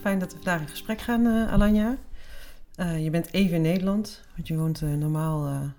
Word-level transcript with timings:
Fijn 0.00 0.18
dat 0.18 0.32
we 0.32 0.36
vandaag 0.36 0.60
in 0.60 0.68
gesprek 0.68 1.00
gaan, 1.00 1.26
uh, 1.26 1.52
Alanya. 1.52 1.96
Uh, 2.76 3.04
je 3.04 3.10
bent 3.10 3.32
even 3.32 3.56
in 3.56 3.62
Nederland, 3.62 4.20
want 4.34 4.48
je 4.48 4.56
woont 4.56 4.80
uh, 4.80 4.94
normaal, 4.94 5.70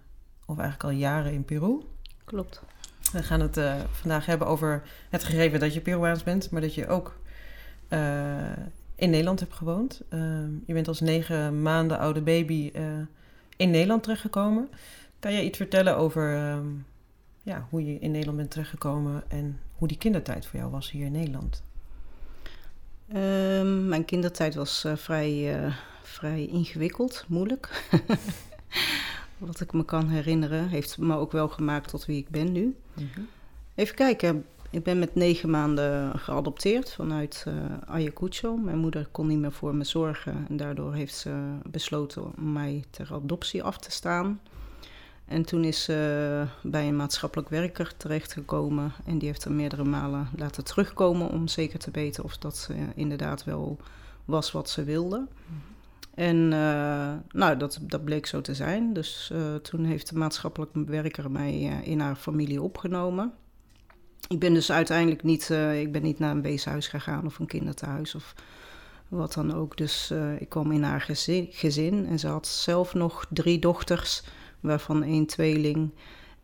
of 0.45 0.57
eigenlijk 0.57 0.84
al 0.84 1.00
jaren 1.00 1.34
in 1.34 1.45
Peru. 1.45 1.81
Klopt. 2.25 2.61
We 3.11 3.23
gaan 3.23 3.39
het 3.39 3.59
vandaag 3.91 4.25
hebben 4.25 4.47
over 4.47 4.84
het 5.09 5.23
gegeven 5.23 5.59
dat 5.59 5.73
je 5.73 5.81
Peruaans 5.81 6.23
bent, 6.23 6.52
maar 6.52 6.61
dat 6.61 6.73
je 6.73 6.88
ook 6.88 7.20
in 9.04 9.09
Nederland 9.09 9.39
hebt 9.39 9.54
gewoond. 9.54 10.01
je 10.65 10.73
bent 10.73 10.88
als 10.88 10.99
negen 10.99 11.61
maanden 11.61 11.99
oude 11.99 12.21
baby 12.21 12.71
in 13.57 13.71
Nederland 13.71 14.04
terechtgekomen. 14.04 14.69
Kan 15.19 15.33
jij 15.33 15.43
iets 15.43 15.57
vertellen 15.57 15.97
over 15.97 16.32
ja, 17.43 17.68
hoe 17.69 17.86
je 17.86 18.00
in 18.00 18.11
Nederland 18.11 18.37
bent 18.37 18.51
terechtgekomen 18.51 19.23
en 19.28 19.59
hoe 19.75 19.87
die 19.87 19.97
kindertijd 19.97 20.45
voor 20.45 20.59
jou 20.59 20.71
was 20.71 20.92
hier 20.92 21.05
in 21.05 21.11
Nederland? 21.11 21.64
Um, 23.15 23.87
mijn 23.87 24.05
kindertijd 24.05 24.55
was 24.55 24.86
uh, 24.86 24.95
vrij, 24.95 25.64
uh, 25.64 25.75
vrij 26.01 26.45
ingewikkeld, 26.45 27.25
moeilijk. 27.28 27.86
Wat 29.37 29.59
ik 29.59 29.73
me 29.73 29.86
kan 29.86 30.09
herinneren, 30.09 30.67
heeft 30.67 30.97
me 30.97 31.15
ook 31.15 31.31
wel 31.31 31.47
gemaakt 31.47 31.89
tot 31.89 32.06
wie 32.06 32.17
ik 32.17 32.30
ben 32.30 32.52
nu. 32.52 32.75
Mm 32.94 33.09
-hmm. 33.14 33.28
Even 33.75 33.95
kijken, 33.95 34.45
ik 34.73 34.83
ben 34.83 35.00
met 35.00 35.16
negen 35.16 35.50
maanden 35.50 36.19
geadopteerd 36.19 36.91
vanuit 36.91 37.45
uh, 37.47 37.53
Ayacucho. 37.86 38.58
Mijn 38.58 38.77
moeder 38.77 39.08
kon 39.11 39.27
niet 39.27 39.38
meer 39.38 39.52
voor 39.52 39.75
me 39.75 39.83
zorgen 39.83 40.45
en 40.50 40.58
daardoor 40.58 40.94
heeft 40.94 41.16
ze 41.16 41.58
besloten 41.69 42.23
om 42.23 42.52
mij 42.52 42.83
ter 42.89 43.14
adoptie 43.14 43.64
af 43.64 43.78
te 43.78 43.91
staan. 43.91 44.39
En 45.25 45.45
toen 45.45 45.64
is 45.64 45.83
ze 45.83 46.45
bij 46.61 46.88
een 46.88 46.95
maatschappelijk 46.95 47.50
werker 47.50 47.98
terechtgekomen. 47.98 48.92
En 49.06 49.17
die 49.17 49.28
heeft 49.28 49.45
er 49.45 49.52
meerdere 49.52 49.83
malen 49.83 50.30
laten 50.38 50.64
terugkomen 50.64 51.30
om 51.30 51.48
zeker 51.48 51.80
te 51.80 51.92
weten 51.92 52.23
of 52.23 52.38
dat 52.38 52.58
ze 52.58 52.76
inderdaad 52.95 53.44
wel 53.44 53.78
was 54.26 54.52
wat 54.52 54.70
ze 54.70 54.83
wilde. 54.83 55.28
En 56.14 56.38
uh, 56.38 57.14
nou, 57.31 57.58
dat, 57.58 57.80
dat 57.81 58.03
bleek 58.03 58.26
zo 58.26 58.42
te 58.42 58.53
zijn. 58.53 58.94
Dus 58.94 59.30
uh, 59.33 59.55
toen 59.55 59.86
heeft 59.86 60.09
de 60.09 60.17
maatschappelijk 60.17 60.72
werker 60.73 61.31
mij 61.31 61.53
uh, 61.53 61.88
in 61.88 62.00
haar 62.00 62.16
familie 62.16 62.61
opgenomen. 62.61 63.33
Ik 64.34 64.39
ben 64.39 64.53
dus 64.53 64.72
uiteindelijk 64.72 65.23
niet, 65.23 65.50
ik 65.80 65.92
ben 65.92 66.02
niet 66.02 66.20
naar 66.20 66.31
een 66.31 66.42
weeshuis 66.42 66.88
gegaan 66.88 67.26
of 67.26 67.39
een 67.39 67.45
kinderthuis 67.45 68.16
of 68.16 68.34
wat 69.08 69.34
dan 69.34 69.53
ook. 69.53 69.78
Dus 69.78 70.14
ik 70.39 70.50
kwam 70.50 70.72
in 70.72 70.84
haar 70.84 71.02
gezin, 71.50 72.08
en 72.08 72.20
ze 72.20 72.28
had 72.28 72.48
zelf 72.48 72.94
nog 72.94 73.26
drie 73.30 73.59
dochters 73.59 74.23
waarvan 74.59 75.04
één 75.04 75.26
tweeling. 75.26 75.89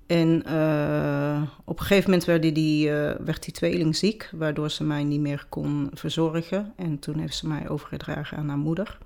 En 0.08 0.44
uh, 0.48 1.42
op 1.66 1.80
een 1.80 1.86
gegeven 1.86 2.10
moment 2.10 2.28
werd 2.28 2.42
die, 2.56 2.92
werd 3.26 3.44
die 3.44 3.54
tweeling 3.54 3.96
ziek, 3.96 4.30
waardoor 4.34 4.72
ze 4.72 4.84
mij 4.84 5.04
niet 5.04 5.22
meer 5.22 5.46
kon 5.50 5.90
verzorgen. 5.94 6.74
En 6.76 7.00
toen 7.00 7.20
heeft 7.20 7.36
ze 7.36 7.48
mij 7.48 7.70
overgedragen 7.70 8.38
aan 8.38 8.48
haar 8.50 8.58
moeder. 8.58 8.98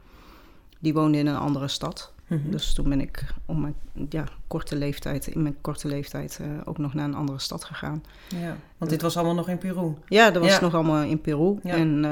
Die 0.79 0.93
woonde 0.93 1.17
in 1.17 1.27
een 1.27 1.35
andere 1.35 1.67
stad. 1.67 2.12
Mm 2.27 2.41
-hmm. 2.41 2.51
Dus 2.51 2.73
toen 2.73 2.89
ben 2.89 3.01
ik 3.01 3.25
om 3.45 3.61
mijn 3.61 3.75
ja, 4.09 4.23
korte 4.47 4.75
leeftijd, 4.75 5.27
in 5.27 5.41
mijn 5.41 5.55
korte 5.61 5.87
leeftijd 5.87 6.39
uh, 6.41 6.47
ook 6.65 6.77
nog 6.77 6.93
naar 6.93 7.05
een 7.05 7.15
andere 7.15 7.39
stad 7.39 7.63
gegaan. 7.63 8.03
Ja, 8.27 8.57
want 8.77 8.91
dit 8.91 9.01
was 9.01 9.17
allemaal 9.17 9.35
nog 9.35 9.49
in 9.49 9.57
Peru? 9.57 9.93
Ja, 10.07 10.31
dat 10.31 10.41
was 10.41 10.51
ja. 10.51 10.61
nog 10.61 10.73
allemaal 10.73 11.03
in 11.03 11.21
Peru. 11.21 11.59
Ja. 11.63 11.75
En, 11.75 12.05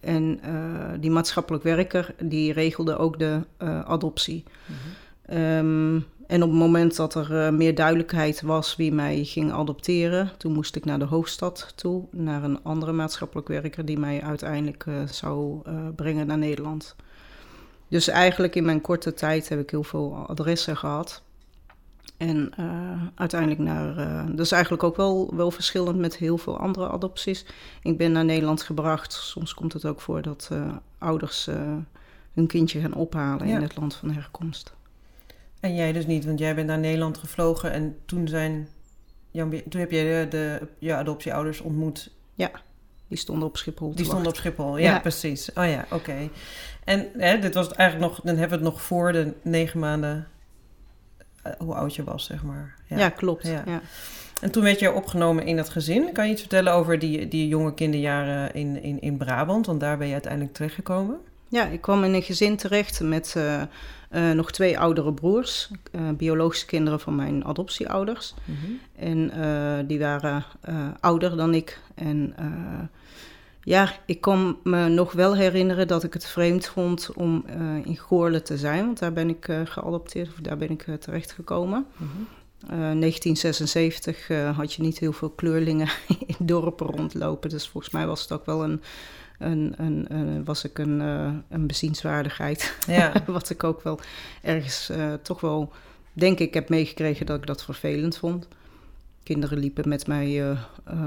en 0.00 0.40
die 1.00 1.10
maatschappelijk 1.10 1.64
werker, 1.64 2.14
die 2.22 2.52
regelde 2.52 2.96
ook 2.96 3.18
de 3.18 3.40
adoptie. 3.84 4.44
Mm 4.66 4.74
-hmm. 5.26 5.36
um, 5.36 6.06
en 6.26 6.42
op 6.42 6.48
het 6.48 6.58
moment 6.58 6.96
dat 6.96 7.14
er 7.14 7.54
meer 7.54 7.74
duidelijkheid 7.74 8.42
was 8.42 8.76
wie 8.76 8.92
mij 8.92 9.24
ging 9.24 9.52
adopteren, 9.52 10.30
toen 10.36 10.52
moest 10.52 10.76
ik 10.76 10.84
naar 10.84 10.98
de 10.98 11.04
hoofdstad 11.04 11.72
toe, 11.74 12.04
naar 12.10 12.44
een 12.44 12.62
andere 12.62 12.92
maatschappelijk 12.92 13.48
werker 13.48 13.84
die 13.84 13.98
mij 13.98 14.22
uiteindelijk 14.22 14.86
zou 15.06 15.62
brengen 15.94 16.26
naar 16.26 16.38
Nederland. 16.38 16.96
Dus 17.94 18.08
eigenlijk 18.08 18.54
in 18.54 18.64
mijn 18.64 18.80
korte 18.80 19.14
tijd 19.14 19.48
heb 19.48 19.60
ik 19.60 19.70
heel 19.70 19.82
veel 19.82 20.14
adressen 20.26 20.76
gehad. 20.76 21.22
En 22.16 22.52
uiteindelijk 23.14 23.60
naar. 23.60 23.94
dat 24.30 24.44
is 24.44 24.52
eigenlijk 24.52 24.82
ook 24.82 24.96
wel, 24.96 25.34
wel 25.34 25.50
verschillend 25.50 25.98
met 25.98 26.16
heel 26.16 26.38
veel 26.38 26.58
andere 26.58 26.88
adopties. 26.88 27.46
Ik 27.82 27.98
ben 27.98 28.12
naar 28.12 28.24
Nederland 28.24 28.62
gebracht. 28.62 29.12
Soms 29.12 29.54
komt 29.54 29.72
het 29.72 29.84
ook 29.84 30.00
voor 30.00 30.22
dat 30.22 30.50
ouders 30.98 31.46
hun 32.32 32.46
kindje 32.46 32.80
gaan 32.80 32.94
ophalen 32.94 33.46
ja. 33.46 33.56
in 33.56 33.62
het 33.62 33.76
land 33.76 33.94
van 33.94 34.10
herkomst. 34.10 34.74
En 35.60 35.74
jij 35.74 35.92
dus 35.92 36.06
niet, 36.06 36.24
want 36.24 36.38
jij 36.38 36.54
bent 36.54 36.66
naar 36.66 36.78
Nederland 36.78 37.18
gevlogen 37.18 37.72
en 37.72 37.96
toen 38.06 38.28
zijn. 38.28 38.68
toen 39.32 39.80
heb 39.80 39.90
je 39.90 40.02
de, 40.02 40.26
de 40.30 40.68
je 40.78 40.94
adoptieouders 40.94 41.60
ontmoet. 41.60 42.10
Ja, 42.34 42.50
die 43.08 43.18
stonden 43.18 43.48
op 43.48 43.56
Schiphol. 43.56 43.94
Die 43.94 44.04
stonden 44.04 44.28
op 44.28 44.36
Schiphol, 44.36 44.78
ja, 44.78 44.90
ja. 44.90 44.98
precies. 44.98 45.52
Oh 45.52 45.68
ja, 45.68 45.86
oké. 45.90 46.28
En 46.84 47.08
hè, 47.16 47.38
dit 47.38 47.54
was 47.54 47.72
eigenlijk 47.72 48.10
nog, 48.10 48.20
dan 48.24 48.36
hebben 48.36 48.58
we 48.58 48.64
het 48.64 48.74
nog 48.74 48.82
voor 48.82 49.12
de 49.12 49.32
negen 49.42 49.80
maanden. 49.80 50.26
Uh, 51.46 51.52
hoe 51.58 51.74
oud 51.74 51.94
je 51.94 52.04
was, 52.04 52.24
zeg 52.24 52.42
maar. 52.42 52.74
Ja, 52.86 52.98
ja 52.98 53.08
klopt. 53.08 53.46
Ja. 53.46 53.62
ja. 53.66 53.80
En 54.40 54.50
toen 54.50 54.62
werd 54.62 54.78
je 54.78 54.92
opgenomen 54.92 55.46
in 55.46 55.56
dat 55.56 55.68
gezin. 55.68 56.12
Kan 56.12 56.26
je 56.26 56.32
iets 56.32 56.40
vertellen 56.40 56.72
over 56.72 56.98
die, 56.98 57.28
die 57.28 57.48
jonge 57.48 57.74
kinderjaren 57.74 58.54
in, 58.54 58.82
in, 58.82 59.00
in 59.00 59.16
Brabant? 59.16 59.66
Want 59.66 59.80
daar 59.80 59.98
ben 59.98 60.06
je 60.06 60.12
uiteindelijk 60.12 60.54
terechtgekomen. 60.54 61.18
Ja, 61.48 61.66
ik 61.66 61.80
kwam 61.80 62.04
in 62.04 62.14
een 62.14 62.22
gezin 62.22 62.56
terecht 62.56 63.00
met 63.00 63.34
uh, 63.36 63.62
uh, 64.14 64.30
nog 64.30 64.52
twee 64.52 64.78
oudere 64.78 65.12
broers, 65.12 65.70
uh, 65.92 66.10
biologische 66.16 66.66
kinderen 66.66 67.00
van 67.00 67.14
mijn 67.14 67.44
adoptieouders. 67.44 68.34
Mm 68.44 68.54
-hmm. 68.54 68.80
En 68.96 69.86
die 69.86 69.98
waren 69.98 70.44
ouder 71.00 71.36
dan 71.36 71.54
ik. 71.54 71.80
En 71.94 72.34
ja, 73.62 73.92
ik 74.06 74.20
kon 74.20 74.56
me 74.62 74.88
nog 74.88 75.12
wel 75.12 75.36
herinneren 75.36 75.88
dat 75.88 76.04
ik 76.04 76.12
het 76.12 76.26
vreemd 76.26 76.66
vond 76.66 77.10
om 77.14 77.44
in 77.84 77.96
Goorle 77.96 78.42
te 78.42 78.58
zijn, 78.58 78.84
want 78.84 78.98
daar 78.98 79.12
ben 79.12 79.28
ik 79.28 79.46
geadopteerd, 79.64 80.28
of 80.28 80.40
daar 80.40 80.56
ben 80.56 80.70
ik 80.70 80.86
terechtgekomen. 81.00 81.86
Mm 81.96 82.08
-hmm. 82.14 82.26
1976 83.00 84.28
had 84.56 84.72
je 84.72 84.82
niet 84.82 84.98
heel 84.98 85.12
veel 85.12 85.30
kleurlingen 85.30 85.88
in 86.38 86.46
dorpen 86.46 86.86
rondlopen, 86.86 87.50
dus 87.50 87.68
volgens 87.68 87.92
mij 87.92 88.06
was 88.06 88.22
het 88.22 88.32
ook 88.32 88.46
wel 88.46 88.64
een 88.64 88.80
een, 89.38 89.74
een, 89.76 90.06
een, 90.08 90.44
was 90.44 90.64
ik 90.64 90.78
een, 90.78 91.00
uh, 91.00 91.32
een 91.48 91.66
bezienswaardigheid. 91.66 92.76
Ja. 92.86 93.12
Wat 93.26 93.50
ik 93.50 93.64
ook 93.64 93.82
wel 93.82 94.00
ergens 94.42 94.90
uh, 94.90 95.12
toch 95.22 95.40
wel, 95.40 95.72
denk 96.12 96.38
ik, 96.38 96.54
heb 96.54 96.68
meegekregen 96.68 97.26
dat 97.26 97.36
ik 97.36 97.46
dat 97.46 97.64
vervelend 97.64 98.16
vond. 98.16 98.48
Kinderen 99.22 99.58
liepen 99.58 99.88
met 99.88 100.06
mij 100.06 100.50
uh, 100.50 100.58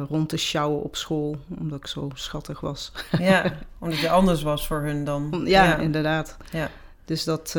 rond 0.09 0.29
te 0.29 0.37
sjouwen 0.37 0.83
op 0.83 0.95
school, 0.95 1.37
omdat 1.59 1.79
ik 1.79 1.87
zo 1.87 2.09
schattig 2.13 2.59
was. 2.59 2.91
ja, 3.19 3.57
omdat 3.79 3.99
je 3.99 4.09
anders 4.09 4.41
was 4.41 4.67
voor 4.67 4.81
hun 4.81 5.03
dan. 5.03 5.41
Ja, 5.45 5.63
ja. 5.63 5.77
inderdaad. 5.77 6.37
Ja. 6.51 6.69
Dus 7.05 7.23
dat, 7.23 7.55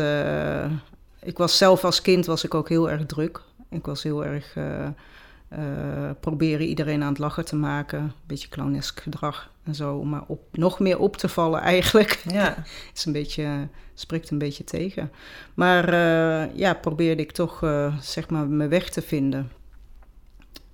ik 1.21 1.39
was 1.39 1.57
zelf 1.57 1.85
als 1.85 2.03
kind 2.03 2.27
was 2.27 2.45
ik 2.45 2.55
ook 2.55 2.69
heel 2.69 2.91
erg 2.91 3.07
druk. 3.07 3.41
Ik 3.71 3.87
was 3.87 4.03
heel 4.03 4.25
erg 4.25 4.57
uh, 4.57 6.11
proberen 6.21 6.67
iedereen 6.67 7.03
aan 7.03 7.09
het 7.09 7.19
lachen 7.19 7.45
te 7.45 7.57
maken. 7.57 7.99
Een 7.99 8.13
beetje 8.27 8.49
clownesk 8.49 9.01
gedrag 9.01 9.51
en 9.69 9.75
zo. 9.75 10.05
Maar 10.05 10.23
op, 10.27 10.41
nog 10.53 10.79
meer 10.79 10.99
op 10.99 11.17
te 11.17 11.29
vallen 11.29 11.61
eigenlijk. 11.61 12.23
Ja. 12.33 12.65
is 12.95 13.05
een 13.05 13.13
beetje, 13.13 13.69
spreekt 13.95 14.31
een 14.31 14.39
beetje 14.39 14.65
tegen. 14.65 15.11
Maar 15.55 15.93
uh, 15.93 16.57
ja, 16.57 16.75
probeerde 16.75 17.23
ik 17.23 17.33
toch 17.33 17.63
uh, 17.63 17.97
zeg 18.01 18.29
maar 18.31 18.47
mijn 18.47 18.69
weg 18.71 18.89
te 18.89 19.03
vinden. 19.03 19.51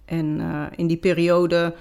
En 0.04 0.40
in 0.76 0.86
die 0.86 0.96
periode, 0.96 1.74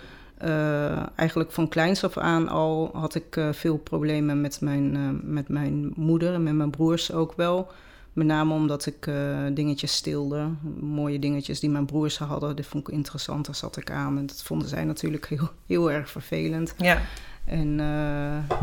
eigenlijk 1.15 1.51
van 1.51 1.69
kleins 1.69 2.03
af 2.03 2.17
aan 2.17 2.47
al, 2.47 2.89
had 2.93 3.15
ik 3.15 3.41
veel 3.51 3.77
problemen 3.77 4.41
met 4.41 4.61
mijn, 4.61 5.19
met 5.33 5.49
mijn 5.49 5.93
moeder 5.95 6.33
en 6.33 6.43
met 6.43 6.53
mijn 6.53 6.69
broers 6.69 7.11
ook 7.11 7.33
wel. 7.35 7.71
Met 8.13 8.27
name 8.27 8.53
omdat 8.53 8.85
ik 8.85 9.05
uh, 9.05 9.39
dingetjes 9.53 9.95
stilde. 9.95 10.49
Mooie 10.79 11.19
dingetjes 11.19 11.59
die 11.59 11.69
mijn 11.69 11.85
broers 11.85 12.17
hadden. 12.17 12.55
Dat 12.55 12.65
vond 12.65 12.87
ik 12.87 12.93
interessant. 12.93 13.45
Daar 13.45 13.55
zat 13.55 13.77
ik 13.77 13.91
aan. 13.91 14.17
En 14.17 14.25
dat 14.25 14.43
vonden 14.43 14.67
zij 14.67 14.83
natuurlijk 14.83 15.27
heel, 15.27 15.49
heel 15.65 15.91
erg 15.91 16.09
vervelend. 16.09 16.73
Ja. 16.77 17.01
En 17.45 17.79
uh, 17.79 18.57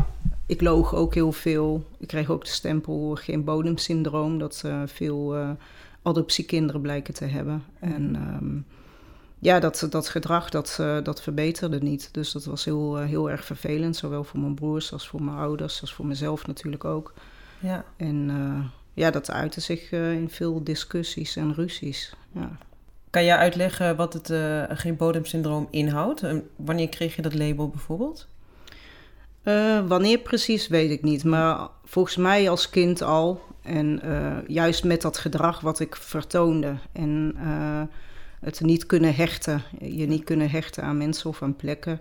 ik 0.45 0.61
loog 0.61 0.95
ook 0.95 1.13
heel 1.13 1.31
veel. 1.31 1.87
Ik 1.97 2.07
kreeg 2.07 2.29
ook 2.29 2.45
de 2.45 2.51
stempel 2.51 3.15
geen 3.15 3.43
bodemsyndroom. 3.43 4.37
Dat 4.39 4.63
uh, 4.65 4.81
veel 4.85 5.35
adoptiekinderen 6.01 6.81
blijken 6.81 7.13
te 7.13 7.25
hebben. 7.25 7.63
En 7.79 8.15
um, 8.15 8.65
ja, 9.39 9.59
dat, 9.59 9.87
dat 9.89 10.09
gedrag 10.09 10.49
dat, 10.49 10.75
dat 11.03 11.21
verbeterde 11.21 11.79
niet. 11.79 12.09
Dus 12.11 12.31
dat 12.31 12.45
was 12.45 12.65
heel, 12.65 12.97
heel 12.97 13.29
erg 13.29 13.45
vervelend. 13.45 13.95
Zowel 13.95 14.23
voor 14.23 14.39
mijn 14.39 14.55
broers 14.55 14.93
als 14.93 15.07
voor 15.07 15.23
mijn 15.23 15.37
ouders. 15.37 15.81
Als 15.81 15.93
voor 15.93 16.05
mezelf 16.05 16.47
natuurlijk 16.47 16.85
ook. 16.85 17.13
Ja. 17.59 17.85
En 17.97 18.29
ja, 18.93 19.11
dat 19.11 19.31
uitte 19.31 19.61
zich 19.61 19.91
uh, 19.91 20.13
in 20.13 20.29
veel 20.29 20.63
discussies 20.63 21.35
en 21.35 21.53
ruzies. 21.53 22.15
Ja. 22.31 22.57
Kan 23.09 23.23
jij 23.23 23.37
uitleggen 23.37 23.95
wat 23.95 24.13
het 24.13 24.29
uh, 24.29 24.63
geen 24.69 24.95
bodemsyndroom 24.95 25.67
inhoudt? 25.69 26.23
En 26.23 26.47
wanneer 26.55 26.89
kreeg 26.89 27.15
je 27.15 27.21
dat 27.21 27.33
label 27.33 27.69
bijvoorbeeld? 27.69 28.27
Uh, 29.43 29.87
wanneer 29.87 30.17
precies 30.17 30.67
weet 30.67 30.91
ik 30.91 31.01
niet. 31.01 31.23
Maar 31.23 31.67
volgens 31.85 32.15
mij 32.15 32.49
als 32.49 32.69
kind 32.69 33.01
al. 33.01 33.41
En 33.61 34.01
juist 34.47 34.83
met 34.83 35.01
dat 35.01 35.17
gedrag 35.17 35.59
wat 35.59 35.79
ik 35.79 35.95
vertoonde 35.95 36.75
en 36.91 37.35
het 38.39 38.61
niet 38.61 38.85
kunnen 38.85 39.15
hechten, 39.15 39.63
je 39.79 40.07
niet 40.07 40.23
kunnen 40.23 40.49
hechten 40.49 40.83
aan 40.83 40.97
mensen 40.97 41.29
of 41.29 41.41
aan 41.41 41.55
plekken. 41.55 41.99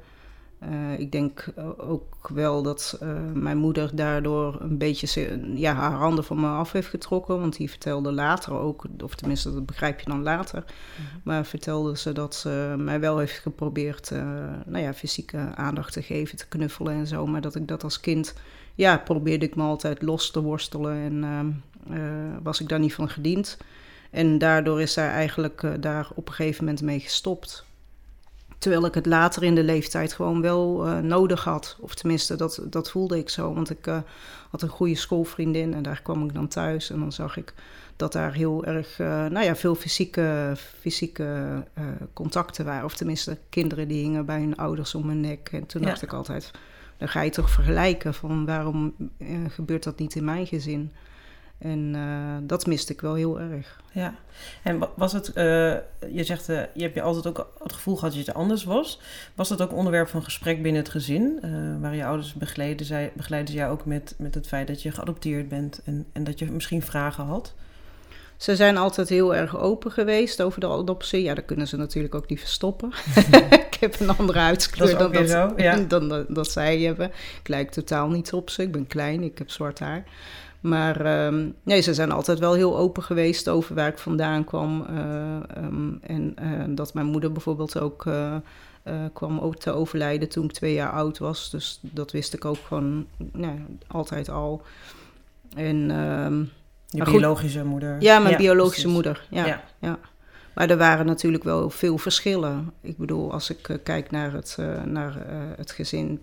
Uh, 0.69 0.99
ik 0.99 1.13
denk 1.13 1.45
ook 1.77 2.29
wel 2.29 2.63
dat 2.63 2.99
uh, 3.03 3.09
mijn 3.35 3.57
moeder 3.57 3.97
daardoor 3.97 4.61
een 4.61 4.79
beetje 4.79 5.41
ja, 5.55 5.75
haar 5.75 5.93
handen 5.93 6.25
van 6.25 6.41
me 6.41 6.49
af 6.49 6.73
heeft 6.73 6.89
getrokken. 6.89 7.41
Want 7.41 7.57
die 7.57 7.71
vertelde 7.71 8.13
later 8.13 8.53
ook, 8.53 8.85
of 9.03 9.15
tenminste 9.15 9.53
dat 9.53 9.67
begrijp 9.67 10.01
je 10.01 10.11
dan 10.11 10.23
later. 10.23 10.59
Mm 10.59 11.07
-hmm. 11.07 11.21
Maar 11.25 11.45
vertelde 11.45 11.97
ze 11.97 12.13
dat 12.13 12.35
ze 12.35 12.75
mij 12.79 13.01
wel 13.01 13.19
heeft 13.19 13.39
geprobeerd 13.39 14.11
uh, 14.11 14.19
nou 14.67 14.85
ja, 14.85 14.95
fysieke 14.95 15.39
aandacht 15.55 15.93
te 15.93 16.03
geven, 16.03 16.37
te 16.37 16.49
knuffelen 16.49 16.95
en 16.95 17.07
zo. 17.07 17.27
Maar 17.27 17.41
dat 17.41 17.55
ik 17.55 17.69
dat 17.69 17.85
als 17.85 18.01
kind, 18.01 18.35
ja, 18.75 18.99
probeerde 18.99 19.47
ik 19.47 19.57
me 19.57 19.63
altijd 19.63 20.03
los 20.03 20.31
te 20.31 20.43
worstelen 20.43 21.25
en 21.25 21.63
was 22.43 22.61
ik 22.61 22.69
daar 22.69 22.79
niet 22.79 22.95
van 22.95 23.09
gediend. 23.09 23.59
En 24.11 24.39
daardoor 24.39 24.81
is 24.81 24.93
zij 24.93 25.09
eigenlijk 25.09 25.83
daar 25.83 26.09
op 26.15 26.29
een 26.29 26.35
gegeven 26.35 26.65
moment 26.65 26.83
mee 26.83 27.01
gestopt. 27.01 27.69
Terwijl 28.61 28.87
ik 28.87 28.95
het 28.95 29.07
later 29.07 29.43
in 29.43 29.55
de 29.55 29.63
leeftijd 29.63 30.13
gewoon 30.13 30.41
wel 30.41 30.87
uh, 30.87 30.99
nodig 30.99 31.45
had. 31.45 31.77
Of 31.81 31.95
tenminste, 31.95 32.37
dat, 32.37 32.63
dat 32.65 32.91
voelde 32.91 33.19
ik 33.19 33.29
zo. 33.29 33.55
Want 33.55 33.71
ik 33.71 33.87
uh, 33.87 33.99
had 34.51 34.63
een 34.63 34.69
goede 34.69 34.95
schoolvriendin 34.95 35.75
en 35.75 35.83
daar 35.83 36.03
kwam 36.03 36.25
ik 36.25 36.35
dan 36.35 36.49
thuis. 36.49 36.91
En 36.91 36.99
dan 36.99 37.13
zag 37.13 37.37
ik 37.37 37.55
dat 37.97 38.13
daar 38.13 38.33
heel 38.33 38.65
erg, 38.65 38.99
uh, 38.99 39.07
nou 39.07 39.45
ja, 39.45 39.57
veel 39.57 39.75
fysieke, 39.75 40.53
fysieke 40.81 41.65
contacten 42.13 42.65
waren. 42.65 42.85
Of 42.85 42.95
tenminste, 42.95 43.39
kinderen 43.49 43.89
die 43.89 44.03
hingen 44.03 44.27
bij 44.27 44.41
hun 44.41 44.57
ouders 44.57 44.95
om 44.95 45.09
hun 45.09 45.21
nek. 45.21 45.49
En 45.53 45.67
toen 45.67 45.81
ja. 45.81 45.87
dacht 45.87 46.03
ik 46.03 46.13
altijd, 46.13 46.51
dan 46.97 47.09
ga 47.09 47.21
je 47.21 47.31
toch 47.31 47.51
vergelijken 47.51 48.15
van 48.15 48.47
waarom 48.47 48.95
gebeurt 49.49 49.85
dat 49.85 49.99
niet 49.99 50.15
in 50.15 50.25
mijn 50.25 50.47
gezin? 50.47 50.93
En 51.61 51.95
uh, 51.95 52.37
dat 52.43 52.67
miste 52.67 52.93
ik 52.93 53.01
wel 53.01 53.15
heel 53.15 53.41
erg. 53.41 53.81
Ja, 53.93 54.15
en 54.63 54.79
was 54.95 55.13
het, 55.13 55.29
uh, 55.29 55.35
je 56.13 56.25
zegt, 56.25 56.49
uh, 56.49 56.61
je 56.75 56.83
hebt 56.83 56.95
je 56.95 57.03
altijd 57.03 57.27
ook 57.27 57.53
het 57.63 57.73
gevoel 57.73 57.97
gehad 57.97 58.15
dat 58.15 58.25
je 58.25 58.35
anders 58.35 58.65
was. 58.65 59.01
Was 59.35 59.49
dat 59.49 59.63
ook 59.63 59.73
onderwerp 59.73 60.09
van 60.09 60.23
gesprek 60.23 60.63
binnen 60.63 60.83
het 60.83 60.91
gezin? 60.91 61.39
waar 61.81 61.95
je 61.95 62.05
ouders 62.05 62.35
begeleiden, 62.35 62.87
zij, 62.87 63.13
begeleiden 63.15 63.55
jou 63.55 63.73
ook 63.73 63.85
met, 63.85 64.15
met 64.19 64.35
het 64.35 64.47
feit 64.47 64.67
dat 64.67 64.83
je 64.83 64.91
geadopteerd 64.91 65.49
bent 65.49 65.81
en, 65.85 66.07
en 66.13 66.25
dat 66.25 66.39
je 66.39 66.51
misschien 66.51 66.83
vragen 66.83 67.25
had? 67.25 67.55
Ze 68.41 68.57
zijn 68.57 68.77
altijd 68.77 69.09
heel 69.09 69.35
erg 69.35 69.57
open 69.57 69.91
geweest 69.91 70.43
over 70.43 70.61
de 70.61 70.69
adoptie. 70.69 71.23
Ja, 71.23 71.35
dat 71.35 71.45
kunnen 71.45 71.69
ze 71.69 71.77
natuurlijk 71.77 72.15
ook 72.15 72.29
niet 72.29 72.41
verstoppen. 72.41 72.93
ik 73.71 73.77
heb 73.81 74.01
een 74.01 74.17
andere 74.17 74.39
huidskleur 74.39 74.99
dan, 74.99 75.13
dat, 75.13 75.29
zo, 75.29 75.53
ja. 75.57 75.77
dan, 75.89 76.09
dan, 76.09 76.27
dat 76.29 76.51
zij 76.51 76.81
hebben. 76.81 77.07
Ik 77.41 77.49
lijk 77.49 77.71
totaal 77.71 78.09
niet 78.09 78.33
op 78.33 78.51
ze. 78.51 78.63
Ik 78.63 78.73
ben 78.73 78.87
klein, 78.87 79.23
ik 79.23 79.39
heb 79.39 79.51
zwart 79.51 79.79
haar. 79.79 80.05
Maar 80.61 81.27
um, 81.27 81.55
nee, 81.63 81.81
ze 81.81 81.95
zijn 81.95 82.11
altijd 82.11 82.39
wel 82.39 82.55
heel 82.55 82.79
open 82.79 83.03
geweest 83.03 83.49
over 83.49 83.75
waar 83.75 83.89
ik 83.89 83.99
vandaan 83.99 84.45
kwam. 84.45 84.87
Uh, 84.91 85.65
um, 85.65 85.99
en 86.03 86.35
uh, 86.43 86.65
dat 86.69 86.95
mijn 86.95 87.07
moeder 87.07 87.33
bijvoorbeeld 87.33 87.81
ook 87.81 88.05
uh, 88.05 88.35
kwam 89.13 89.39
ook 89.39 89.57
te 89.57 89.73
overlijden 89.73 90.29
toen 90.29 90.45
ik 90.45 90.53
twee 90.53 90.75
jaar 90.75 90.91
oud 90.91 91.19
was. 91.19 91.51
Dus 91.51 91.79
dat 91.81 92.13
wist 92.13 92.35
ik 92.35 92.45
ook 92.45 92.59
gewoon 92.67 93.07
nou, 93.33 93.59
altijd 93.87 94.29
al. 94.29 94.63
En, 95.57 95.91
um, 95.91 96.51
Je 96.87 97.05
biologische 97.05 97.61
goed, 97.61 97.69
moeder? 97.69 97.97
Ja, 98.03 98.19
mijn 98.19 98.31
ja, 98.31 98.37
biologische 98.37 98.89
precies. 98.89 98.95
moeder. 98.95 99.27
Ja, 99.31 99.47
ja. 99.47 99.63
ja. 99.79 99.99
Maar 100.55 100.71
er 100.71 100.77
waren 100.77 101.07
natuurlijk 101.07 101.45
wel 101.45 101.71
veel 101.71 101.99
verschillen. 101.99 102.73
Ik 102.81 102.97
bedoel, 102.97 103.33
als 103.33 103.51
ik 103.51 103.81
kijk 103.83 104.11
naar 104.11 104.33
het, 104.33 104.59
naar, 104.85 105.27
het 105.57 105.71
gezin 105.71 106.21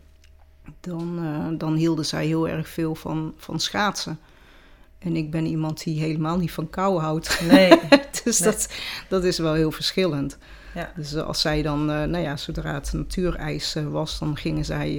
dan, 0.80 1.20
uh, 1.24 1.60
dan 1.60 1.76
hielden 1.76 2.06
zij 2.06 2.26
heel 2.26 2.48
erg 2.48 2.68
veel 2.68 2.96
van, 2.96 3.34
van 3.38 3.60
schaatsen. 3.60 4.20
En 5.00 5.16
ik 5.16 5.32
ben 5.32 5.46
iemand 5.46 5.84
die 5.84 6.00
helemaal 6.00 6.38
niet 6.38 6.52
van 6.52 6.70
kou 6.70 7.00
houdt. 7.00 7.42
Nee. 7.50 7.80
dus 8.24 8.40
nee. 8.40 8.52
Dat, 8.52 8.70
dat 9.10 9.24
is 9.24 9.38
wel 9.38 9.54
heel 9.54 9.72
verschillend. 9.72 10.38
Ja. 10.74 10.92
Dus 10.96 11.16
als 11.16 11.42
zij 11.42 11.62
dan, 11.62 11.80
uh, 11.80 12.04
nou 12.04 12.18
ja, 12.18 12.38
zodra 12.38 12.74
het 12.74 12.94
natuurijs 12.94 13.76
uh, 13.76 13.88
was, 13.88 14.20
dan 14.20 14.38
gingen 14.38 14.66
zij 14.66 14.92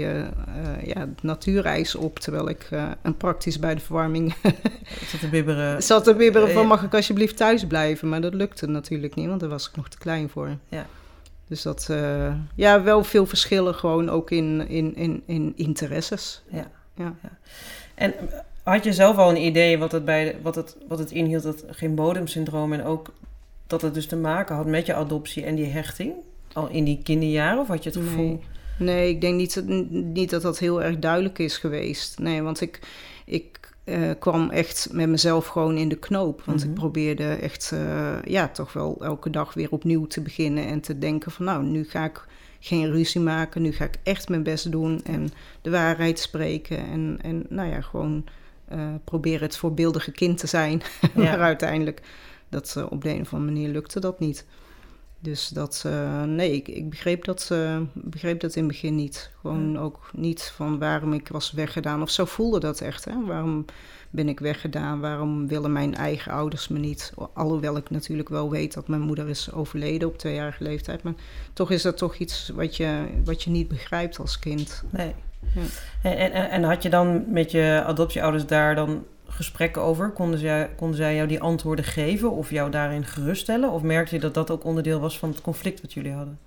ja, 0.85 1.01
het 1.01 1.23
natuurijs 1.23 1.95
op. 1.95 2.19
Terwijl 2.19 2.49
ik 2.49 2.69
een 3.03 3.17
praktisch 3.17 3.59
bij 3.59 3.75
de 3.75 3.81
verwarming 3.81 4.35
zat 5.11 5.21
te 5.21 5.29
bibberen. 5.29 5.83
zat 5.83 6.05
te 6.05 6.15
bibberen 6.15 6.51
van 6.51 6.67
mag 6.67 6.83
ik 6.83 6.95
alsjeblieft 6.95 7.37
thuis 7.37 7.67
blijven. 7.67 8.09
Maar 8.09 8.21
dat 8.21 8.35
lukte 8.35 8.67
natuurlijk 8.67 9.15
niet, 9.15 9.29
want 9.29 9.41
daar 9.41 9.49
was 9.49 9.69
ik 9.69 9.77
nog 9.77 9.89
te 9.89 9.99
klein 9.99 10.29
voor. 10.29 10.57
Ja. 10.69 10.87
Dus 11.49 11.63
dat, 11.63 11.89
uh, 11.91 12.35
ja, 12.55 12.83
wel 12.83 13.05
veel 13.05 13.27
verschillen 13.27 13.75
gewoon 13.75 14.09
ook 14.11 14.31
in, 14.31 14.69
in, 14.69 14.97
in, 14.97 15.23
in 15.27 15.53
interesses. 15.57 16.43
Ja. 16.51 16.71
ja. 16.95 17.15
ja. 17.23 17.39
En 17.95 18.15
had 18.63 18.85
je 18.85 18.93
zelf 18.93 19.17
al 19.17 19.31
een 19.31 19.45
idee 19.45 19.79
wat 19.79 19.93
het, 19.93 20.05
bij, 20.05 20.37
wat 20.43 20.55
het, 20.55 20.77
wat 20.89 20.99
het 20.99 21.11
inhield, 21.11 21.43
dat 21.43 21.65
geen 21.71 21.95
bodemsyndroom 21.95 22.73
en 22.73 22.85
ook 22.85 23.13
dat 23.67 23.83
het 23.83 23.95
dus 23.95 24.07
te 24.07 24.17
maken 24.17 24.57
had 24.57 24.67
met 24.67 24.87
je 24.87 24.95
adoptie 24.95 25.45
en 25.45 25.55
die 25.55 25.67
hechting? 25.67 26.13
Al 26.53 26.69
in 26.69 26.85
die 26.85 27.01
kinderjaren 27.03 27.61
of 27.61 27.69
had 27.69 27.83
je 27.83 27.91
het 27.91 27.99
gevoel? 27.99 28.27
Nee, 28.27 28.41
nee 28.79 29.09
ik 29.09 29.21
denk 29.21 29.37
niet, 29.37 29.63
niet 29.91 30.31
dat 30.31 30.43
dat 30.43 30.59
heel 30.59 30.83
erg 30.83 30.99
duidelijk 30.99 31.39
is 31.39 31.57
geweest. 31.57 32.19
Nee, 32.19 32.43
want 32.43 32.61
ik, 32.61 32.81
ik 33.25 33.68
uh, 33.89 34.11
kwam 34.19 34.51
echt 34.51 34.89
met 34.93 35.09
mezelf 35.09 35.47
gewoon 35.47 35.77
in 35.77 35.89
de 35.89 35.99
knoop. 35.99 36.43
Want 36.45 36.61
Mhm. 36.61 36.69
ik 36.69 36.75
probeerde 36.75 37.25
echt, 37.25 37.71
uh, 37.75 38.23
ja, 38.25 38.49
toch 38.49 38.73
wel 38.73 38.97
elke 39.01 39.31
dag 39.31 39.55
weer 39.55 39.71
opnieuw 39.71 40.07
te 40.07 40.21
beginnen 40.21 40.67
en 40.67 40.81
te 40.81 40.99
denken 40.99 41.31
van, 41.33 41.45
nou, 41.45 41.65
nu 41.65 41.85
ga 41.85 42.05
ik 42.05 42.27
geen 42.61 42.91
ruzie 42.91 43.21
maken, 43.21 43.63
nu 43.63 43.73
ga 43.73 43.85
ik 43.85 43.95
echt 44.03 44.29
mijn 44.29 44.43
best 44.43 44.71
doen 44.73 45.01
en 45.05 45.31
de 45.63 45.71
waarheid 45.71 46.19
spreken 46.19 46.79
en, 46.79 47.19
en 47.23 47.47
nou 47.49 47.69
ja, 47.71 47.81
gewoon 47.81 48.25
uh, 48.73 48.79
proberen 49.05 49.41
het 49.47 49.57
voorbeeldige 49.57 50.11
kind 50.13 50.39
te 50.39 50.47
zijn. 50.47 50.83
Ja. 51.15 51.23
maar 51.23 51.39
uiteindelijk, 51.41 52.01
dat, 52.49 52.85
op 52.91 53.03
de 53.03 53.11
een 53.11 53.21
of 53.21 53.33
andere 53.33 53.53
manier 53.53 53.69
lukte 53.69 54.01
dat 54.01 54.21
niet. 54.21 54.47
Dus 55.21 55.49
dat, 55.49 55.85
uh, 55.87 56.23
nee, 56.23 56.53
ik, 56.53 56.69
ik 56.69 56.91
begreep, 56.91 57.25
dat, 57.25 57.49
uh, 57.53 57.79
begreep 57.95 58.41
dat 58.41 58.55
in 58.55 58.63
het 58.63 58.73
begin 58.73 58.95
niet. 58.95 59.31
Gewoon 59.41 59.73
Ja. 59.73 59.79
ook 59.79 60.11
niet 60.13 60.53
van 60.57 60.79
waarom 60.79 61.13
ik 61.13 61.29
was 61.29 61.53
weggedaan. 61.53 62.03
Of 62.03 62.11
zo 62.11 62.25
voelde 62.25 62.61
dat 62.61 62.81
echt. 62.81 63.05
Hè? 63.05 63.25
Waarom 63.27 63.65
ben 64.11 64.29
ik 64.29 64.41
weggedaan? 64.41 65.01
Waarom 65.01 65.49
willen 65.49 65.73
mijn 65.73 65.95
eigen 65.95 66.33
ouders 66.33 66.69
me 66.69 66.79
niet? 66.79 67.13
Alhoewel 67.33 67.77
ik 67.77 67.91
natuurlijk 67.91 68.29
wel 68.29 68.51
weet 68.51 68.75
dat 68.75 68.89
mijn 68.89 69.01
moeder 69.01 69.29
is 69.29 69.53
overleden 69.53 70.09
op 70.09 70.19
tweejarige 70.19 70.63
leeftijd. 70.63 71.03
Maar 71.03 71.15
toch 71.53 71.71
is 71.71 71.83
dat 71.83 71.97
toch 71.97 72.17
iets 72.17 72.49
wat 72.55 72.77
je, 72.77 73.05
wat 73.25 73.43
je 73.43 73.51
niet 73.51 73.69
begrijpt 73.69 74.19
als 74.19 74.39
kind. 74.39 74.83
Nee. 74.91 75.15
Ja. 75.55 75.63
En, 76.11 76.33
en, 76.33 76.51
en 76.51 76.63
had 76.63 76.83
je 76.83 76.91
dan 76.91 77.25
met 77.33 77.51
je 77.51 77.83
adoptieouders 77.87 78.47
daar 78.47 78.75
dan 78.75 79.05
gesprekken 79.29 79.83
over? 79.83 80.11
Konden 80.11 80.39
zij, 80.39 80.71
konden 80.77 80.97
zij 80.97 81.15
jou 81.15 81.29
die 81.29 81.41
antwoorden 81.41 81.85
geven 81.85 82.31
of 82.31 82.51
jou 82.51 82.71
daarin 82.71 83.05
geruststellen? 83.05 83.71
Of 83.71 83.83
merkte 83.83 84.15
je 84.15 84.21
dat 84.21 84.35
dat 84.35 84.51
ook 84.51 84.65
onderdeel 84.65 85.01
was 85.01 85.19
van 85.19 85.29
het 85.29 85.41
conflict 85.41 85.81
wat 85.81 85.93
jullie 85.93 86.13
hadden? 86.13 86.39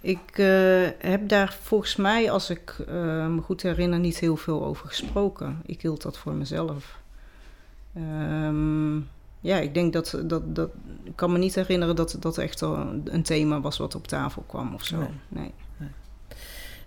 Ik 0.00 0.38
uh, 0.38 0.88
heb 0.98 1.28
daar 1.28 1.56
volgens 1.62 1.96
mij, 1.96 2.30
als 2.30 2.50
ik 2.50 2.76
uh, 2.80 2.86
me 3.26 3.40
goed 3.42 3.62
herinner, 3.62 3.98
niet 3.98 4.18
heel 4.18 4.36
veel 4.36 4.64
over 4.64 4.88
gesproken. 4.88 5.62
Ik 5.66 5.82
hield 5.82 6.02
dat 6.02 6.18
voor 6.18 6.32
mezelf. 6.32 6.98
Um, 7.96 9.08
ja, 9.40 9.58
ik 9.58 9.74
denk 9.74 9.92
dat, 9.92 10.20
dat, 10.24 10.54
dat. 10.54 10.70
Ik 11.02 11.16
kan 11.16 11.32
me 11.32 11.38
niet 11.38 11.54
herinneren 11.54 11.96
dat 11.96 12.16
dat 12.20 12.38
echt 12.38 12.60
een 12.60 13.22
thema 13.22 13.60
was 13.60 13.78
wat 13.78 13.94
op 13.94 14.06
tafel 14.06 14.44
kwam 14.46 14.74
of 14.74 14.84
zo. 14.84 14.98
Nee. 14.98 15.08
nee. 15.28 15.52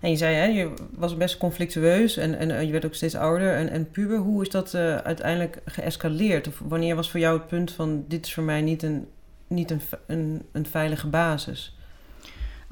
En 0.04 0.10
je 0.10 0.16
zei, 0.16 0.34
hè, 0.36 0.44
je 0.44 0.72
was 0.90 1.16
best 1.16 1.36
conflictueus 1.36 2.16
en, 2.16 2.38
en 2.38 2.66
je 2.66 2.72
werd 2.72 2.84
ook 2.84 2.94
steeds 2.94 3.14
ouder 3.14 3.54
en, 3.54 3.68
en 3.68 3.90
puber. 3.90 4.18
Hoe 4.18 4.42
is 4.42 4.50
dat 4.50 4.74
uh, 4.74 4.96
uiteindelijk 4.96 5.58
geëscaleerd? 5.64 6.46
Of 6.46 6.62
wanneer 6.64 6.94
was 6.94 7.10
voor 7.10 7.20
jou 7.20 7.38
het 7.38 7.46
punt 7.46 7.72
van 7.72 8.04
dit 8.08 8.26
is 8.26 8.34
voor 8.34 8.42
mij 8.42 8.60
niet 8.60 8.82
een, 8.82 9.06
niet 9.46 9.70
een, 9.70 9.80
een, 10.06 10.42
een 10.52 10.66
veilige 10.66 11.06
basis? 11.06 11.76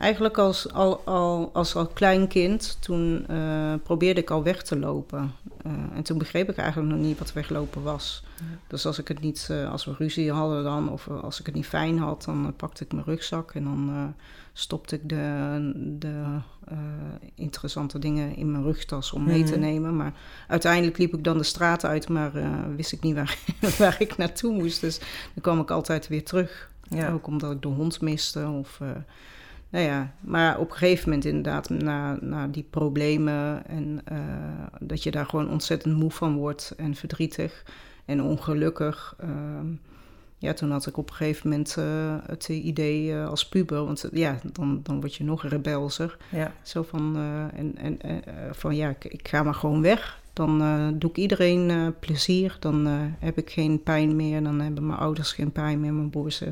Eigenlijk 0.03 0.39
als 0.39 0.73
al, 0.73 1.03
al, 1.05 1.51
als 1.53 1.75
al 1.75 1.87
klein 1.87 2.29
kind, 2.29 2.77
toen 2.81 3.27
uh, 3.31 3.75
probeerde 3.83 4.21
ik 4.21 4.31
al 4.31 4.43
weg 4.43 4.63
te 4.63 4.79
lopen. 4.79 5.33
Uh, 5.67 5.73
en 5.95 6.03
toen 6.03 6.19
begreep 6.19 6.49
ik 6.49 6.57
eigenlijk 6.57 6.93
nog 6.93 7.01
niet 7.01 7.19
wat 7.19 7.33
weglopen 7.33 7.83
was. 7.83 8.25
Ja. 8.37 8.45
Dus 8.67 8.87
als 8.87 8.99
ik 8.99 9.09
het 9.09 9.21
niet, 9.21 9.49
uh, 9.51 9.71
als 9.71 9.85
we 9.85 9.95
ruzie 9.99 10.33
hadden 10.33 10.65
dan, 10.65 10.91
of 10.91 11.09
als 11.09 11.41
ik 11.41 11.47
het 11.47 11.55
niet 11.55 11.67
fijn 11.67 11.99
had, 11.99 12.25
dan 12.25 12.55
pakte 12.57 12.85
ik 12.85 12.93
mijn 12.93 13.05
rugzak 13.05 13.55
en 13.55 13.65
dan 13.65 14.15
stopte 14.53 14.95
ik 14.95 15.09
de, 15.09 15.73
de 15.99 16.25
interessante 17.35 17.99
dingen 17.99 18.37
in 18.37 18.53
mijn 18.53 18.65
rugtas 18.65 19.13
om 19.13 19.25
mee 19.25 19.37
mm 19.37 19.43
-hmm. 19.43 19.53
te 19.53 19.59
nemen. 19.59 19.97
Maar 19.97 20.13
uiteindelijk 20.49 20.99
liep 20.99 21.15
ik 21.15 21.25
dan 21.25 21.39
de 21.39 21.45
straat 21.45 21.85
uit, 21.85 22.09
maar 22.09 22.33
wist 22.77 22.93
ik 22.93 23.03
niet 23.03 23.15
waar, 23.15 23.39
waar 23.79 23.97
ik 23.99 24.17
naartoe 24.17 24.53
moest. 24.53 24.81
Dus 24.81 24.99
dan 24.99 25.43
kwam 25.43 25.61
ik 25.61 25.71
altijd 25.71 26.09
weer 26.09 26.25
terug. 26.25 26.71
Ja. 26.89 27.13
Ook 27.13 27.27
omdat 27.27 27.53
ik 27.53 27.63
de 27.63 27.69
hond 27.69 28.01
miste 28.01 28.49
of... 28.49 28.81
Nou 29.73 29.85
ja, 29.85 30.13
maar 30.21 30.59
op 30.59 30.71
een 30.71 30.77
gegeven 30.77 31.09
moment 31.09 31.25
inderdaad, 31.27 31.69
na, 31.71 32.17
na 32.21 32.47
die 32.47 32.67
problemen 32.71 33.67
en 33.67 34.01
uh, 34.13 34.19
dat 34.81 35.03
je 35.03 35.11
daar 35.11 35.27
gewoon 35.27 35.51
ontzettend 35.51 35.97
moe 35.97 36.11
van 36.11 36.37
wordt 36.37 36.75
en 36.77 36.95
verdrietig 36.95 37.65
en 38.05 38.23
ongelukkig. 38.23 39.17
Uh, 39.25 39.29
ja, 40.39 40.53
toen 40.53 40.71
had 40.71 40.87
ik 40.87 40.97
op 40.97 41.09
een 41.11 41.15
gegeven 41.17 41.49
moment 41.49 41.77
uh, 41.79 42.15
het 42.27 42.49
idee 42.49 43.17
als 43.17 43.49
puber, 43.49 43.85
want 43.85 44.09
ja, 44.13 44.39
dan, 44.53 44.81
dan 44.83 45.01
word 45.01 45.15
je 45.15 45.25
nog 45.25 45.45
rebelser. 45.45 46.17
Ja. 46.29 46.53
Zo 46.63 46.83
van, 46.83 47.17
en, 47.55 47.77
en, 47.79 47.99
van 48.53 48.77
ja, 48.77 48.89
ik, 48.89 49.05
ik, 49.05 49.29
ga 49.29 49.43
maar 49.43 49.55
gewoon 49.55 49.83
weg. 49.83 50.21
Dan 50.33 50.63
eh, 50.63 50.89
doe 50.95 51.11
ik 51.11 51.17
iedereen 51.17 51.71
eh, 51.71 51.87
plezier. 52.01 52.57
Dan 52.61 52.87
eh, 52.87 52.93
heb 53.19 53.39
ik 53.39 53.51
geen 53.51 53.83
pijn 53.83 54.17
meer. 54.17 54.43
Dan 54.43 54.61
hebben 54.61 54.87
mijn 54.87 54.99
ouders 54.99 55.33
geen 55.33 55.53
pijn 55.53 55.81
meer. 55.81 55.93
Mijn 55.93 56.11
broers. 56.11 56.41
eh, 56.41 56.49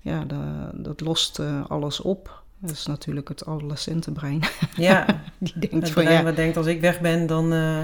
ja, 0.00 0.24
da- 0.24 0.70
dat 0.74 1.00
lost 1.00 1.38
eh, 1.38 1.64
alles 1.70 2.00
op. 2.00 2.39
Dat 2.60 2.70
is 2.70 2.86
natuurlijk 2.86 3.28
het 3.28 3.46
adolescentenbrein. 3.46 4.40
Ja, 4.76 5.06
Die 5.38 5.58
denkt 5.58 5.74
het 5.74 5.90
van 5.90 6.02
brein 6.02 6.16
ja, 6.18 6.24
wat 6.24 6.36
denkt 6.36 6.56
als 6.56 6.66
ik 6.66 6.80
weg 6.80 7.00
ben, 7.00 7.26
dan, 7.26 7.52
eh, 7.52 7.80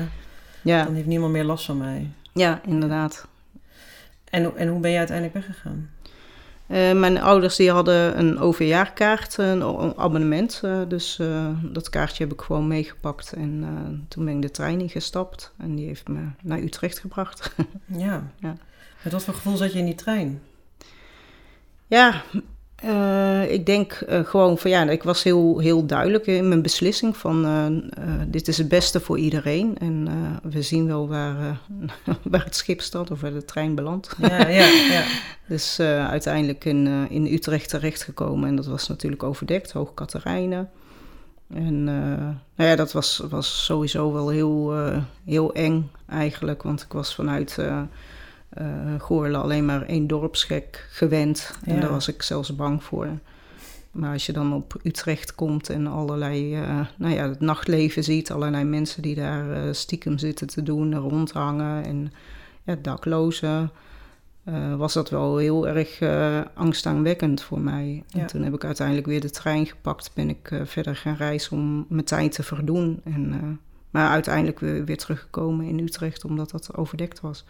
ja, 0.63 0.85
dan 0.85 0.95
heeft 0.95 1.07
niemand 1.07 1.33
meer 1.33 1.45
last 1.45 1.65
van 1.65 1.77
mij. 1.77 2.11
ja, 2.33 2.61
inderdaad. 2.67 3.27
En, 4.31 4.45
hoe- 4.45 4.55
en 4.55 4.69
hoe 4.69 4.81
ben 4.81 4.91
je 4.91 4.99
uiteindelijk 4.99 5.37
weggegaan? 5.47 5.91
Eh, 6.67 6.93
mijn 6.93 7.21
ouders 7.21 7.57
die 7.57 7.71
hadden 7.71 8.19
een 8.19 8.39
overjaarkaart, 8.39 9.37
een 9.39 9.63
abonnement. 9.99 10.61
eh, 10.65 10.81
dus 10.89 11.21
dat 11.63 11.91
kaartje 11.91 12.25
heb 12.25 12.33
ik 12.33 12.41
gewoon 12.41 12.67
meegepakt. 12.67 13.33
En 13.33 13.65
toen 14.09 14.25
ben 14.25 14.35
ik 14.37 14.43
de 14.43 14.51
trein 14.51 14.81
ingestapt. 14.81 15.53
En 15.59 15.75
die 15.75 15.87
heeft 15.87 16.09
me 16.09 16.21
naar 16.43 16.59
Utrecht 16.59 16.99
gebracht. 16.99 17.55
Ja. 17.87 18.31
Ja. 18.39 18.57
Met 19.03 19.13
wat 19.13 19.25
voor 19.25 19.35
gevoel 19.35 19.57
zat 19.57 19.73
je 19.73 19.79
in 19.79 19.85
die 19.85 19.95
trein? 19.95 20.43
ja, 21.87 22.23
eh, 22.77 23.53
ik 23.53 23.67
denk 23.67 23.93
eh, 23.93 24.25
gewoon 24.25 24.59
van 24.59 24.71
ja, 24.71 24.91
ik 24.91 25.03
was 25.03 25.23
heel, 25.23 25.59
heel 25.59 25.87
duidelijk 25.87 26.27
in 26.27 26.49
mijn 26.49 26.63
beslissing 26.63 27.17
van 27.17 27.45
eh, 27.47 28.13
dit 28.27 28.49
is 28.49 28.59
het 28.59 28.69
beste 28.69 29.01
voor 29.01 29.19
iedereen. 29.19 29.79
En 29.79 30.09
we 30.43 30.63
zien 30.63 30.87
wel 30.87 31.09
waar, 31.09 31.61
waar 32.23 32.45
het 32.45 32.57
schip 32.57 32.81
staat 32.81 33.11
of 33.11 33.21
waar 33.21 33.33
de 33.33 33.45
trein 33.45 33.75
belandt. 33.75 34.15
Ja, 34.19 34.49
ja, 34.49 34.67
ja. 34.67 35.05
Dus 35.49 35.81
uiteindelijk 35.81 36.65
in, 36.65 37.07
in 37.11 37.27
Utrecht 37.27 37.69
terechtgekomen. 37.69 38.49
En 38.49 38.57
dat 38.57 38.67
was 38.67 38.89
natuurlijk 38.89 39.23
overdekt, 39.23 39.73
Hoog 39.73 39.95
Katerijnen. 39.95 40.71
En 41.55 41.85
nou 41.85 42.71
ja, 42.71 42.77
dat 42.77 42.93
was, 42.93 43.23
was 43.29 43.65
sowieso 43.65 44.13
wel 44.13 44.29
heel, 44.29 44.75
heel 45.25 45.55
eng 45.55 45.91
eigenlijk. 46.09 46.63
Want 46.63 46.83
ik 46.83 46.93
was 46.93 47.15
vanuit 47.15 47.59
eh 48.57 48.95
eh, 48.97 49.01
Goorlen 49.01 49.43
alleen 49.43 49.65
maar 49.65 49.83
één 49.83 50.07
dorpsgek 50.07 50.87
gewend. 50.91 51.53
En 51.65 51.81
daar 51.81 51.91
was 51.91 52.09
ik 52.09 52.23
zelfs 52.23 52.57
bang 52.57 52.85
voor. 52.85 53.09
Maar 53.91 54.13
als 54.13 54.27
je 54.27 54.33
dan 54.33 54.53
op 54.53 54.81
Utrecht 54.83 55.35
komt 55.35 55.71
en 55.71 55.87
allerlei, 55.87 56.55
eh, 56.55 56.81
nou 56.97 57.15
ja, 57.15 57.29
het 57.29 57.41
nachtleven 57.41 58.05
ziet, 58.05 58.31
allerlei 58.31 58.65
mensen 58.65 59.03
die 59.03 59.15
daar 59.15 59.51
eh, 59.51 59.73
stiekem 59.73 60.19
zitten 60.19 60.47
te 60.47 60.63
doen, 60.63 60.95
rondhangen 60.95 61.85
en 61.85 62.13
ja, 62.63 62.77
daklozen, 62.83 63.71
was 64.77 64.93
dat 64.93 65.11
wel 65.11 65.37
heel 65.37 65.69
erg 65.69 66.01
angstaanwekkend 66.55 67.43
voor 67.43 67.61
mij. 67.61 68.03
Ja. 68.09 68.21
En 68.21 68.27
toen 68.27 68.43
heb 68.43 68.55
ik 68.55 68.65
uiteindelijk 68.65 69.07
weer 69.07 69.21
de 69.21 69.31
trein 69.31 69.67
gepakt, 69.67 70.11
ben 70.15 70.29
ik 70.29 70.61
verder 70.65 70.97
gaan 70.97 71.17
reizen 71.17 71.53
om 71.53 71.87
mijn 71.89 72.05
tijd 72.05 72.33
te 72.33 72.43
verdoen. 72.43 73.01
En, 73.05 73.61
maar 73.91 74.09
uiteindelijk 74.09 74.61
weer, 74.61 74.85
weer 74.85 74.97
teruggekomen 74.97 75.67
in 75.67 75.79
Utrecht, 75.79 76.25
omdat 76.25 76.51
dat 76.51 76.77
overdekt 76.77 77.21
was. 77.21 77.45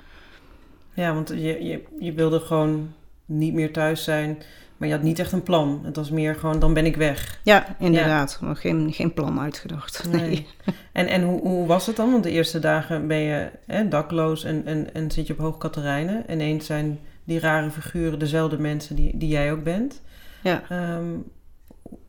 Ja, 0.96 1.14
want 1.14 1.28
je, 1.28 1.64
je, 1.64 1.82
je 1.98 2.12
wilde 2.12 2.40
gewoon 2.40 2.92
niet 3.24 3.54
meer 3.54 3.72
thuis 3.72 4.04
zijn, 4.04 4.42
maar 4.76 4.88
je 4.88 4.94
had 4.94 5.02
niet 5.02 5.18
echt 5.18 5.32
een 5.32 5.42
plan. 5.42 5.80
Het 5.84 5.96
was 5.96 6.10
meer 6.10 6.34
gewoon, 6.34 6.58
dan 6.58 6.74
ben 6.74 6.86
ik 6.86 6.96
weg. 6.96 7.40
Ja, 7.42 7.76
inderdaad. 7.78 8.40
Geen, 8.52 8.92
geen 8.92 9.14
plan 9.14 9.40
uitgedacht. 9.40 10.08
Nee. 10.10 10.46
En, 10.92 11.06
en 11.06 11.22
hoe, 11.22 11.40
hoe 11.40 11.66
was 11.66 11.86
het 11.86 11.96
dan? 11.96 12.10
Want 12.10 12.22
de 12.22 12.30
eerste 12.30 12.58
dagen 12.58 13.06
ben 13.06 13.18
je 13.18 13.50
hè, 13.66 13.88
dakloos 13.88 14.44
en, 14.44 14.66
en, 14.66 14.94
en 14.94 15.10
zit 15.10 15.26
je 15.26 15.32
op 15.32 15.38
Hoog 15.38 15.58
Katerijnen. 15.58 16.28
En 16.28 16.40
eens 16.40 16.66
zijn 16.66 16.98
die 17.24 17.40
rare 17.40 17.70
figuren 17.70 18.18
dezelfde 18.18 18.58
mensen 18.58 18.96
die, 18.96 19.16
die 19.16 19.28
jij 19.28 19.52
ook 19.52 19.62
bent. 19.62 20.02
Ja. 20.42 20.62
Ehm, 20.68 21.14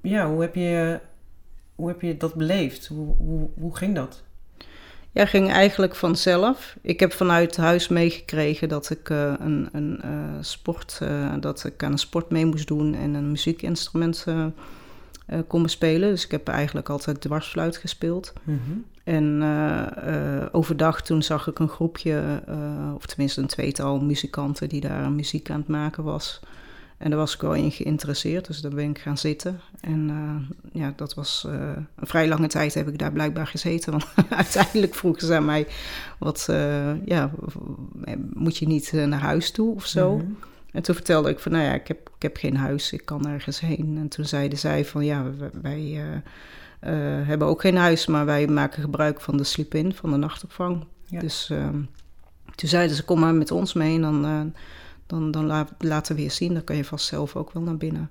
ja, 0.01 0.29
hoe 0.29 0.41
heb, 0.41 0.55
je, 0.55 0.99
hoe 1.75 1.87
heb 1.87 2.01
je 2.01 2.17
dat 2.17 2.33
beleefd? 2.33 2.87
Hoe, 2.87 3.15
hoe, 3.15 3.49
hoe 3.59 3.75
ging 3.75 3.95
dat? 3.95 4.23
Ja, 5.17 5.25
ging 5.25 5.51
eigenlijk 5.51 5.95
vanzelf. 5.95 6.75
Ik 6.81 6.99
heb 6.99 7.13
vanuit 7.13 7.57
huis 7.57 7.87
meegekregen 7.87 8.69
dat 8.69 8.89
ik 8.89 9.09
eh, 9.09 9.33
een, 9.39 9.69
een 9.71 10.01
eh, 10.01 10.09
sport, 10.41 10.97
eh, 11.01 11.33
dat 11.39 11.63
ik 11.63 11.83
aan 11.83 11.91
een 11.91 11.97
sport 11.97 12.29
mee 12.29 12.45
moest 12.45 12.67
doen 12.67 12.95
en 12.95 13.13
een 13.13 13.31
muziekinstrument 13.31 14.25
kon 15.47 15.63
bespelen. 15.63 16.09
Dus 16.09 16.25
ik 16.25 16.31
heb 16.31 16.47
eigenlijk 16.47 16.89
altijd 16.89 17.21
dwarsfluit 17.21 17.77
gespeeld. 17.77 18.33
En 19.07 19.41
eh, 19.41 20.41
eh, 20.41 20.45
overdag 20.51 21.01
toen 21.01 21.23
zag 21.23 21.47
ik 21.47 21.59
een 21.59 21.69
groepje, 21.69 22.41
of 22.95 23.05
tenminste 23.05 23.41
een 23.41 23.47
tweetal 23.47 23.99
muzikanten 23.99 24.69
die 24.69 24.81
daar 24.81 25.11
muziek 25.11 25.49
aan 25.49 25.59
het 25.59 25.67
maken 25.67 26.03
was. 26.03 26.39
En 26.97 27.09
daar 27.09 27.19
was 27.19 27.33
ik 27.33 27.41
wel 27.41 27.53
in 27.53 27.71
geïnteresseerd, 27.71 28.47
dus 28.47 28.61
daar 28.61 28.73
ben 28.73 28.89
ik 28.89 28.99
gaan 28.99 29.17
zitten. 29.17 29.59
En 29.81 30.09
eh, 30.09 30.81
ja, 30.81 30.93
dat 30.95 31.13
was 31.13 31.45
eh, 31.47 31.53
een 31.95 32.07
vrij 32.07 32.27
lange 32.27 32.47
tijd 32.47 32.73
heb 32.73 32.87
ik 32.87 32.99
daar 32.99 33.11
blijkbaar 33.11 33.47
gezeten. 33.47 33.91
Want 33.91 34.05
uiteindelijk 34.29 34.95
vroegen 34.95 35.27
ze 35.27 35.35
aan 35.35 35.45
mij, 35.45 35.67
wat, 36.19 36.47
eh, 36.49 37.05
ja, 37.05 37.31
moet 38.33 38.57
je 38.57 38.67
niet 38.67 38.91
naar 38.91 39.19
huis 39.19 39.51
toe 39.51 39.75
of 39.75 39.85
zo? 39.85 40.15
Mhm. 40.15 40.25
En 40.71 40.81
toen 40.81 40.95
vertelde 40.95 41.29
ik 41.29 41.39
van, 41.39 41.51
nou 41.51 41.63
ja, 41.63 41.73
ik 41.73 41.87
heb, 41.87 42.09
ik 42.15 42.21
heb 42.21 42.37
geen 42.37 42.57
huis, 42.57 42.91
ik 42.91 43.05
kan 43.05 43.27
ergens 43.27 43.59
heen. 43.59 43.97
En 43.99 44.07
toen 44.07 44.25
zeiden 44.25 44.57
zij 44.57 44.85
van, 44.85 45.05
ja, 45.05 45.25
wij, 45.61 46.01
hebben 47.25 47.47
ook 47.47 47.61
geen 47.61 47.77
huis, 47.77 48.05
maar 48.05 48.25
wij 48.25 48.47
maken 48.47 48.81
gebruik 48.81 49.21
van 49.21 49.37
de 49.37 49.43
sleep-in, 49.43 49.93
van 49.93 50.11
de 50.11 50.17
nachtopvang. 50.17 50.85
Ja. 51.05 51.19
Dus 51.19 51.49
ehm, 51.49 51.81
toen 52.55 52.69
zeiden 52.69 52.95
ze, 52.95 53.03
kom 53.03 53.19
maar 53.19 53.33
met 53.33 53.51
ons 53.51 53.73
mee 53.73 53.95
en 53.95 54.01
dan, 54.01 54.53
dan, 55.07 55.31
dan 55.31 55.45
la- 55.45 55.67
laten 55.79 56.15
we 56.15 56.21
je 56.23 56.29
zien. 56.29 56.53
Dan 56.53 56.63
kan 56.63 56.75
je 56.75 56.85
vast 56.85 57.05
zelf 57.05 57.35
ook 57.35 57.51
wel 57.51 57.63
naar 57.63 57.77
binnen. 57.77 58.09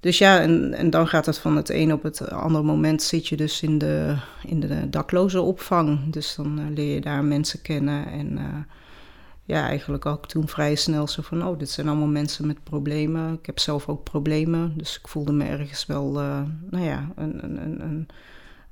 Dus 0.00 0.18
ja, 0.18 0.40
en, 0.40 0.74
en 0.74 0.90
dan 0.90 1.08
gaat 1.08 1.26
het 1.26 1.38
van 1.38 1.56
het 1.56 1.70
een 1.70 1.92
op 1.92 2.02
het 2.02 2.30
andere 2.30 2.64
moment 2.64 3.02
zit 3.02 3.26
je 3.26 3.36
dus 3.36 3.62
in 3.62 3.78
de, 3.78 4.16
in 4.46 4.60
de 4.60 4.90
dakloze 4.90 5.40
opvang. 5.40 6.12
Dus 6.12 6.34
dan 6.34 6.58
eh, 6.58 6.64
leer 6.74 6.94
je 6.94 7.00
daar 7.00 7.24
mensen 7.24 7.62
kennen 7.62 8.06
en... 8.06 8.38
eh, 8.38 8.44
ja, 9.44 9.66
eigenlijk 9.66 10.06
ook 10.06 10.26
toen 10.26 10.48
vrij 10.48 10.74
snel 10.74 11.08
zo 11.08 11.22
van, 11.22 11.46
oh, 11.46 11.58
dit 11.58 11.70
zijn 11.70 11.88
allemaal 11.88 12.06
mensen 12.06 12.46
met 12.46 12.64
problemen. 12.64 13.32
Ik 13.32 13.46
heb 13.46 13.58
zelf 13.58 13.88
ook 13.88 14.04
problemen, 14.04 14.72
dus 14.76 14.98
ik 14.98 15.08
voelde 15.08 15.32
me 15.32 15.44
ergens 15.44 15.86
wel, 15.86 16.20
eh, 16.20 16.40
nou 16.70 16.84
ja, 16.84 17.08
een, 17.16 17.44
een, 17.44 17.82
een, 17.82 18.08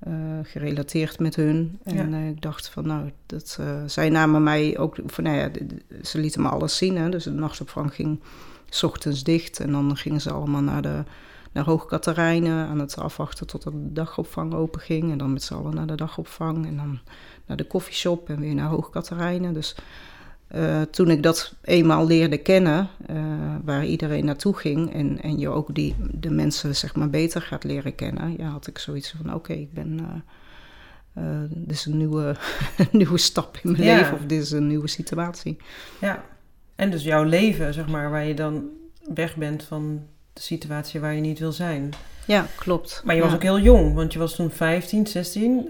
eh, 0.07 0.13
gerelateerd 0.43 1.19
met 1.19 1.37
hun. 1.37 1.79
En 1.85 2.11
Ja. 2.11 2.19
eh, 2.19 2.29
ik 2.29 2.43
dacht 2.43 2.69
van, 2.69 2.87
nou, 2.87 3.11
dat, 3.27 3.57
eh, 3.61 3.83
zij 3.87 4.09
namen 4.09 4.43
mij 4.43 4.79
ook, 4.79 4.97
van, 5.07 5.25
nou 5.25 5.37
ja, 5.37 5.51
ze 6.03 6.19
lieten 6.19 6.43
me 6.43 6.49
alles 6.49 6.77
zien. 6.77 6.97
Hè, 6.97 7.09
dus 7.09 7.25
de 7.25 7.31
nachtopvang 7.31 7.95
ging 7.95 8.21
s 8.69 8.83
ochtends 8.83 9.23
dicht 9.25 9.61
en 9.61 9.73
dan 9.73 9.97
gingen 9.97 10.21
ze 10.21 10.31
allemaal 10.31 10.63
naar 10.63 10.83
de 10.83 11.03
naar 11.53 11.65
Hoogkaterijnen 11.65 12.67
aan 12.67 12.79
het 12.79 12.97
afwachten 12.99 13.47
tot 13.47 13.63
de 13.63 13.71
dagopvang 13.93 14.55
open 14.55 14.81
ging. 14.81 15.11
En 15.11 15.19
dan 15.19 15.33
met 15.33 15.43
z'n 15.43 15.55
allen 15.55 15.75
naar 15.75 15.87
de 15.87 15.95
dagopvang 15.95 16.67
en 16.67 16.77
dan 16.77 16.99
naar 17.47 17.57
de 17.57 17.65
koffieshop 17.67 18.29
en 18.29 18.41
weer 18.41 18.55
naar 18.55 18.69
Hoogkaterijnen. 18.69 19.55
Dus 19.55 19.75
eh, 20.49 20.83
toen 20.83 21.11
ik 21.11 21.23
dat 21.23 21.55
eenmaal 21.65 22.07
leerde 22.07 22.39
kennen, 22.39 22.89
eh, 23.07 23.17
waar 23.65 23.85
iedereen 23.87 24.25
naartoe 24.25 24.55
ging 24.57 24.93
en, 24.95 25.23
en 25.23 25.39
je 25.39 25.49
ook 25.49 25.75
die, 25.75 25.95
de 26.13 26.31
mensen 26.31 26.77
zeg 26.77 26.95
maar 26.95 27.11
beter 27.11 27.43
gaat 27.43 27.65
leren 27.65 27.95
kennen, 27.95 28.35
ja, 28.39 28.49
had 28.49 28.67
ik 28.67 28.79
zoiets 28.79 29.15
van: 29.23 29.35
oké, 29.35 29.53
ik 29.53 29.73
ben. 29.73 30.01
eh, 31.15 31.25
dit 31.49 31.71
is 31.77 31.87
een 31.87 31.97
nieuwe, 31.97 32.37
nieuwe 32.93 33.19
stap 33.19 33.59
in 33.63 33.71
mijn 33.73 33.85
Ja. 33.85 33.97
leven 33.97 34.15
of 34.15 34.21
dit 34.27 34.43
is 34.43 34.51
een 34.51 34.67
nieuwe 34.67 34.89
situatie. 34.89 35.57
Ja, 36.01 36.25
en 36.75 36.91
dus 36.91 37.03
jouw 37.03 37.25
leven, 37.25 37.75
zeg 37.75 37.87
maar, 37.89 38.11
waar 38.11 38.25
je 38.25 38.35
dan 38.35 38.65
weg 39.15 39.37
bent 39.37 39.63
van 39.63 40.03
de 40.33 40.41
situatie 40.41 41.01
waar 41.01 41.15
je 41.15 41.21
niet 41.21 41.39
wil 41.39 41.53
zijn. 41.53 41.91
Ja, 42.27 42.47
klopt. 42.57 43.03
Maar 43.05 43.15
je 43.15 43.21
was 43.23 43.35
ook 43.35 43.43
heel 43.43 43.61
jong, 43.61 43.95
want 43.95 44.13
je 44.13 44.19
was 44.19 44.35
toen 44.37 44.51
15, 44.51 45.07
16. 45.07 45.69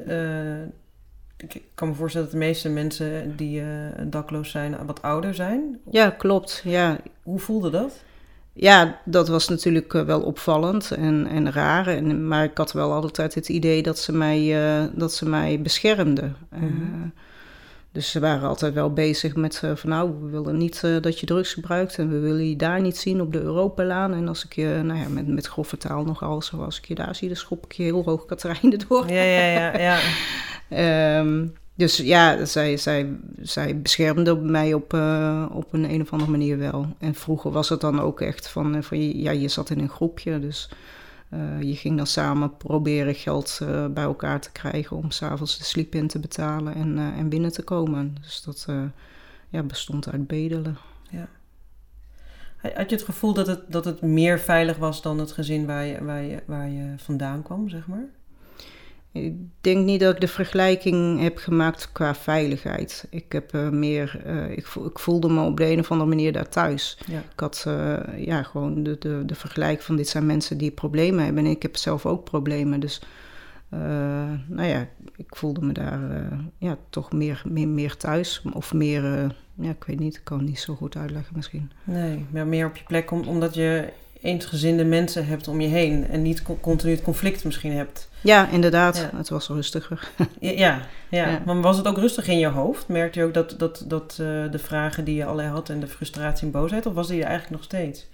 Ik 1.37 1.63
kan 1.75 1.89
me 1.89 1.95
voorstellen 1.95 2.27
dat 2.31 2.41
de 2.41 2.47
meeste 2.47 2.69
mensen 2.69 3.37
die 3.37 3.61
eh, 3.61 3.67
dakloos 4.07 4.51
zijn 4.51 4.87
wat 4.87 5.03
ouder 5.03 5.35
zijn. 5.35 5.79
Ja, 5.91 6.11
klopt. 6.11 6.63
Ja, 6.65 6.99
Hoe 7.23 7.39
voelde 7.39 7.71
dat? 7.71 8.05
Ja, 8.53 9.01
dat 9.05 9.29
was 9.29 9.49
natuurlijk 9.49 9.95
eh, 9.95 10.03
wel 10.03 10.21
opvallend 10.23 10.91
en, 10.91 11.27
en 11.27 11.53
raar. 11.53 11.87
En, 11.87 12.29
maar 12.29 12.45
ik 12.45 12.57
had 12.57 12.73
wel 12.73 12.93
altijd 12.93 13.35
het 13.35 13.49
idee 13.49 13.83
dat 13.83 13.99
ze 13.99 14.13
mij, 14.13 14.67
eh, 14.67 14.85
dat 14.95 15.13
ze 15.13 15.29
mij 15.29 15.63
beschermden. 15.63 16.37
Mhm. 16.51 17.09
Dus 17.97 18.11
ze 18.11 18.21
waren 18.21 18.49
altijd 18.49 18.75
wel 18.75 18.93
bezig 18.93 19.37
met 19.37 19.61
eh, 19.63 19.71
van 19.75 19.91
nou, 19.91 20.11
we 20.21 20.29
willen 20.29 20.57
niet 20.57 20.85
eh, 20.85 20.97
dat 21.01 21.21
je 21.21 21.27
drugs 21.27 21.55
gebruikt 21.55 21.99
en 21.99 22.09
we 22.09 22.19
willen 22.19 22.49
je 22.49 22.57
daar 22.57 22.81
niet 22.81 22.97
zien 22.97 23.21
op 23.21 23.33
de 23.33 23.41
Europalaan. 23.41 24.15
En 24.15 24.29
als 24.29 24.45
ik 24.45 24.55
je, 24.55 24.81
nou 24.85 25.01
ja, 25.01 25.09
met, 25.09 25.27
met 25.27 25.47
grove 25.47 25.77
taal 25.77 26.05
nogal, 26.05 26.43
zo 26.43 26.63
als 26.63 26.79
ik 26.79 26.85
je 26.85 26.95
daar 26.95 27.15
zie, 27.15 27.29
dan 27.29 27.37
schop 27.37 27.65
ik 27.65 27.73
je 27.73 27.83
heel 27.83 28.05
hoog 28.05 28.25
Katerijnen 28.25 28.79
door. 28.89 29.13
Ja, 29.13 29.23
ja, 29.23 29.47
ja, 29.47 29.79
ja. 29.79 29.99
Ehm, 30.69 31.47
dus 31.75 31.97
ja, 31.97 32.45
zij, 32.45 32.77
zij, 32.77 33.17
zij 33.41 33.81
beschermde 33.81 34.37
mij 34.37 34.75
op, 34.75 34.95
eh, 34.95 35.47
op 35.53 35.73
een, 35.73 35.91
een 35.91 36.01
of 36.01 36.13
andere 36.13 36.31
manier 36.31 36.59
wel. 36.59 36.87
En 36.99 37.15
vroeger 37.15 37.51
was 37.51 37.69
het 37.69 37.81
dan 37.81 38.01
ook 38.01 38.21
echt 38.21 38.49
van, 38.49 38.83
van 38.83 39.19
ja, 39.21 39.31
je 39.31 39.49
zat 39.49 39.71
in 39.71 39.81
een 39.81 39.89
groepje, 39.89 40.41
dus 40.41 40.69
eh, 41.29 41.63
je 41.63 41.77
ging 41.77 41.97
dan 41.97 42.07
samen 42.07 42.57
proberen 42.57 43.15
geld 43.15 43.59
eh, 43.63 43.87
bij 43.87 44.05
elkaar 44.05 44.41
te 44.41 44.53
krijgen 44.53 44.97
om 44.97 45.11
s'avonds 45.11 45.59
de 45.59 45.65
sleep-in 45.65 46.07
te 46.07 46.19
betalen 46.19 46.75
en, 46.75 46.99
eh, 46.99 47.19
en 47.19 47.29
binnen 47.29 47.53
te 47.53 47.63
komen. 47.63 48.17
Dus 48.21 48.43
dat 48.43 48.67
ja, 49.49 49.63
bestond 49.63 50.09
uit 50.11 50.27
bedelen. 50.27 50.77
Had 52.57 52.91
je 52.91 52.97
het 52.97 53.05
gevoel 53.05 53.35
dat 53.35 53.47
het, 53.47 53.73
dat 53.73 53.85
het 53.85 54.03
meer 54.03 54.39
veilig 54.39 54.77
was 54.77 55.03
dan 55.03 55.19
het 55.19 55.33
gezin 55.33 55.67
waar 55.67 55.85
je, 55.85 56.05
waar 56.05 56.23
je, 56.23 56.43
waar 56.47 56.69
je 56.69 56.95
vandaan 56.97 57.43
kwam, 57.43 57.69
zeg 57.69 57.87
maar? 57.87 58.05
Ik 59.25 59.35
denk 59.61 59.85
niet 59.85 60.01
dat 60.01 60.15
ik 60.15 60.21
de 60.21 60.29
vergelijking 60.29 61.21
heb 61.21 61.39
gemaakt 61.39 61.93
qua 61.93 62.15
veiligheid. 62.15 63.07
Ik, 63.11 63.33
heb, 63.33 63.55
uh, 63.55 63.69
meer, 63.69 64.23
uh, 64.27 64.51
ik, 64.51 64.67
ik, 64.67 64.99
voelde 64.99 65.29
me 65.29 65.45
op 65.45 65.57
de 65.57 65.71
een 65.71 65.79
of 65.79 65.91
andere 65.91 66.09
manier 66.09 66.33
daar 66.33 66.49
thuis. 66.49 66.99
Ja. 67.07 67.19
Ik 67.19 67.41
had 67.41 67.65
uh, 67.69 67.99
ja, 68.17 68.43
gewoon 68.43 68.83
de, 68.83 68.97
de, 68.99 69.23
de 69.27 69.35
vergelijking 69.35 69.83
van 69.83 69.97
dit 69.97 70.09
zijn 70.09 70.27
mensen 70.27 70.59
die 70.59 70.71
problemen 70.71 71.25
hebben. 71.25 71.45
En 71.45 71.51
ik 71.51 71.63
heb 71.63 71.77
zelf 71.77 72.07
ook 72.07 72.25
problemen. 72.25 72.81
Dus 72.81 73.01
nou 74.47 74.69
ja, 74.69 74.89
ik 75.17 75.37
voelde 75.37 75.61
me 75.61 75.73
daar 75.73 76.01
ja, 76.59 76.77
toch 76.91 77.13
meer, 77.13 77.43
meer, 77.47 77.69
meer 77.69 77.97
thuis. 77.97 78.43
Of 78.53 78.73
meer, 78.73 79.03
ja, 79.55 79.71
ik 79.71 79.85
weet 79.85 79.99
niet, 79.99 80.17
ik 80.17 80.25
kan 80.25 80.39
het 80.39 80.49
niet 80.49 80.59
zo 80.59 80.75
goed 80.75 80.97
uitleggen 80.97 81.37
misschien. 81.37 81.71
Nee, 81.85 82.25
maar 82.31 82.47
meer 82.47 82.67
op 82.67 82.77
je 82.77 82.85
plek 82.85 83.11
om, 83.11 83.23
omdat 83.23 83.55
je 83.55 83.93
eensgezinde 84.21 84.85
mensen 84.85 85.27
hebt 85.27 85.49
om 85.49 85.61
je 85.61 85.69
heen 85.69 86.09
en 86.09 86.23
niet 86.23 86.43
continu 86.61 86.93
het 86.93 87.03
conflict 87.03 87.45
misschien 87.45 87.73
hebt. 87.73 88.09
Ja, 88.21 88.49
inderdaad. 88.49 88.97
Ja. 88.97 89.19
Het 89.19 89.29
was 89.29 89.49
rustiger. 89.49 90.11
ja, 90.41 90.51
ja, 90.51 90.81
ja, 91.09 91.43
maar 91.45 91.61
was 91.61 91.77
het 91.77 91.87
ook 91.87 91.99
rustig 91.99 92.29
in 92.29 92.39
je 92.39 92.47
hoofd? 92.47 92.89
Merkte 92.89 93.19
je 93.19 93.25
ook 93.25 93.35
dat, 93.35 93.55
dat, 93.59 93.85
dat 93.89 94.19
uh, 94.21 94.27
de 94.51 94.59
vragen 94.59 95.05
die 95.05 95.15
je 95.15 95.25
allerlei 95.25 95.49
had 95.49 95.69
en 95.69 95.81
de 95.81 95.87
frustratie 95.87 96.47
en 96.47 96.53
boosheid, 96.53 96.87
of 96.87 96.95
was 96.95 97.09
die 97.09 97.21
er 97.21 97.27
eigenlijk 97.27 97.57
nog 97.57 97.65
steeds? 97.65 98.07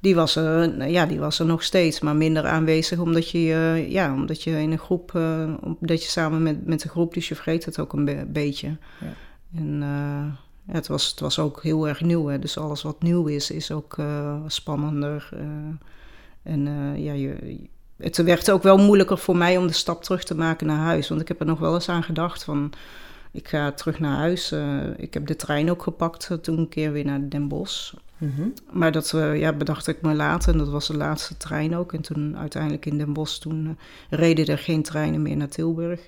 Die 0.00 0.14
was, 0.14 0.36
er, 0.36 0.88
ja, 0.88 1.06
die 1.06 1.18
was 1.18 1.38
er 1.38 1.46
nog 1.46 1.62
steeds, 1.62 2.00
maar 2.00 2.16
minder 2.16 2.46
aanwezig 2.46 2.98
omdat 2.98 3.30
je, 3.30 3.38
uh, 3.38 3.90
ja, 3.90 4.14
omdat 4.14 4.42
je 4.42 4.50
in 4.50 4.72
een 4.72 4.78
groep, 4.78 5.12
uh, 5.16 5.54
dat 5.80 6.02
je 6.02 6.08
samen 6.08 6.42
met, 6.42 6.66
met 6.66 6.80
de 6.80 6.88
groep, 6.88 7.14
dus 7.14 7.28
je 7.28 7.34
vergeet 7.34 7.64
het 7.64 7.78
ook 7.78 7.92
een 7.92 8.04
be 8.04 8.24
beetje. 8.28 8.76
Ja. 9.00 9.12
En 9.56 9.82
ja, 9.82 10.38
het, 10.70 10.86
was, 10.86 11.10
het 11.10 11.20
was 11.20 11.38
ook 11.38 11.62
heel 11.62 11.88
erg 11.88 12.00
nieuw. 12.00 12.26
Hè? 12.26 12.38
Dus 12.38 12.58
alles 12.58 12.82
wat 12.82 13.02
nieuw 13.02 13.26
is, 13.26 13.50
is 13.50 13.70
ook 13.70 13.96
uh, 13.96 14.36
spannender. 14.46 15.28
Uh, 15.34 15.40
en 16.42 16.66
uh, 16.66 17.04
ja, 17.04 17.12
je, 17.12 17.58
het 17.96 18.16
werd 18.16 18.50
ook 18.50 18.62
wel 18.62 18.78
moeilijker 18.78 19.18
voor 19.18 19.36
mij 19.36 19.56
om 19.56 19.66
de 19.66 19.72
stap 19.72 20.02
terug 20.02 20.24
te 20.24 20.34
maken 20.34 20.66
naar 20.66 20.78
huis. 20.78 21.08
Want 21.08 21.20
ik 21.20 21.28
heb 21.28 21.40
er 21.40 21.46
nog 21.46 21.58
wel 21.58 21.74
eens 21.74 21.88
aan 21.88 22.02
gedacht 22.02 22.44
van... 22.44 22.72
Ik 23.32 23.48
ga 23.48 23.72
terug 23.72 23.98
naar 23.98 24.16
huis. 24.16 24.54
ik 24.96 25.14
heb 25.14 25.26
de 25.26 25.36
trein 25.36 25.70
ook 25.70 25.82
gepakt 25.82 26.38
toen 26.42 26.58
een 26.58 26.68
keer 26.68 26.92
weer 26.92 27.04
naar 27.04 27.28
Den 27.28 27.48
Bosch. 27.48 27.94
Mm 28.18 28.32
-hmm. 28.36 28.52
Maar 28.70 28.92
dat 28.92 29.10
ja, 29.34 29.52
bedacht 29.52 29.86
ik 29.86 30.02
me 30.02 30.14
later. 30.14 30.52
En 30.52 30.58
dat 30.58 30.68
was 30.68 30.86
de 30.86 30.96
laatste 30.96 31.36
trein 31.36 31.76
ook. 31.76 31.92
En 31.92 32.00
toen 32.00 32.36
uiteindelijk 32.36 32.86
in 32.86 32.98
Den 32.98 33.12
Bosch, 33.12 33.38
toen 33.38 33.78
reden 34.10 34.46
er 34.46 34.58
geen 34.58 34.82
treinen 34.82 35.22
meer 35.22 35.36
naar 35.36 35.48
Tilburg. 35.48 36.00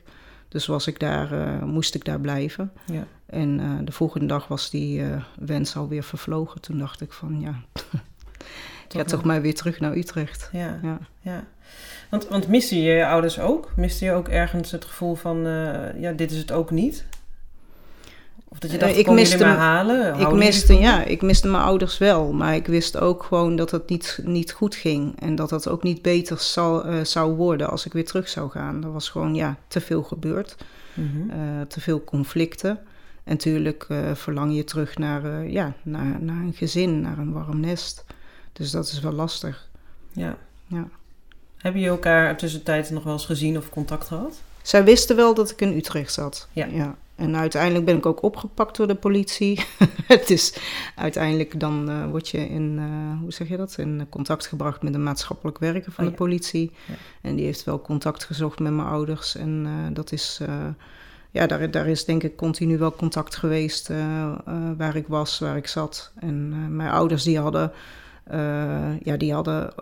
Dus 0.49 0.67
was 0.67 0.87
ik 0.87 0.99
daar, 0.99 1.29
moest 1.67 1.95
ik 1.95 2.05
daar 2.05 2.21
blijven. 2.21 2.73
Ja. 2.87 3.07
En 3.31 3.61
uh, 3.61 3.71
de 3.85 3.93
volgende 3.93 4.27
dag 4.27 4.49
was 4.49 4.71
die 4.71 5.01
uh, 5.01 5.23
wens 5.39 5.77
alweer 5.77 6.03
vervlogen. 6.03 6.61
Toen 6.61 6.79
dacht 6.79 7.01
ik 7.01 7.13
van 7.13 7.41
ja, 7.41 7.55
ik 8.89 8.93
ga 8.93 9.05
toch 9.05 9.25
maar 9.25 9.43
weer 9.43 9.55
terug 9.55 9.81
naar 9.81 9.97
Utrecht. 9.97 10.49
Ja, 10.53 10.79
ja. 10.83 10.99
ja. 11.21 11.45
Want, 12.11 12.29
want 12.29 12.49
miste 12.49 12.83
je 12.83 12.93
je 12.93 13.07
ouders 13.07 13.39
ook? 13.39 13.73
Miste 13.77 14.05
je 14.05 14.13
ook 14.13 14.29
ergens 14.29 14.71
het 14.71 14.85
gevoel 14.85 15.15
van 15.15 15.39
ja, 15.99 16.13
dit 16.13 16.31
is 16.31 16.39
het 16.39 16.53
ook 16.53 16.71
niet? 16.71 17.05
Of 18.53 18.59
dat 18.59 18.71
je 18.71 18.79
dacht, 18.79 18.97
ik 18.97 19.11
miste 19.11 19.45
maar 19.45 19.57
halen? 19.57 20.19
Ik 20.19 20.33
miste, 20.33 20.75
ja, 20.75 21.05
ik 21.05 21.23
miste 21.23 21.49
mijn 21.49 21.63
ouders 21.63 21.99
wel. 21.99 22.33
Maar 22.33 22.55
ik 22.55 22.67
wist 22.67 22.99
ook 22.99 23.23
gewoon 23.23 23.57
dat 23.57 23.71
het 23.71 23.89
niet, 23.89 24.21
niet 24.25 24.53
goed 24.53 24.75
ging. 24.75 25.21
En 25.21 25.35
dat 25.35 25.51
het 25.51 25.69
ook 25.69 25.83
niet 25.83 26.03
beter 26.03 26.39
zal, 26.39 26.87
uh, 26.87 27.05
zou 27.05 27.35
worden 27.35 27.71
als 27.71 27.87
ik 27.87 27.93
weer 27.93 28.05
terug 28.05 28.29
zou 28.29 28.51
gaan. 28.51 28.85
Er 28.85 28.93
was 28.93 29.09
gewoon 29.09 29.35
ja, 29.35 29.57
te 29.69 29.81
veel 29.81 30.03
gebeurd. 30.03 30.57
Mm 30.95 31.11
-hmm. 31.13 31.31
uh, 31.31 31.61
te 31.69 31.81
veel 31.81 32.05
conflicten. 32.05 32.81
En 33.25 33.33
natuurlijk 33.33 33.87
uh, 33.89 34.15
verlang 34.15 34.57
je 34.57 34.65
terug 34.65 34.99
naar, 34.99 35.49
ja, 35.49 35.73
naar, 35.83 36.23
naar 36.23 36.43
een 36.43 36.55
gezin, 36.55 37.01
naar 37.01 37.19
een 37.19 37.33
warm 37.33 37.61
nest. 37.61 38.05
Dus 38.53 38.71
dat 38.71 38.87
is 38.87 39.01
wel 39.01 39.13
lastig. 39.13 39.69
Ja. 40.13 40.37
ja. 40.67 40.89
Hebben 41.57 41.81
je 41.81 41.89
elkaar 41.89 42.37
tussentijds 42.37 42.91
nog 42.91 43.05
wel 43.05 43.13
eens 43.13 43.27
gezien 43.27 43.57
of 43.57 43.71
contact 43.71 44.07
gehad? 44.07 44.41
Zij 44.63 44.85
wisten 44.85 45.17
wel 45.17 45.35
dat 45.35 45.51
ik 45.51 45.61
in 45.61 45.77
Utrecht 45.77 46.13
zat. 46.13 46.49
Ja. 46.53 46.67
ja. 46.67 46.97
En 47.15 47.37
uiteindelijk 47.37 47.85
ben 47.85 47.97
ik 47.97 48.07
ook 48.07 48.23
opgepakt 48.23 48.77
door 48.77 48.87
de 48.87 48.95
politie. 48.95 49.65
Het 50.07 50.31
is 50.31 50.55
uiteindelijk 50.95 51.61
dan 51.61 51.91
uh, 51.91 52.11
word 52.11 52.29
je 52.29 52.49
in, 52.49 52.79
uh, 52.79 53.21
hoe 53.21 53.33
zeg 53.33 53.49
je 53.49 53.57
dat, 53.57 53.79
in 53.79 54.07
contact 54.09 54.47
gebracht 54.47 54.83
met 54.83 54.95
een 54.95 55.03
maatschappelijk 55.03 55.59
werker 55.59 55.93
van 55.93 56.05
Oh, 56.05 56.11
de 56.11 56.17
ja. 56.17 56.25
politie. 56.25 56.71
Ja. 56.87 56.95
En 57.21 57.37
die 57.37 57.45
heeft 57.45 57.65
wel 57.65 57.81
contact 57.81 58.25
gezocht 58.25 58.59
met 58.59 58.73
mijn 58.73 58.89
ouders. 58.89 59.37
En 59.37 59.65
uh, 59.67 59.95
dat 59.95 60.13
is, 60.13 60.41
ja, 61.31 61.47
daar, 61.47 61.71
daar 61.71 61.87
is 61.89 62.05
denk 62.05 62.23
ik 62.23 62.37
continu 62.37 62.79
wel 62.79 62.93
contact 62.93 63.37
geweest 63.37 63.91
waar 64.77 64.97
ik 64.97 65.07
was, 65.07 65.39
waar 65.39 65.57
ik 65.57 65.67
zat. 65.67 66.13
En 66.19 66.77
mijn 66.77 66.91
ouders 66.91 67.23
die 67.23 67.39
hadden, 67.39 67.73
ja, 69.03 69.17
die 69.17 69.33
hadden 69.33 69.73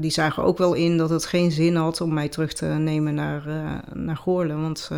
die 0.00 0.10
zagen 0.10 0.42
ook 0.42 0.58
wel 0.58 0.74
in 0.74 0.96
dat 0.96 1.10
het 1.10 1.24
geen 1.24 1.52
zin 1.52 1.76
had 1.76 2.00
om 2.00 2.12
mij 2.14 2.28
terug 2.28 2.52
te 2.52 2.66
nemen 2.66 3.14
naar, 3.14 3.42
naar 3.94 4.16
Goorlen. 4.16 4.60
Want 4.60 4.90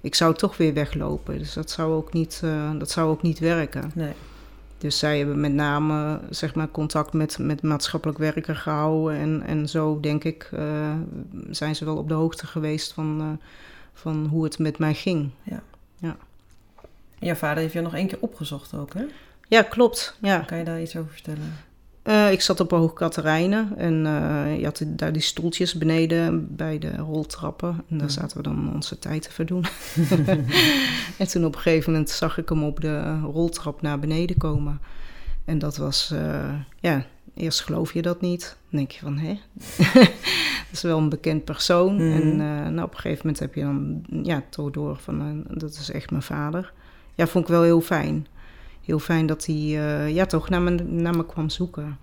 ik 0.00 0.14
zou 0.14 0.34
toch 0.34 0.56
weer 0.56 0.74
weglopen. 0.74 1.38
Dus 1.38 1.52
dat 1.52 1.70
zou 1.70 1.92
ook 1.92 2.12
niet, 2.12 2.42
dat 2.78 2.90
zou 2.90 3.10
ook 3.10 3.22
niet 3.22 3.38
werken. 3.38 3.90
Nee. 3.94 4.12
Dus 4.78 4.98
zij 4.98 5.18
hebben 5.18 5.40
met 5.40 5.52
name 5.52 6.20
zeg 6.30 6.54
maar, 6.54 6.70
contact 6.70 7.12
met, 7.12 7.38
met 7.38 7.62
maatschappelijk 7.62 8.18
werker 8.18 8.56
gehouden. 8.56 9.18
En, 9.18 9.42
en 9.46 9.68
zo 9.68 10.00
denk 10.00 10.24
ik 10.24 10.50
zijn 11.50 11.76
ze 11.76 11.84
wel 11.84 11.96
op 11.96 12.08
de 12.08 12.14
hoogte 12.14 12.46
geweest 12.46 12.92
van, 12.92 13.38
van 13.98 14.26
hoe 14.26 14.44
het 14.44 14.58
met 14.58 14.78
mij 14.78 14.94
ging. 14.94 15.30
Ja. 15.42 15.62
ja. 15.98 16.16
En 17.18 17.26
jouw 17.26 17.34
vader 17.34 17.62
heeft 17.62 17.72
je 17.72 17.80
nog 17.80 17.94
één 17.94 18.06
keer 18.06 18.18
opgezocht 18.20 18.74
ook, 18.74 18.94
hè? 18.94 19.04
Ja, 19.48 19.62
klopt. 19.62 20.16
Ja. 20.20 20.38
Kan 20.38 20.58
je 20.58 20.64
daar 20.64 20.80
iets 20.82 20.96
over 20.96 21.12
vertellen? 21.12 21.52
Uh, 22.04 22.32
ik 22.32 22.40
zat 22.40 22.60
op 22.60 22.70
Hoog 22.70 22.92
Katerijnen 22.92 23.72
en 23.76 24.04
uh, 24.04 24.58
je 24.58 24.64
had 24.64 24.82
daar 24.86 25.12
die 25.12 25.22
stoeltjes 25.22 25.74
beneden 25.74 26.56
bij 26.56 26.78
de 26.78 26.96
roltrappen. 26.96 27.68
En 27.88 27.98
daar 27.98 28.06
Ja. 28.06 28.12
zaten 28.12 28.36
we 28.36 28.42
dan 28.42 28.74
onze 28.74 28.98
tijd 28.98 29.22
te 29.22 29.32
verdoen. 29.32 29.64
en 31.18 31.28
toen 31.28 31.44
op 31.44 31.54
een 31.54 31.60
gegeven 31.60 31.92
moment 31.92 32.10
zag 32.10 32.38
ik 32.38 32.48
hem 32.48 32.62
op 32.64 32.80
de 32.80 33.20
roltrap 33.20 33.82
naar 33.82 33.98
beneden 33.98 34.36
komen. 34.36 34.80
En 35.44 35.58
dat 35.58 35.76
was, 35.76 36.10
uh, 36.12 36.54
ja, 36.80 37.04
eerst 37.38 37.60
geloof 37.60 37.92
je 37.92 38.02
dat 38.02 38.20
niet. 38.20 38.56
Dan 38.70 38.78
denk 38.78 38.90
je 38.90 39.00
van, 39.00 39.18
hè? 39.18 39.38
dat 40.68 40.72
is 40.72 40.82
wel 40.82 40.98
een 40.98 41.08
bekend 41.08 41.44
persoon. 41.44 41.94
Mhm. 41.94 42.20
En 42.20 42.36
nou, 42.74 42.86
op 42.86 42.94
een 42.94 43.00
gegeven 43.00 43.26
moment 43.26 43.38
heb 43.38 43.54
je 43.54 43.60
dan, 43.60 44.04
ja, 44.22 44.42
toch 44.50 44.70
door 44.70 44.96
van, 44.96 45.44
dat 45.48 45.70
is 45.70 45.90
echt 45.90 46.10
mijn 46.10 46.22
vader. 46.22 46.72
Ja, 47.14 47.26
vond 47.26 47.44
ik 47.44 47.50
wel 47.50 47.62
heel 47.62 47.80
fijn 47.80 48.26
heel 48.88 48.98
fijn 48.98 49.26
dat 49.26 49.46
hij 49.46 49.56
uh, 49.56 50.14
ja, 50.14 50.26
toch 50.26 50.48
naar 50.48 50.62
me, 50.62 50.70
naar 50.70 51.16
me 51.16 51.26
kwam 51.26 51.48
zoeken. 51.48 51.98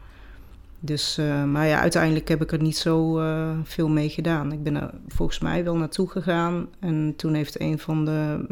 Dus, 0.80 1.18
uh, 1.20 1.44
maar 1.44 1.68
ja, 1.68 1.80
uiteindelijk 1.80 2.28
heb 2.28 2.42
ik 2.42 2.52
er 2.52 2.62
niet 2.62 2.78
zo 2.78 3.20
uh, 3.20 3.50
veel 3.64 3.90
mee 3.90 4.10
gedaan. 4.10 4.52
Ik 4.52 4.64
ben 4.64 4.76
er 4.76 4.90
volgens 5.08 5.40
mij 5.40 5.64
wel 5.64 5.76
naartoe 5.76 6.10
gegaan. 6.10 6.68
En 6.80 7.14
toen 7.18 7.34
heeft 7.34 7.60
een 7.60 7.80
van 7.80 8.06
de 8.06 8.46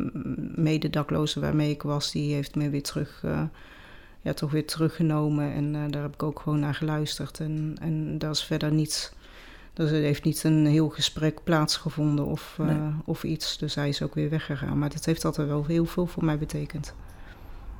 mededaklozen 0.56 1.42
waarmee 1.42 1.70
ik 1.70 1.82
was, 1.82 2.12
die 2.12 2.34
heeft 2.34 2.56
me 2.56 2.70
weer 2.70 2.84
terug, 2.84 3.24
ja, 4.24 4.34
toch 4.34 4.52
weer 4.52 4.66
teruggenomen. 4.68 5.54
En 5.54 5.92
daar 5.92 6.02
heb 6.02 6.14
ik 6.14 6.24
ook 6.24 6.40
gewoon 6.40 6.60
naar 6.60 6.74
geluisterd. 6.76 7.40
En, 7.40 7.76
en 7.82 8.18
daar 8.18 8.32
is 8.32 8.44
verder 8.44 8.72
niets. 8.72 9.12
Dus 9.74 9.92
er 9.92 10.02
heeft 10.02 10.24
niet 10.24 10.44
een 10.44 10.66
heel 10.66 10.90
gesprek 10.90 11.44
plaatsgevonden 11.44 12.26
of, 12.26 12.56
Nee. 12.62 12.78
of 13.06 13.24
iets. 13.24 13.58
Dus 13.58 13.76
hij 13.76 13.90
is 13.90 14.02
ook 14.02 14.16
weer 14.16 14.30
weggegaan. 14.30 14.78
Maar 14.80 14.90
dat 14.90 15.06
heeft 15.06 15.26
altijd 15.26 15.48
wel 15.48 15.66
heel 15.66 15.86
veel 15.86 16.06
voor 16.06 16.26
mij 16.26 16.38
betekend. 16.38 16.94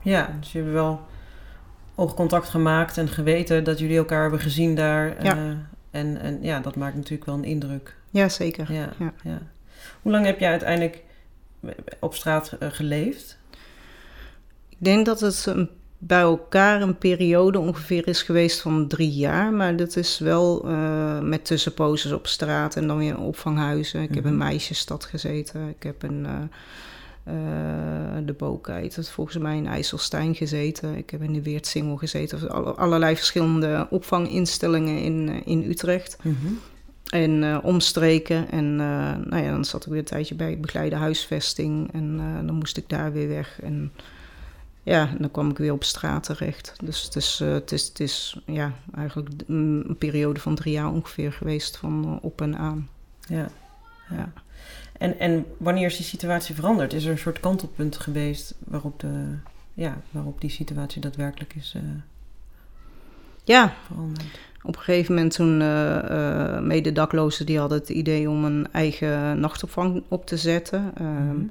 Ja, 0.02 0.38
dus 0.40 0.52
je 0.52 0.60
hebt 0.60 0.72
wel 0.72 1.02
oogcontact 1.96 2.50
gemaakt 2.50 2.98
en 2.98 3.08
geweten 3.08 3.64
dat 3.64 3.80
jullie 3.80 3.98
elkaar 3.98 4.22
hebben 4.22 4.40
gezien 4.40 4.76
daar. 4.76 5.24
Ja. 5.24 5.36
eh, 5.38 5.52
en, 5.92 6.18
en 6.18 6.40
ja, 6.42 6.60
dat 6.60 6.76
maakt 6.76 6.96
natuurlijk 6.96 7.26
wel 7.26 7.36
een 7.36 7.44
indruk. 7.44 7.96
Ja, 8.10 8.30
zeker. 8.30 8.74
Ja, 8.74 8.90
Ja. 9.00 9.14
ja. 9.24 9.42
Hoe 10.02 10.12
lang 10.12 10.26
heb 10.26 10.40
jij 10.40 10.50
uiteindelijk 10.50 11.04
op 12.00 12.16
straat 12.16 12.52
eh, 12.60 12.70
geleefd? 12.72 13.38
Ik 14.70 14.78
denk 14.78 15.06
dat 15.06 15.20
het 15.20 15.46
een, 15.46 15.70
bij 16.08 16.22
elkaar 16.22 16.82
een 16.82 16.98
periode 16.98 17.60
ongeveer 17.60 18.08
is 18.08 18.22
geweest 18.22 18.62
van 18.62 18.88
drie 18.88 19.12
jaar. 19.12 19.54
Maar 19.54 19.76
dat 19.76 19.96
is 19.96 20.20
wel 20.20 20.64
eh, 20.70 21.20
met 21.20 21.46
tussenposes 21.46 22.12
op 22.12 22.28
straat 22.28 22.76
en 22.76 22.88
dan 22.88 22.98
weer 22.98 23.10
in 23.10 23.18
opvanghuizen. 23.18 24.02
Ik 24.02 24.14
heb 24.14 24.24
Mhm. 24.24 24.34
in 24.34 24.38
Meisjesstad 24.40 25.06
gezeten. 25.06 25.68
Ik 25.78 25.84
heb 25.84 26.04
in 26.04 26.26
eh, 26.26 26.34
eh, 27.34 28.26
de 28.26 28.34
Bookheid, 28.34 28.96
dat 28.96 29.10
volgens 29.10 29.38
mij 29.38 29.58
in 29.58 29.68
IJsselstein 29.68 30.36
gezeten. 30.36 30.96
Ik 30.96 31.10
heb 31.10 31.22
in 31.22 31.34
de 31.34 31.42
Weertsingel 31.42 31.96
gezeten. 31.96 32.50
Alle- 32.50 32.72
allerlei 32.74 33.16
verschillende 33.16 33.88
opvanginstellingen 33.90 34.98
in, 35.02 35.46
in 35.46 35.64
Utrecht. 35.70 36.18
En 37.10 37.44
eh, 37.44 37.58
omstreken. 37.62 38.52
En 38.52 38.76
nou 38.76 39.38
ja, 39.44 39.52
dan 39.52 39.66
zat 39.66 39.84
ik 39.86 39.90
weer 39.90 40.00
een 40.00 40.06
tijdje 40.06 40.36
bij 40.36 40.60
begeleide 40.60 40.96
huisvesting. 40.96 41.94
En 41.94 42.18
dan 42.46 42.56
moest 42.56 42.78
ik 42.78 42.90
daar 42.90 43.12
weer 43.14 43.28
weg. 43.28 43.60
En 43.62 43.92
ja, 44.84 45.08
en 45.08 45.18
dan 45.20 45.32
kwam 45.32 45.50
ik 45.50 45.58
weer 45.58 45.74
op 45.74 45.84
straat 45.84 46.24
terecht. 46.24 46.74
Dus 46.84 47.04
het 47.04 47.16
is, 47.16 47.40
eh, 47.42 47.52
het 47.52 47.72
is, 47.72 47.88
het 47.88 48.00
is 48.00 48.40
ja, 48.46 48.74
eigenlijk 48.96 49.30
een 49.48 49.96
periode 50.00 50.40
van 50.40 50.56
drie 50.56 50.74
jaar 50.74 50.92
ongeveer 50.92 51.34
geweest 51.34 51.78
van 51.78 52.04
eh, 52.06 52.26
op 52.26 52.42
en 52.42 52.58
aan. 52.58 52.90
Ja. 53.28 53.48
Ja. 54.10 54.32
En, 54.98 55.20
en 55.20 55.46
wanneer 55.58 55.86
is 55.86 55.98
die 55.98 56.06
situatie 56.06 56.56
veranderd? 56.56 56.94
Is 56.94 57.06
er 57.06 57.12
een 57.12 57.18
soort 57.18 57.40
kantelpunt 57.40 57.98
geweest 57.98 58.56
waarop, 58.66 59.00
de, 59.00 59.36
ja, 59.74 59.98
waarop 60.12 60.42
die 60.42 60.50
situatie 60.50 61.02
daadwerkelijk 61.02 61.56
is 61.56 61.74
eh, 61.76 61.82
Ja, 63.44 63.74
veranderd? 63.86 64.40
Op 64.64 64.76
een 64.76 64.82
gegeven 64.82 65.16
moment 65.16 65.34
toen 65.34 65.62
uh, 65.62 66.60
mededaklozen 66.60 67.46
die 67.46 67.60
hadden 67.60 67.78
het 67.78 67.90
idee 67.90 68.30
om 68.30 68.46
een 68.46 68.68
eigen 68.72 69.40
nachtopvang 69.40 70.04
op 70.08 70.26
te 70.26 70.38
zetten. 70.38 70.92
Ehm, 70.96 71.36
Mhm. 71.36 71.46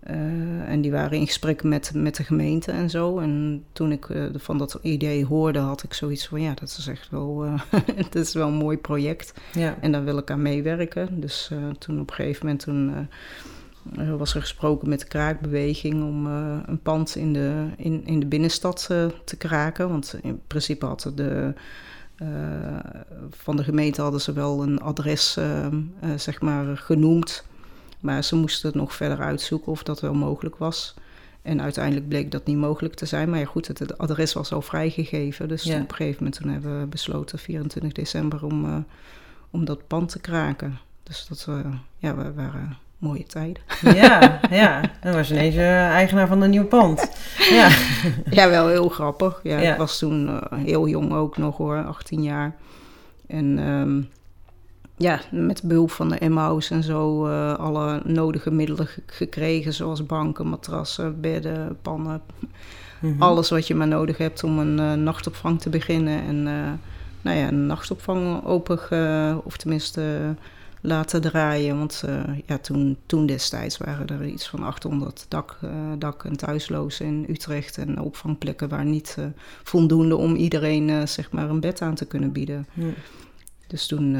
Eh, 0.00 0.68
en 0.68 0.80
die 0.80 0.90
waren 0.90 1.18
in 1.18 1.26
gesprek 1.26 1.62
met, 1.62 1.90
met 1.94 2.16
de 2.16 2.24
gemeente 2.24 2.72
en 2.72 2.90
zo. 2.90 3.18
En 3.18 3.64
toen 3.72 3.92
ik 3.92 4.08
eh, 4.08 4.24
van 4.34 4.58
dat 4.58 4.78
idee 4.82 5.24
hoorde, 5.24 5.58
had 5.58 5.82
ik 5.82 5.94
zoiets 5.94 6.26
van... 6.26 6.40
ja, 6.40 6.54
dat 6.54 6.76
is 6.78 6.86
echt 6.86 7.10
wel, 7.10 7.44
dat 8.10 8.14
is 8.14 8.34
wel 8.34 8.48
een 8.48 8.54
mooi 8.54 8.76
project. 8.76 9.34
Ja. 9.52 9.76
En 9.80 9.92
daar 9.92 10.04
wil 10.04 10.18
ik 10.18 10.30
aan 10.30 10.42
meewerken. 10.42 11.20
Dus 11.20 11.50
toen 11.78 12.00
op 12.00 12.10
een 12.10 12.14
gegeven 12.14 12.46
moment 12.46 12.62
toen, 12.62 13.08
was 14.18 14.34
er 14.34 14.40
gesproken 14.40 14.88
met 14.88 15.00
de 15.00 15.06
kraakbeweging... 15.06 16.02
om 16.02 16.26
een 16.26 16.80
pand 16.82 17.16
in 17.16 17.32
de, 17.32 17.66
in, 17.76 18.06
in 18.06 18.20
de 18.20 18.26
binnenstad 18.26 18.86
te 19.24 19.36
kraken. 19.38 19.88
Want 19.88 20.18
in 20.22 20.40
principe 20.46 20.86
hadden 20.86 21.16
de... 21.16 21.54
van 23.30 23.56
de 23.56 23.64
gemeente 23.64 24.02
hadden 24.02 24.20
ze 24.20 24.32
wel 24.32 24.62
een 24.62 24.80
adres 24.80 25.38
zeg 26.16 26.40
maar 26.40 26.76
genoemd. 26.76 27.44
Maar 28.00 28.24
ze 28.24 28.36
moesten 28.36 28.68
het 28.68 28.78
nog 28.78 28.94
verder 28.94 29.20
uitzoeken 29.20 29.72
of 29.72 29.82
dat 29.82 30.00
wel 30.00 30.14
mogelijk 30.14 30.56
was. 30.56 30.94
En 31.42 31.62
uiteindelijk 31.62 32.08
bleek 32.08 32.30
dat 32.30 32.46
niet 32.46 32.56
mogelijk 32.56 32.94
te 32.94 33.06
zijn. 33.06 33.30
Maar 33.30 33.38
ja, 33.38 33.44
goed, 33.44 33.66
het, 33.68 33.78
het 33.78 33.98
adres 33.98 34.32
was 34.32 34.52
al 34.52 34.62
vrijgegeven. 34.62 35.48
Dus 35.48 35.62
Ja. 35.62 35.80
op 35.80 35.88
een 35.90 35.94
gegeven 35.96 36.16
moment 36.18 36.40
toen 36.42 36.50
hebben 36.52 36.80
we 36.80 36.86
besloten, 36.86 37.38
24 37.38 37.92
december, 37.92 38.44
om, 38.44 38.64
eh, 38.64 38.76
om 39.50 39.64
dat 39.64 39.86
pand 39.86 40.08
te 40.08 40.18
kraken. 40.20 40.78
Dus 41.02 41.26
dat 41.28 41.46
eh, 41.48 41.72
ja, 41.98 42.14
wa- 42.14 42.32
waren 42.32 42.76
mooie 42.98 43.24
tijden. 43.26 43.62
Ja, 43.82 44.40
ja. 44.50 44.80
Dan 45.02 45.12
was 45.12 45.28
je 45.28 45.34
ineens 45.34 45.54
eh, 45.54 45.86
eigenaar 45.88 46.26
van 46.28 46.40
een 46.42 46.50
nieuw 46.50 46.66
pand. 46.66 47.10
Ja. 47.50 47.68
Ja, 48.30 48.48
wel 48.48 48.68
heel 48.68 48.88
grappig. 48.88 49.40
Ja, 49.42 49.58
Ja. 49.60 49.72
Ik 49.72 49.78
was 49.78 49.98
toen 49.98 50.40
heel 50.54 50.88
jong 50.88 51.12
ook 51.12 51.36
nog 51.36 51.56
hoor, 51.56 51.84
18 51.84 52.22
jaar. 52.22 52.56
En 53.26 53.58
ehm, 53.58 54.02
ja, 55.00 55.20
met 55.30 55.62
behulp 55.64 55.90
van 55.90 56.08
de 56.08 56.18
Emmaus 56.18 56.70
en 56.70 56.82
zo 56.82 57.26
eh, 57.26 57.54
alle 57.54 58.00
nodige 58.04 58.50
middelen 58.50 58.86
ge- 58.86 59.02
gekregen. 59.06 59.74
Zoals 59.74 60.06
banken, 60.06 60.48
matrassen, 60.48 61.20
bedden, 61.20 61.78
pannen. 61.82 62.20
Mhm. 63.00 63.22
Alles 63.22 63.50
wat 63.50 63.66
je 63.66 63.74
maar 63.74 63.88
nodig 63.88 64.18
hebt 64.18 64.44
om 64.44 64.58
een 64.58 64.78
eh, 64.78 64.92
nachtopvang 64.92 65.60
te 65.60 65.68
beginnen. 65.70 66.22
En 66.22 66.36
eh, 66.46 66.72
nou 67.22 67.36
ja, 67.38 67.48
een 67.48 67.66
nachtopvang 67.66 68.44
open, 68.44 68.78
of 69.44 69.56
tenminste 69.56 70.34
laten 70.80 71.20
draaien. 71.20 71.78
Want 71.78 72.04
ja, 72.46 72.58
toen, 72.58 72.96
toen 73.06 73.26
destijds 73.26 73.78
waren 73.78 74.06
er 74.06 74.26
iets 74.26 74.48
van 74.48 74.62
800 74.62 75.26
dak, 75.28 75.58
dak- 75.98 76.24
en 76.24 76.36
thuislozen 76.36 77.06
in 77.06 77.26
Utrecht. 77.28 77.78
En 77.78 78.00
opvangplekken 78.00 78.68
waren 78.68 78.90
niet 78.90 79.16
voldoende 79.62 80.16
om 80.16 80.34
iedereen 80.34 81.08
zeg 81.08 81.30
maar 81.32 81.50
een 81.50 81.60
bed 81.60 81.82
aan 81.82 81.94
te 81.94 82.06
kunnen 82.06 82.32
bieden. 82.32 82.66
Dus 83.66 83.86
toen, 83.86 84.16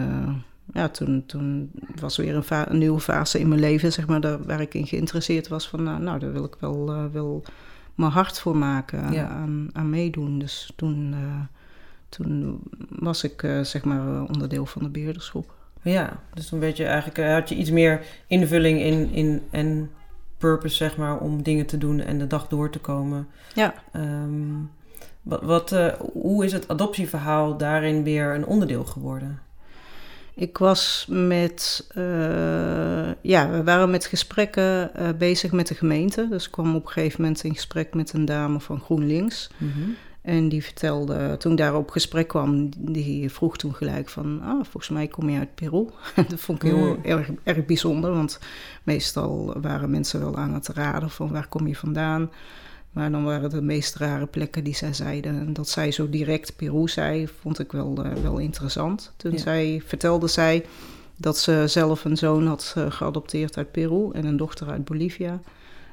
ja, 0.73 0.89
toen, 0.89 1.23
toen 1.27 1.71
was 2.01 2.17
weer 2.17 2.45
een, 2.51 2.79
nieuwe 2.79 3.01
fase 3.01 3.39
in 3.39 3.49
mijn 3.49 3.61
leven, 3.61 3.93
zeg 3.93 4.07
maar, 4.07 4.21
daar, 4.21 4.43
waar 4.43 4.61
ik 4.61 4.75
in 4.75 4.87
geïnteresseerd 4.87 5.49
was. 5.49 5.69
Van, 5.69 5.83
nou, 5.83 6.01
nou 6.03 6.19
daar 6.19 6.33
wil 6.33 6.45
ik 6.45 6.57
wel, 6.59 6.93
eh, 6.93 7.05
wel 7.13 7.45
mijn 7.95 8.13
hart 8.13 8.41
voor 8.41 8.57
maken, 8.57 9.13
Ja. 9.13 9.29
aan, 9.29 9.69
aan 9.73 9.91
meedoen. 9.91 10.39
Dus 10.39 10.73
toen, 10.77 11.13
eh, 11.13 11.41
toen 12.09 12.61
was 12.89 13.25
ik, 13.25 13.43
eh, 13.43 13.61
zeg 13.61 13.85
maar, 13.85 14.23
onderdeel 14.23 14.67
van 14.67 14.83
de 14.83 14.89
beheerdersgroep. 14.89 15.55
Ja, 15.83 16.21
dus 16.35 16.49
toen 16.49 16.61
weet 16.61 16.77
je 16.77 16.85
eigenlijk, 16.85 17.33
had 17.33 17.49
je 17.49 17.55
iets 17.55 17.71
meer 17.71 18.07
invulling 18.27 18.81
in, 18.81 19.11
in 19.11 19.43
en 19.51 19.91
purpose, 20.39 20.77
zeg 20.77 20.97
maar, 20.97 21.19
om 21.19 21.43
dingen 21.43 21.67
te 21.67 21.79
doen 21.79 22.01
en 22.01 22.19
de 22.19 22.27
dag 22.27 22.49
door 22.49 22.71
te 22.71 22.79
komen. 22.79 23.29
Ja. 23.55 23.75
Ehm, 23.93 24.55
wat, 25.23 25.43
wat, 25.43 25.77
hoe 26.13 26.45
is 26.45 26.53
het 26.53 26.69
adoptieverhaal 26.69 27.57
daarin 27.57 28.03
weer 28.03 28.35
een 28.35 28.47
onderdeel 28.47 28.85
geworden? 28.85 29.39
Ik 30.41 30.59
was 30.59 31.07
met, 31.09 31.87
eh, 31.95 33.13
ja, 33.23 33.51
we 33.51 33.63
waren 33.65 33.91
met 33.91 34.07
gesprekken 34.07 34.95
eh, 34.95 35.09
bezig 35.19 35.53
met 35.53 35.69
de 35.69 35.75
gemeente. 35.75 36.29
Dus 36.29 36.45
ik 36.47 36.51
kwam 36.51 36.75
op 36.75 36.87
een 36.87 36.91
gegeven 36.93 37.21
moment 37.21 37.45
in 37.45 37.55
gesprek 37.55 37.95
met 37.95 38.13
een 38.13 38.25
dame 38.25 38.61
van 38.61 38.81
GroenLinks. 38.81 39.51
En 40.23 40.49
die 40.49 40.65
vertelde, 40.65 41.37
toen 41.37 41.53
ik 41.53 41.59
daar 41.59 41.75
op 41.77 41.91
gesprek 41.91 42.29
kwam, 42.29 42.69
die 42.79 43.31
vroeg 43.31 43.57
toen 43.57 43.75
gelijk 43.75 44.09
van, 44.09 44.41
ah, 44.43 44.55
volgens 44.55 44.89
mij 44.89 45.09
kom 45.09 45.29
je 45.31 45.39
uit 45.39 45.55
Peru. 45.55 45.87
dat 46.29 46.41
vond 46.41 46.63
ik 46.63 46.71
heel 46.71 46.79
Mm. 46.97 47.05
erg, 47.05 47.29
erg 47.43 47.65
bijzonder, 47.65 48.11
want 48.13 48.39
meestal 48.83 49.61
waren 49.61 49.91
mensen 49.91 50.21
wel 50.21 50.37
aan 50.37 50.55
het 50.55 50.69
raden 50.69 51.11
van 51.11 51.31
waar 51.31 51.49
kom 51.49 51.67
je 51.67 51.77
vandaan. 51.77 52.31
Maar 52.93 53.11
dan 53.11 53.25
waren 53.25 53.51
de 53.51 53.63
meest 53.63 53.95
rare 53.95 54.27
plekken 54.27 54.65
die 54.65 54.75
zij 54.75 54.93
zeiden. 54.93 55.41
En 55.41 55.53
dat 55.53 55.69
zij 55.69 55.91
zo 55.93 56.09
direct 56.09 56.57
Peru 56.57 56.89
zei, 56.89 57.29
vond 57.41 57.59
ik 57.59 57.73
wel, 57.73 58.05
eh, 58.05 58.13
wel 58.23 58.39
interessant. 58.39 59.13
Toen 59.17 59.33
Ja. 59.33 59.39
zij, 59.39 59.83
vertelde 59.87 60.29
zij 60.29 60.65
dat 61.17 61.39
ze 61.39 61.65
zelf 61.67 62.05
een 62.05 62.17
zoon 62.17 62.47
had 62.47 62.75
eh, 62.77 62.91
geadopteerd 62.91 63.57
uit 63.57 63.71
Peru 63.73 64.11
en 64.13 64.25
een 64.25 64.37
dochter 64.37 64.71
uit 64.71 64.85
Bolivia. 64.85 65.41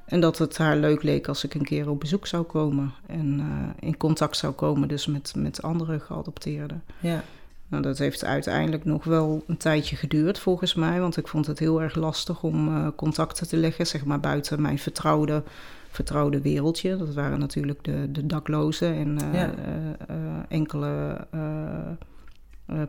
En 0.05 0.19
dat 0.19 0.37
het 0.37 0.57
haar 0.57 0.77
leuk 0.77 1.03
leek 1.03 1.27
als 1.27 1.43
ik 1.43 1.53
een 1.53 1.63
keer 1.65 1.89
op 1.89 1.99
bezoek 1.99 2.27
zou 2.27 2.43
komen. 2.43 2.93
En 3.05 3.39
eh, 3.39 3.87
in 3.87 3.97
contact 3.97 4.37
zou 4.37 4.53
komen 4.53 4.87
dus 4.87 5.05
met, 5.05 5.33
met 5.35 5.61
andere 5.61 5.99
geadopteerden. 5.99 6.83
Ja, 6.99 7.23
Nou, 7.69 7.83
dat 7.83 7.97
heeft 7.97 8.23
uiteindelijk 8.25 8.85
nog 8.85 9.03
wel 9.03 9.43
een 9.47 9.57
tijdje 9.57 9.95
geduurd 9.95 10.39
volgens 10.39 10.73
mij. 10.73 10.99
Want 10.99 11.17
ik 11.17 11.27
vond 11.27 11.47
het 11.47 11.59
heel 11.59 11.81
erg 11.81 11.95
lastig 11.95 12.43
om 12.43 12.93
contacten 12.95 13.47
te 13.47 13.57
leggen. 13.57 13.87
Zeg 13.87 14.05
maar 14.05 14.19
buiten 14.19 14.61
mijn 14.61 14.79
vertrouwde, 14.79 15.43
vertrouwde 15.89 16.41
wereldje. 16.41 16.97
Dat 16.97 17.13
waren 17.13 17.39
natuurlijk 17.39 17.83
de, 17.83 18.11
de 18.11 18.25
daklozen 18.25 18.93
en 18.95 19.17
eh, 19.17 19.33
Ja. 19.33 19.51
eh, 19.53 20.15
eh, 20.15 20.15
enkele 20.47 21.27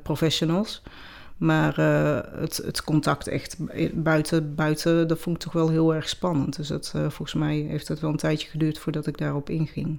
professionals. 0.03 0.83
Maar 1.37 1.77
het, 2.41 2.57
het 2.57 2.85
contact 2.85 3.27
echt 3.27 3.57
buiten, 3.93 4.55
buiten, 4.55 5.09
dat 5.09 5.19
vond 5.19 5.37
ik 5.37 5.43
toch 5.43 5.53
wel 5.53 5.69
heel 5.69 5.95
erg 5.95 6.09
spannend. 6.09 6.57
Dus 6.57 6.69
dat, 6.69 6.91
volgens 6.97 7.35
mij 7.35 7.57
heeft 7.57 7.89
het 7.89 8.01
wel 8.01 8.11
een 8.11 8.17
tijdje 8.17 8.49
geduurd 8.49 8.79
voordat 8.79 9.07
ik 9.07 9.19
daarop 9.19 9.51
inging. 9.51 9.99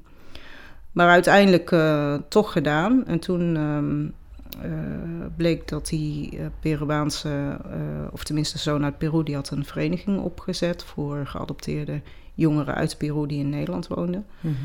Maar 0.92 1.10
uiteindelijk 1.10 1.76
toch 2.30 2.52
gedaan. 2.52 3.06
En 3.06 3.20
toen 3.20 3.56
ehm, 3.56 4.06
eh, 4.62 5.26
bleek 5.36 5.68
dat 5.68 5.88
die 5.88 6.40
Peruaanse, 6.60 7.58
of 8.12 8.24
tenminste 8.24 8.58
zoon 8.58 8.84
uit 8.84 8.98
Peru, 8.98 9.24
die 9.24 9.36
had 9.36 9.50
een 9.50 9.66
vereniging 9.66 10.20
opgezet 10.20 10.84
voor 10.84 11.26
geadopteerde 11.26 12.02
jongeren 12.39 12.75
uit 12.75 12.97
Peru 12.97 13.28
die 13.28 13.39
in 13.39 13.49
Nederland 13.49 13.88
woonden. 13.88 14.25
Mhm. 14.39 14.56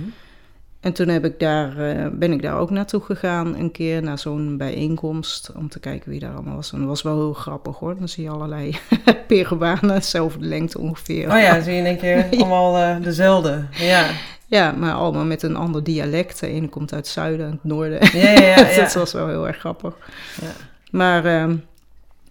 En 0.81 0.93
toen 0.93 1.09
heb 1.09 1.25
ik 1.25 1.41
daar, 1.41 1.79
eh, 1.79 2.07
ben 2.13 2.33
ik 2.33 2.43
daar 2.43 2.59
ook 2.59 2.71
naartoe 2.71 3.01
gegaan, 3.01 3.57
een 3.57 3.71
keer 3.71 4.03
naar 4.03 4.19
zo'n 4.19 4.57
bijeenkomst, 4.57 5.53
om 5.57 5.69
te 5.69 5.81
kijken 5.81 6.11
wie 6.11 6.21
daar 6.21 6.35
allemaal 6.35 6.55
was. 6.57 6.73
En 6.73 6.79
dat 6.79 6.89
was 6.89 7.03
wel 7.03 7.17
heel 7.17 7.33
grappig 7.33 7.79
hoor. 7.79 7.99
Dan 7.99 8.09
zie 8.09 8.25
je 8.25 8.31
allerlei 8.31 8.79
Peruanen, 9.27 9.95
dezelfde 9.95 10.45
lengte 10.45 10.79
ongeveer. 10.79 11.33
Oh 11.33 11.39
ja, 11.39 11.61
zie 11.61 11.73
je 11.73 11.79
in 11.79 11.87
één 11.87 11.99
keer 11.99 12.27
allemaal 12.39 12.79
eh, 12.79 13.03
dezelfde. 13.03 13.65
Ja, 13.71 14.11
Ja, 14.47 14.73
maar 14.73 14.93
allemaal 14.93 15.25
met 15.25 15.43
een 15.43 15.57
ander 15.57 15.85
dialect. 15.85 16.41
De 16.41 16.47
ene 16.47 16.69
komt 16.69 16.93
uit 16.93 17.05
het 17.05 17.15
zuiden 17.15 17.47
en 17.47 17.53
het 17.53 17.65
noorden. 17.65 18.19
ja, 18.19 18.31
ja. 18.31 18.41
ja, 18.41 18.69
ja. 18.71 18.81
dat 18.81 18.95
was 18.95 19.13
wel 19.13 19.29
heel 19.29 19.47
erg 19.47 19.59
grappig. 19.59 19.95
Ja. 20.41 20.53
Maar 20.91 21.25
ehm, 21.25 21.57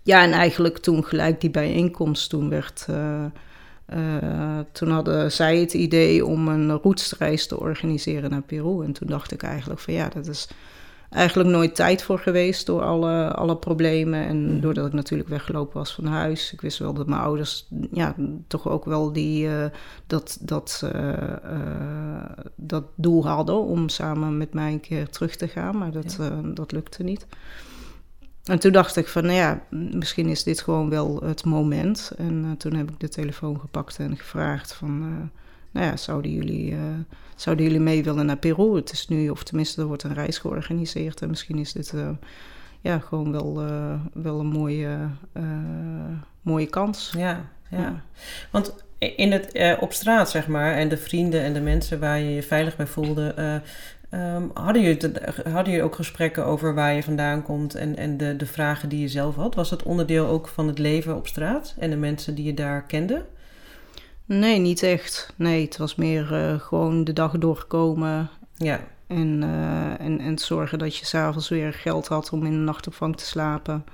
ja, 0.04 0.24
en 0.24 0.32
eigenlijk 0.32 0.78
toen 0.78 1.06
gelijk 1.06 1.42
die 1.42 1.52
bijeenkomst, 1.52 2.30
toen 2.30 2.50
werd... 2.50 2.86
eh, 2.90 3.26
eh, 3.86 4.60
toen 4.72 4.90
hadden 4.90 5.32
zij 5.32 5.58
het 5.58 5.74
idee 5.74 6.26
om 6.26 6.48
een 6.48 6.72
roetsreis 6.72 7.48
te 7.48 7.60
organiseren 7.60 8.30
naar 8.30 8.42
Peru. 8.42 8.84
En 8.84 8.94
toen 8.94 9.08
dacht 9.08 9.32
ik 9.32 9.44
eigenlijk 9.44 9.80
van 9.80 9.94
ja, 9.94 10.10
dat 10.10 10.28
is 10.28 10.48
eigenlijk 11.10 11.50
nooit 11.50 11.76
tijd 11.76 12.04
voor 12.04 12.20
geweest 12.20 12.66
door 12.66 12.82
alle, 12.82 13.34
alle 13.34 13.58
problemen. 13.58 14.26
En 14.26 14.46
Mhm. 14.52 14.60
doordat 14.60 14.86
ik 14.88 14.94
natuurlijk 14.94 15.30
weggelopen 15.30 15.78
was 15.78 15.94
van 15.94 16.06
huis. 16.06 16.54
Ik 16.54 16.62
wist 16.62 16.78
wel 16.78 16.94
dat 16.94 17.08
mijn 17.08 17.22
ouders 17.22 17.68
ja, 17.92 18.16
toch 18.48 18.70
ook 18.70 18.86
wel 18.86 19.14
die, 19.14 19.48
eh, 19.48 19.66
dat, 20.08 20.38
dat, 20.42 20.90
eh, 20.94 21.14
dat 22.56 22.84
doel 22.96 23.28
hadden 23.28 23.60
om 23.64 23.90
samen 23.90 24.38
met 24.38 24.54
mij 24.54 24.72
een 24.72 24.80
keer 24.80 25.10
terug 25.10 25.36
te 25.36 25.48
gaan. 25.48 25.78
Maar 25.78 25.92
dat, 25.92 26.20
dat 26.54 26.72
lukte 26.72 27.04
niet. 27.04 27.26
En 28.44 28.60
toen 28.60 28.72
dacht 28.72 28.96
ik 28.96 29.08
van, 29.08 29.26
nou 29.26 29.36
ja, 29.36 29.62
misschien 29.70 30.28
is 30.28 30.44
dit 30.44 30.62
gewoon 30.62 30.90
wel 30.90 31.22
het 31.24 31.46
moment. 31.46 32.12
En 32.18 32.46
eh, 32.46 32.52
toen 32.52 32.74
heb 32.74 32.92
ik 32.92 33.00
de 33.00 33.10
telefoon 33.10 33.60
gepakt 33.60 34.00
en 34.00 34.18
gevraagd 34.18 34.74
van, 34.74 35.02
eh, 35.02 35.40
nou 35.72 35.86
ja, 35.86 35.98
zouden 35.98 36.32
jullie, 36.32 36.72
eh, 36.72 36.80
zouden 37.36 37.66
jullie 37.66 37.80
mee 37.80 38.04
willen 38.04 38.26
naar 38.26 38.38
Peru? 38.38 38.76
Het 38.76 38.92
is 38.92 39.08
nu, 39.08 39.30
of 39.30 39.44
tenminste, 39.44 39.82
er 39.82 39.88
wordt 39.88 40.04
een 40.04 40.14
reis 40.14 40.38
georganiseerd 40.38 41.22
en 41.22 41.30
misschien 41.30 41.58
is 41.58 41.74
dit, 41.74 41.94
ja, 42.82 43.00
gewoon 43.00 43.32
wel, 43.32 43.54
wel 44.14 44.40
een 44.40 44.48
mooie, 44.48 44.98
mooie 46.42 46.68
kans. 46.68 47.14
Ja, 47.18 47.50
ja. 47.70 47.80
Ja. 47.80 48.02
Want 48.52 48.84
in 48.98 49.32
het, 49.32 49.78
op 49.80 49.94
straat, 49.94 50.30
zeg 50.30 50.48
maar, 50.48 50.74
en 50.74 50.90
de 50.90 50.98
vrienden 50.98 51.42
en 51.42 51.54
de 51.54 51.62
mensen 51.62 52.00
waar 52.00 52.20
je 52.20 52.30
je 52.30 52.44
veilig 52.44 52.76
bij 52.76 52.88
voelde, 52.88 53.62
eh, 54.14 54.36
ehm, 54.36 54.44
hadden, 54.54 54.82
jullie 54.82 54.98
het- 55.02 55.36
hadden 55.44 55.66
jullie 55.74 55.84
ook 55.84 55.96
gesprekken 55.96 56.46
over 56.46 56.74
waar 56.74 56.94
je 56.94 57.04
vandaan 57.04 57.44
komt 57.44 57.76
en, 57.76 57.96
en 57.98 58.18
de, 58.18 58.36
de 58.36 58.46
vragen 58.46 58.90
die 58.90 59.00
je 59.00 59.08
zelf 59.08 59.36
had? 59.36 59.56
Was 59.56 59.70
dat 59.70 59.84
onderdeel 59.84 60.28
ook 60.28 60.48
van 60.48 60.68
het 60.68 60.80
leven 60.80 61.16
op 61.16 61.28
straat 61.28 61.76
en 61.80 61.90
de 61.90 61.96
mensen 61.96 62.36
die 62.36 62.46
je 62.46 62.54
daar 62.54 62.84
kende? 62.84 63.26
Nee, 64.26 64.60
niet 64.60 64.84
echt. 64.84 65.34
Nee, 65.36 65.64
het 65.66 65.78
was 65.78 65.96
meer 65.96 66.34
eh, 66.34 66.60
gewoon 66.60 67.04
de 67.04 67.14
dag 67.14 67.32
doorkomen 67.38 68.30
Ja, 68.56 68.80
En, 69.08 69.42
uh, 69.44 70.00
en, 70.00 70.20
en 70.20 70.38
zorgen 70.38 70.80
dat 70.80 70.98
je 70.98 71.06
s'avonds 71.06 71.50
weer 71.50 71.74
geld 71.74 72.08
had 72.08 72.30
om 72.32 72.46
in 72.46 72.52
de 72.52 72.58
nachtopvang 72.58 73.18
te 73.18 73.26
slapen. 73.26 73.86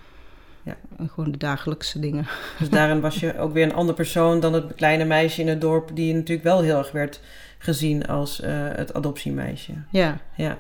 Ja. 0.63 0.75
En 0.97 1.10
gewoon 1.10 1.32
de 1.32 1.38
dagelijkse 1.38 1.99
dingen. 1.99 2.27
Dus 2.60 2.69
daarin 2.69 3.01
was 3.01 3.19
je 3.19 3.38
ook 3.39 3.53
weer 3.53 3.63
een 3.63 3.73
ander 3.73 3.95
persoon 3.95 4.39
dan 4.39 4.53
het 4.53 4.75
kleine 4.75 5.05
meisje 5.05 5.41
in 5.41 5.47
het 5.47 5.62
dorp, 5.62 5.89
die 5.93 6.13
natuurlijk 6.13 6.43
wel 6.43 6.62
heel 6.62 6.77
erg 6.77 6.91
werd 6.91 7.21
gezien 7.60 8.08
als 8.08 8.41
uh, 8.41 8.48
het 8.52 8.93
adoptiemeisje. 8.93 9.74
Ja. 9.91 10.17
ja. 10.36 10.58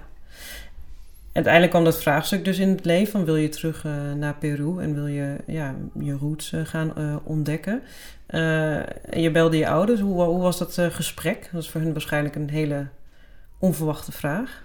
Uiteindelijk 1.31 1.73
kwam 1.73 1.83
dat 1.83 2.01
vraagstuk 2.01 2.45
dus 2.45 2.59
in 2.59 2.69
het 2.69 2.85
leven 2.85 3.11
van 3.11 3.25
wil 3.25 3.35
je 3.35 3.49
terug 3.49 3.83
uh, 3.83 4.13
naar 4.13 4.35
Peru 4.35 4.79
en 4.79 4.93
wil 4.93 5.07
je 5.07 5.35
ja, 5.45 5.75
je 5.99 6.13
roots 6.13 6.51
uh, 6.51 6.65
gaan 6.65 6.93
ontdekken. 7.23 7.81
en 8.27 9.21
je 9.21 9.31
belde 9.31 9.57
je 9.57 9.67
ouders. 9.67 9.99
Hoe, 9.99 10.21
hoe 10.23 10.41
was 10.41 10.57
dat 10.57 10.77
gesprek? 10.89 11.41
Dat 11.41 11.51
was 11.51 11.69
voor 11.69 11.81
hun 11.81 11.91
waarschijnlijk 11.91 12.35
een 12.35 12.49
hele 12.49 12.87
onverwachte 13.59 14.11
vraag. 14.11 14.63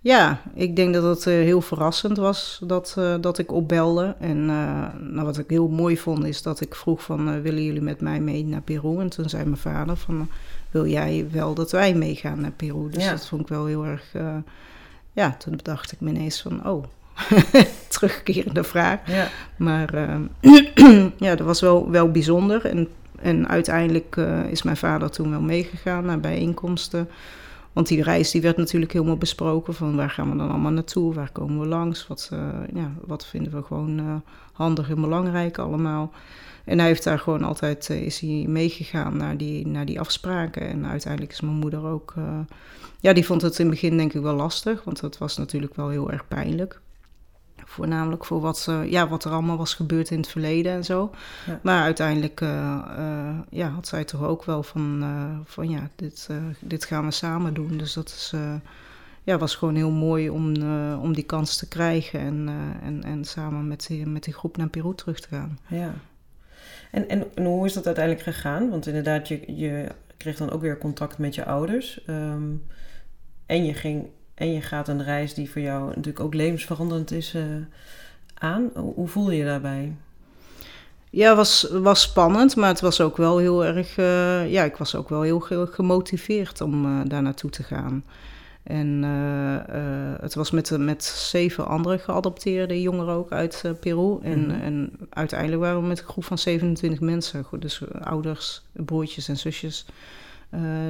Ja, 0.00 0.40
ik 0.54 0.76
denk 0.76 0.94
dat 0.94 1.02
het 1.02 1.24
heel 1.24 1.60
verrassend 1.60 2.16
was 2.16 2.60
dat, 2.64 2.96
dat 3.20 3.38
ik 3.38 3.52
opbelde. 3.52 4.14
En 4.20 4.46
nou, 4.46 5.22
wat 5.22 5.38
ik 5.38 5.44
heel 5.48 5.68
mooi 5.68 5.98
vond 5.98 6.24
is 6.24 6.42
dat 6.42 6.60
ik 6.60 6.74
vroeg 6.74 7.02
van 7.02 7.42
willen 7.42 7.64
jullie 7.64 7.82
met 7.82 8.00
mij 8.00 8.20
mee 8.20 8.44
naar 8.44 8.60
Peru? 8.60 8.98
En 8.98 9.08
toen 9.08 9.28
zei 9.28 9.44
mijn 9.44 9.56
vader 9.56 9.96
van 9.96 10.28
wil 10.70 10.86
jij 10.86 11.26
wel 11.32 11.54
dat 11.54 11.70
wij 11.70 11.94
meegaan 11.94 12.40
naar 12.40 12.50
Peru? 12.50 12.90
Dus 12.90 13.04
Ja. 13.04 13.10
dat 13.10 13.26
vond 13.26 13.40
ik 13.42 13.48
wel 13.48 13.66
heel 13.66 13.84
erg 13.84 14.12
ja, 15.18 15.34
toen 15.38 15.56
bedacht 15.56 15.92
ik 15.92 16.00
me 16.00 16.10
ineens 16.10 16.42
van, 16.42 16.66
oh, 16.68 16.84
terugkerende 17.88 18.64
vraag. 18.64 18.98
Ja. 19.06 19.28
Maar 19.56 19.94
uh, 19.94 21.08
ja, 21.26 21.34
dat 21.34 21.46
was 21.46 21.60
wel, 21.60 21.90
wel 21.90 22.10
bijzonder. 22.10 22.64
En, 22.64 22.88
en 23.20 23.48
uiteindelijk 23.48 24.16
uh, 24.16 24.44
is 24.44 24.62
mijn 24.62 24.76
vader 24.76 25.10
toen 25.10 25.30
wel 25.30 25.40
meegegaan 25.40 26.04
naar 26.04 26.20
bijeenkomsten. 26.20 27.08
Want 27.78 27.90
die 27.90 28.02
reis 28.02 28.30
die 28.30 28.42
werd 28.42 28.56
natuurlijk 28.56 28.92
helemaal 28.92 29.16
besproken. 29.16 29.74
Van 29.74 29.96
waar 29.96 30.10
gaan 30.10 30.30
we 30.30 30.36
dan 30.36 30.50
allemaal 30.50 30.72
naartoe? 30.72 31.14
Waar 31.14 31.32
komen 31.32 31.60
we 31.60 31.66
langs? 31.66 32.06
Wat, 32.06 32.30
uh, 32.32 32.38
ja, 32.74 32.92
wat 33.06 33.26
vinden 33.26 33.52
we 33.52 33.62
gewoon 33.62 34.22
handig 34.52 34.90
en 34.90 35.00
belangrijk 35.00 35.58
allemaal? 35.58 36.12
En 36.64 36.78
hij 36.78 36.86
heeft 36.86 37.04
daar 37.04 37.18
gewoon 37.18 37.42
altijd 37.42 37.90
is 37.90 38.20
hij 38.20 38.44
meegegaan 38.48 39.16
naar 39.16 39.36
die, 39.36 39.66
naar 39.66 39.86
die 39.86 40.00
afspraken. 40.00 40.68
En 40.68 40.86
uiteindelijk 40.86 41.32
is 41.32 41.40
mijn 41.40 41.56
moeder 41.56 41.84
ook 41.84 42.14
ja, 43.00 43.12
die 43.12 43.26
vond 43.26 43.42
het 43.42 43.58
in 43.58 43.66
het 43.66 43.74
begin 43.74 43.96
denk 43.96 44.14
ik 44.14 44.22
wel 44.22 44.34
lastig, 44.34 44.84
want 44.84 45.00
het 45.00 45.18
was 45.18 45.36
natuurlijk 45.36 45.74
wel 45.74 45.88
heel 45.88 46.10
erg 46.10 46.28
pijnlijk. 46.28 46.80
Voornamelijk 47.68 48.24
voor 48.24 48.40
wat, 48.40 48.66
uh, 48.70 48.90
ja, 48.90 49.08
wat 49.08 49.24
er 49.24 49.30
allemaal 49.30 49.56
was 49.56 49.74
gebeurd 49.74 50.10
in 50.10 50.18
het 50.18 50.28
verleden 50.28 50.72
en 50.72 50.84
zo. 50.84 51.10
Ja. 51.46 51.60
Maar 51.62 51.82
uiteindelijk 51.82 52.40
uh, 52.40 52.84
uh, 52.98 53.38
ja, 53.50 53.68
had 53.68 53.86
zij 53.86 54.04
toch 54.04 54.22
ook 54.22 54.44
wel 54.44 54.62
van, 54.62 55.04
van 55.44 55.68
ja, 55.68 55.90
dit, 55.96 56.28
dit 56.60 56.84
gaan 56.84 57.04
we 57.04 57.10
samen 57.10 57.54
doen. 57.54 57.76
Dus 57.76 57.92
dat 57.92 58.08
is, 58.08 58.32
ja, 59.22 59.38
was 59.38 59.54
gewoon 59.54 59.74
heel 59.74 59.90
mooi 59.90 60.30
om, 60.30 60.62
om 61.00 61.14
die 61.14 61.24
kans 61.24 61.56
te 61.56 61.68
krijgen 61.68 62.20
en, 62.20 62.48
en, 62.82 63.04
en 63.04 63.24
samen 63.24 63.68
met 63.68 63.86
die, 63.86 64.06
met 64.06 64.24
die 64.24 64.34
groep 64.34 64.56
naar 64.56 64.68
Peru 64.68 64.94
terug 64.94 65.20
te 65.20 65.28
gaan. 65.28 65.58
Ja. 65.66 65.94
En, 66.90 67.08
en, 67.08 67.24
en 67.34 67.44
hoe 67.44 67.66
is 67.66 67.72
dat 67.72 67.86
uiteindelijk 67.86 68.24
gegaan? 68.24 68.70
Want 68.70 68.86
inderdaad, 68.86 69.28
je, 69.28 69.56
je 69.56 69.88
kreeg 70.16 70.36
dan 70.36 70.50
ook 70.50 70.60
weer 70.60 70.78
contact 70.78 71.18
met 71.18 71.34
je 71.34 71.44
ouders. 71.44 72.00
Um, 72.06 72.66
en, 73.46 73.64
je 73.64 73.74
ging, 73.74 74.06
en 74.38 74.52
je 74.52 74.60
gaat 74.60 74.88
een 74.88 75.04
reis 75.04 75.34
die 75.34 75.50
voor 75.50 75.60
jou 75.62 75.86
natuurlijk 75.88 76.20
ook 76.20 76.34
levensveranderend 76.34 77.10
is 77.10 77.34
uh, 77.34 77.42
aan. 78.34 78.70
Hoe 78.74 79.08
voel 79.08 79.30
je 79.30 79.38
je 79.38 79.44
daarbij? 79.44 79.92
Ja, 81.10 81.36
was, 81.36 81.68
was 81.70 82.02
spannend, 82.02 82.56
maar 82.56 82.68
het 82.68 82.80
was 82.80 83.00
ook 83.00 83.16
wel 83.16 83.38
heel 83.38 83.64
erg. 83.64 83.96
Uh, 83.96 84.50
ja, 84.50 84.64
ik 84.64 84.76
was 84.76 84.94
ook 84.94 85.08
wel 85.08 85.22
heel 85.22 85.40
gemotiveerd 85.70 86.60
om 86.60 86.84
uh, 86.84 87.00
daar 87.04 87.22
naartoe 87.22 87.50
te 87.50 87.62
gaan. 87.62 88.04
En 88.62 89.02
het 90.20 90.34
was 90.34 90.50
met, 90.50 90.78
met 90.78 91.04
zeven 91.04 91.66
andere 91.66 91.98
geadopteerde 91.98 92.80
jongeren 92.80 93.14
ook 93.14 93.32
uit 93.32 93.62
Peru. 93.80 94.18
En, 94.22 94.46
Mhm. 94.46 94.60
en 94.60 94.90
uiteindelijk 95.10 95.60
waren 95.60 95.80
we 95.80 95.86
met 95.86 95.98
een 95.98 96.04
groep 96.04 96.24
van 96.24 96.38
27 96.38 97.00
mensen. 97.00 97.44
Dus 97.58 97.82
ouders, 98.00 98.62
broertjes 98.72 99.28
en 99.28 99.36
zusjes 99.36 99.86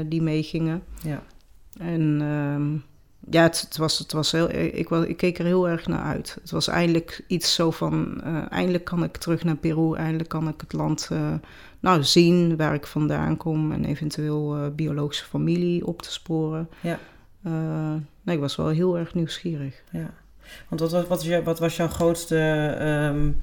die 0.06 0.22
meegingen. 0.22 0.82
Ja. 1.02 1.22
En 1.78 2.18
ehm, 2.20 2.76
ja, 3.30 3.42
het, 3.42 3.60
het, 3.60 3.76
was, 3.76 3.98
het 3.98 4.12
was 4.12 4.32
heel, 4.32 4.50
ik, 4.50 4.90
ik 4.90 5.16
keek 5.16 5.38
er 5.38 5.44
heel 5.44 5.68
erg 5.68 5.86
naar 5.86 6.02
uit. 6.02 6.36
Het 6.40 6.50
was 6.50 6.68
eindelijk 6.68 7.24
iets 7.26 7.54
zo 7.54 7.70
van, 7.70 8.20
uh, 8.26 8.52
eindelijk 8.52 8.84
kan 8.84 9.04
ik 9.04 9.16
terug 9.16 9.44
naar 9.44 9.56
Peru, 9.56 9.96
eindelijk 9.96 10.28
kan 10.28 10.48
ik 10.48 10.60
het 10.60 10.72
land 10.72 11.08
uh, 11.12 11.34
nou, 11.80 12.04
zien 12.04 12.56
waar 12.56 12.74
ik 12.74 12.86
vandaan 12.86 13.36
kom 13.36 13.72
en 13.72 13.84
eventueel 13.84 14.56
uh, 14.56 14.66
biologische 14.74 15.24
familie 15.24 15.86
op 15.86 16.02
te 16.02 16.12
sporen. 16.12 16.68
Ja. 16.80 16.98
nee, 18.22 18.36
ik 18.36 18.40
was 18.40 18.56
wel 18.56 18.68
heel 18.68 18.98
erg 18.98 19.14
nieuwsgierig. 19.14 19.82
Ja, 19.90 20.10
want 20.68 20.80
wat, 20.80 20.90
wat, 20.90 21.08
was, 21.08 21.42
wat 21.42 21.58
was 21.58 21.76
jouw 21.76 21.88
grootste 21.88 22.36
um, 23.14 23.42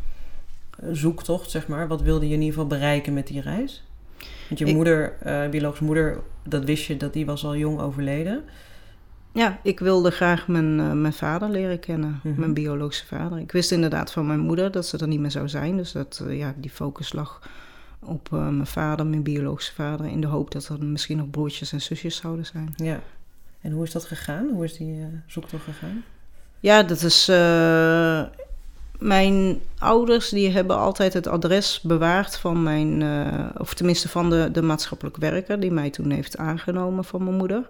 zoektocht, 0.92 1.52
zeg 1.52 1.68
maar? 1.68 1.88
Wat 1.88 2.02
wilde 2.02 2.28
je 2.28 2.34
in 2.34 2.40
ieder 2.40 2.54
geval 2.54 2.68
bereiken 2.68 3.14
met 3.14 3.28
die 3.28 3.42
reis? 3.42 3.84
Want 4.48 4.60
je 4.60 4.66
Ik- 4.66 4.74
moeder, 4.76 5.14
eh, 5.20 5.50
biologische 5.50 5.84
moeder, 5.84 6.22
dat 6.44 6.64
wist 6.64 6.86
je 6.86 6.98
dat 6.98 7.14
die 7.14 7.26
was 7.26 7.46
al 7.46 7.56
jong 7.56 7.80
overleden. 7.80 8.44
Ja, 9.36 9.60
ik 9.64 9.80
wilde 9.80 10.12
graag 10.12 10.48
mijn, 10.48 10.80
eh, 10.80 10.92
mijn 10.92 11.14
vader 11.14 11.50
leren 11.50 11.80
kennen, 11.80 12.20
Mhm. 12.24 12.40
mijn 12.40 12.54
biologische 12.54 13.06
vader. 13.06 13.38
Ik 13.40 13.52
wist 13.52 13.72
inderdaad 13.72 14.12
van 14.12 14.28
mijn 14.28 14.40
moeder 14.40 14.72
dat 14.72 14.86
ze 14.86 14.98
er 14.98 15.08
niet 15.08 15.20
meer 15.20 15.32
zou 15.32 15.50
zijn. 15.50 15.78
Dus 15.78 15.92
dat, 15.92 16.24
eh, 16.28 16.38
ja, 16.38 16.54
die 16.58 16.70
focus 16.72 17.14
lag 17.14 17.42
op 18.00 18.30
eh, 18.34 18.40
mijn 18.40 18.68
vader, 18.68 19.06
mijn 19.06 19.24
biologische 19.24 19.74
vader, 19.74 20.06
in 20.06 20.22
de 20.22 20.28
hoop 20.28 20.52
dat 20.52 20.68
er 20.68 20.84
misschien 20.86 21.18
nog 21.18 21.30
broertjes 21.30 21.72
en 21.72 21.82
zusjes 21.82 22.16
zouden 22.16 22.46
zijn. 22.46 22.74
Ja. 22.76 23.00
En 23.62 23.72
hoe 23.72 23.84
is 23.84 23.92
dat 23.92 24.06
gegaan? 24.06 24.50
Hoe 24.54 24.64
is 24.64 24.78
die 24.78 25.06
zoektocht 25.28 25.64
gegaan? 25.64 26.04
Ja, 26.60 26.84
dat 26.84 27.02
is. 27.02 27.26
mijn 29.00 29.60
ouders 29.78 30.30
die 30.30 30.50
hebben 30.52 30.78
altijd 30.78 31.14
het 31.14 31.28
adres 31.28 31.82
bewaard 31.82 32.38
van 32.38 32.64
mijn, 32.64 33.04
of 33.58 33.74
tenminste 33.74 34.10
van 34.10 34.30
de, 34.30 34.50
de 34.52 34.62
maatschappelijk 34.62 35.18
werker 35.18 35.60
die 35.60 35.72
mij 35.72 35.90
toen 35.90 36.10
heeft 36.10 36.38
aangenomen 36.38 37.04
van 37.04 37.24
mijn 37.24 37.36
moeder. 37.36 37.68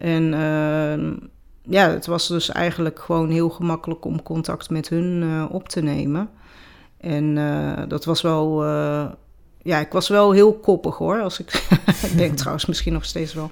En 0.00 0.34
eh, 0.34 1.28
ja, 1.62 1.90
het 1.90 2.06
was 2.06 2.28
dus 2.28 2.48
eigenlijk 2.50 2.98
gewoon 2.98 3.30
heel 3.30 3.48
gemakkelijk 3.50 4.04
om 4.04 4.22
contact 4.22 4.70
met 4.70 4.88
hun 4.88 5.22
eh, 5.22 5.44
op 5.54 5.68
te 5.68 5.80
nemen. 5.82 6.30
En 7.00 7.38
eh, 7.38 7.82
dat 7.88 8.04
was 8.04 8.22
wel. 8.22 8.64
eh, 8.64 9.04
ja, 9.62 9.78
ik 9.78 9.92
was 9.92 10.08
wel 10.08 10.32
heel 10.32 10.52
koppig 10.54 10.96
hoor. 10.96 11.20
Als 11.20 11.40
ik, 11.40 11.66
ik 12.10 12.16
denk 12.16 12.36
trouwens 12.38 12.66
misschien 12.66 12.92
nog 12.92 13.04
steeds 13.04 13.34
wel. 13.34 13.50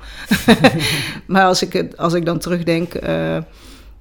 maar 1.26 1.44
als 1.44 1.62
ik, 1.62 1.94
als 1.96 2.14
ik 2.14 2.24
dan 2.24 2.38
terugdenk. 2.38 2.92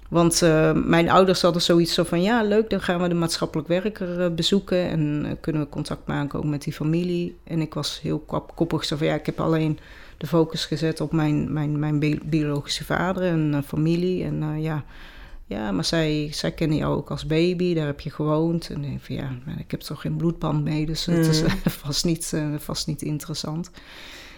want 0.10 0.42
mijn 0.74 1.10
ouders 1.10 1.42
hadden 1.42 1.62
zoiets 1.62 1.94
zo 1.94 2.04
van: 2.04 2.22
ja, 2.22 2.44
leuk, 2.44 2.70
dan 2.70 2.82
gaan 2.82 3.02
we 3.02 3.08
de 3.08 3.14
maatschappelijk 3.14 3.68
werker 3.68 4.34
bezoeken. 4.34 4.90
En 4.90 5.38
kunnen 5.42 5.62
we 5.62 5.70
contact 5.70 6.08
maken 6.08 6.40
ook 6.40 6.46
met 6.46 6.64
die 6.64 6.74
familie. 6.74 7.38
En 7.44 7.62
ik 7.62 7.74
was 7.74 8.00
heel 8.02 8.20
kop- 8.20 8.52
koppig. 8.56 8.86
Zo 8.86 8.96
van: 8.98 9.08
ja, 9.08 9.14
ik 9.14 9.26
heb 9.26 9.40
alleen 9.40 9.80
de 10.18 10.28
focus 10.28 10.66
gezet 10.66 11.02
op 11.02 11.12
mijn, 11.12 11.54
mijn, 11.54 11.80
mijn 11.80 12.00
bi- 12.00 12.20
biologische 12.26 12.86
vader 12.86 13.24
en 13.24 13.54
eh, 13.54 13.62
familie. 13.68 14.24
En 14.24 14.44
eh, 14.44 14.64
ja. 14.64 14.84
Ja, 15.46 15.72
maar 15.72 15.86
zij, 15.86 16.30
zij 16.32 16.52
kennen 16.52 16.78
jou 16.78 16.96
ook 16.96 17.12
als 17.12 17.26
baby, 17.26 17.74
daar 17.74 17.86
heb 17.86 18.00
je 18.00 18.10
gewoond. 18.10 18.70
En 18.70 18.84
ik 18.84 19.00
van 19.02 19.16
ja, 19.16 19.30
ik 19.58 19.72
heb 19.72 19.80
toch 19.80 20.02
geen 20.02 20.16
bloedband 20.16 20.64
mee, 20.64 20.86
dus 20.86 21.06
het 21.06 21.28
is 21.28 21.42
Mhm. 21.42 21.52
vast, 21.86 22.06
niet, 22.06 22.32
eh, 22.34 22.48
vast 22.58 22.88
niet 22.88 23.02
interessant. 23.02 23.72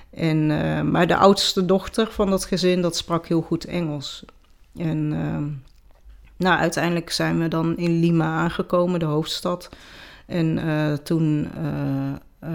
En, 0.10 0.48
maar 0.92 1.08
de 1.08 1.15
oudste 1.15 1.65
dochter 1.65 2.12
van 2.12 2.30
dat 2.30 2.46
gezin, 2.46 2.82
dat 2.82 2.96
sprak 2.98 3.28
heel 3.28 3.42
goed 3.42 3.65
Engels. 3.65 4.26
En 4.76 5.13
ehm, 5.13 5.48
nou, 6.38 6.60
uiteindelijk 6.60 7.10
zijn 7.10 7.39
we 7.39 7.48
dan 7.48 7.78
in 7.78 8.00
Lima 8.00 8.26
aangekomen, 8.38 9.00
de 9.00 9.06
hoofdstad. 9.06 9.70
En 10.26 10.60
toen 11.04 11.48
eh, 12.39 12.52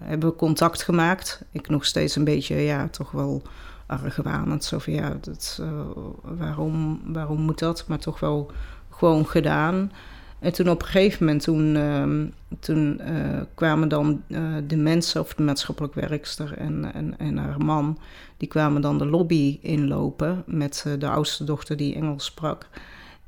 hebben 0.00 0.28
we 0.28 0.36
contact 0.36 0.82
gemaakt. 0.82 1.44
Ik 1.50 1.68
nog 1.68 1.84
steeds 1.84 2.16
een 2.16 2.24
beetje, 2.24 2.56
ja, 2.56 2.88
toch 2.88 3.10
wel 3.10 3.42
argwanend. 3.86 4.64
Zo 4.64 4.78
van, 4.78 4.92
ja, 4.92 5.16
dat, 5.20 5.58
eh, 5.60 5.80
waarom, 6.22 7.00
waarom 7.04 7.40
moet 7.40 7.58
dat? 7.58 7.84
Maar 7.88 7.98
toch 7.98 8.20
wel 8.20 8.50
gewoon 8.90 9.26
gedaan. 9.26 9.92
En 10.38 10.52
toen 10.52 10.70
op 10.70 10.82
een 10.82 10.88
gegeven 10.88 11.24
moment, 11.24 11.42
toen, 11.42 11.76
ehm, 11.76 12.26
toen 12.60 13.00
eh, 13.00 13.40
kwamen 13.54 13.88
dan 13.88 14.22
de 14.66 14.76
mensen, 14.76 15.20
of 15.20 15.34
de 15.34 15.42
maatschappelijk 15.42 15.94
werkster 15.94 16.58
en, 16.58 16.94
en, 16.94 17.18
en 17.18 17.36
haar 17.36 17.64
man, 17.64 17.98
die 18.36 18.48
kwamen 18.48 18.82
dan 18.82 18.98
de 18.98 19.06
lobby 19.06 19.58
inlopen 19.62 20.42
met 20.46 20.86
de 20.98 21.08
oudste 21.08 21.44
dochter 21.44 21.76
die 21.76 21.94
Engels 21.94 22.24
sprak. 22.24 22.68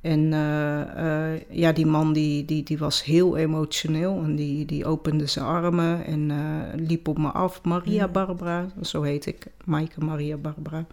En 0.01 0.33
eh, 0.33 1.33
eh, 1.35 1.41
ja, 1.51 1.73
die 1.73 1.87
man 1.87 2.13
die, 2.13 2.45
die, 2.45 2.63
die 2.63 2.79
was 2.79 3.05
heel 3.05 3.37
emotioneel 3.37 4.21
en 4.25 4.37
die, 4.37 4.65
die 4.67 4.85
opende 4.87 5.27
zijn 5.27 5.45
armen 5.45 6.05
en 6.05 6.31
eh, 6.31 6.81
liep 6.89 7.09
op 7.09 7.19
me 7.19 7.29
af. 7.29 7.63
Maria. 7.63 8.09
Barbara, 8.09 8.67
zo 8.83 9.03
heet 9.03 9.27
ik, 9.27 9.47
Maaike 9.65 10.05
Maria 10.05 10.37
Barbara. 10.37 10.87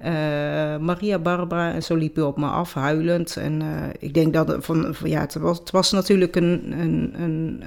Maria 0.88 1.18
Barbara, 1.18 1.72
en 1.72 1.82
zo 1.82 1.94
liep 1.94 2.14
hij 2.14 2.24
op 2.24 2.36
me 2.38 2.46
af, 2.46 2.74
huilend. 2.74 3.36
En 3.36 3.62
ik 3.98 4.14
denk 4.14 4.32
dat 4.32 4.48
het 4.48 4.64
van, 4.64 4.94
van- 4.94 5.10
ja, 5.10 5.20
het 5.20 5.34
was, 5.34 5.58
het 5.58 5.70
was 5.70 5.90
natuurlijk 5.92 6.36
een, 6.36 6.72
een, 6.80 7.12
een, 7.22 7.60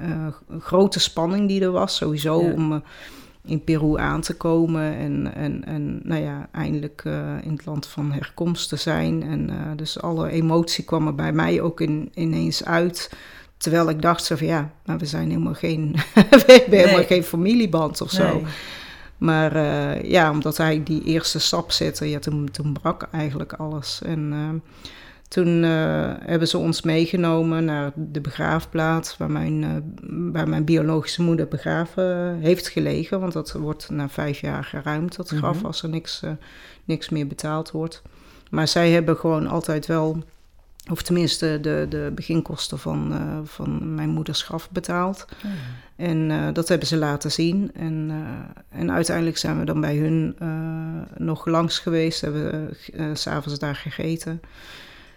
grote 0.60 1.00
spanning 1.00 1.48
die 1.48 1.60
er 1.60 1.70
was, 1.70 1.96
sowieso 1.96 2.42
Ja. 2.42 2.52
om, 2.52 2.82
in 3.46 3.64
Peru 3.64 3.98
aan 3.98 4.20
te 4.20 4.34
komen 4.34 4.96
en, 4.96 5.34
en, 5.34 5.64
en 5.64 6.00
nou 6.02 6.22
ja, 6.22 6.48
eindelijk 6.52 7.02
in 7.42 7.52
het 7.52 7.66
land 7.66 7.86
van 7.86 8.12
herkomst 8.12 8.68
te 8.68 8.76
zijn. 8.76 9.22
En 9.22 9.50
dus 9.76 10.00
alle 10.00 10.30
emotie 10.30 10.84
kwam 10.84 11.06
er 11.06 11.14
bij 11.14 11.32
mij 11.32 11.60
ook 11.60 11.80
in, 11.80 12.10
ineens 12.14 12.64
uit. 12.64 13.10
Terwijl 13.56 13.88
ik 13.88 14.02
dacht 14.02 14.24
zo 14.24 14.36
van 14.36 14.46
ja, 14.46 14.70
maar 14.84 14.98
we 14.98 15.06
zijn 15.06 15.28
helemaal 15.28 15.54
geen, 15.54 15.96
we 16.14 16.44
hebben 16.46 16.78
helemaal 16.78 17.04
geen 17.04 17.24
familieband 17.24 18.00
of 18.00 18.10
zo. 18.10 18.42
Maar 19.18 19.56
ja, 20.06 20.30
omdat 20.30 20.56
hij 20.56 20.82
die 20.82 21.04
eerste 21.04 21.38
stap 21.38 21.72
zette, 21.72 22.10
ja, 22.10 22.18
toen, 22.18 22.48
toen 22.50 22.72
brak 22.72 23.08
eigenlijk 23.12 23.52
alles. 23.52 24.00
En 24.02 24.32
toen 25.28 25.62
uh, 25.62 26.12
hebben 26.18 26.48
ze 26.48 26.58
ons 26.58 26.82
meegenomen 26.82 27.64
naar 27.64 27.92
de 27.94 28.20
begraafplaats 28.20 29.16
waar 29.16 29.30
mijn, 29.30 29.62
uh, 29.62 29.70
waar 30.32 30.48
mijn 30.48 30.64
biologische 30.64 31.22
moeder 31.22 31.48
begraven 31.48 32.38
heeft 32.40 32.68
gelegen. 32.68 33.20
Want 33.20 33.32
dat 33.32 33.52
wordt 33.52 33.90
na 33.90 34.08
vijf 34.08 34.40
jaar 34.40 34.64
geruimd, 34.64 35.16
dat 35.16 35.28
graf, 35.28 35.56
mhm. 35.56 35.66
als 35.66 35.82
er 35.82 35.88
niks, 35.88 36.22
uh, 36.24 36.30
niks 36.84 37.08
meer 37.08 37.26
betaald 37.26 37.70
wordt. 37.70 38.02
Maar 38.50 38.68
zij 38.68 38.90
hebben 38.90 39.16
gewoon 39.16 39.46
altijd 39.46 39.86
wel, 39.86 40.22
of 40.90 41.02
tenminste 41.02 41.58
de, 41.60 41.86
de 41.88 42.12
beginkosten 42.14 42.78
van, 42.78 43.14
van 43.44 43.94
mijn 43.94 44.08
moeders 44.08 44.42
graf 44.42 44.70
betaald. 44.70 45.26
Oh 45.44 45.50
en 45.96 46.52
dat 46.52 46.68
hebben 46.68 46.88
ze 46.88 46.96
laten 46.96 47.32
zien. 47.32 47.70
En, 47.74 48.10
en 48.68 48.92
uiteindelijk 48.92 49.36
zijn 49.36 49.58
we 49.58 49.64
dan 49.64 49.80
bij 49.80 49.96
hun 49.96 50.36
nog 51.16 51.46
langs 51.46 51.78
geweest, 51.78 52.20
hebben 52.20 52.68
we 52.68 53.10
s'avonds 53.14 53.58
daar 53.58 53.76
gegeten. 53.76 54.40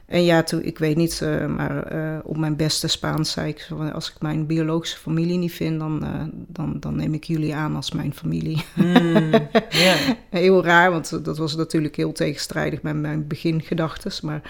En 0.10 0.24
ja, 0.24 0.43
toen, 0.43 0.63
ik 0.63 0.78
weet 0.78 0.95
niet, 0.95 1.19
uh, 1.24 1.45
maar 1.45 1.93
uh, 1.93 2.17
op 2.24 2.38
mijn 2.38 2.56
beste 2.56 2.88
Spaans 2.88 3.32
zei 3.32 3.50
ik... 3.50 3.67
als 3.93 4.10
ik 4.10 4.22
mijn 4.22 4.45
biologische 4.45 4.98
familie 4.98 5.38
niet 5.38 5.54
vind, 5.54 5.80
dan, 5.80 6.04
uh, 6.04 6.22
dan, 6.48 6.78
dan 6.80 6.95
neem 6.95 7.13
ik 7.13 7.24
jullie 7.24 7.56
aan 7.56 7.76
als 7.76 7.91
mijn 7.91 8.13
familie. 8.13 8.65
Mm, 8.76 9.32
yeah. 9.69 10.00
heel 10.30 10.63
raar, 10.63 10.91
want 10.91 11.26
dat 11.26 11.38
was 11.38 11.56
natuurlijk 11.56 11.95
heel 11.95 12.12
tegenstrijdig 12.12 12.82
met 12.82 12.95
mijn 12.95 13.28
begingedachten. 13.28 14.12
Maar 14.22 14.41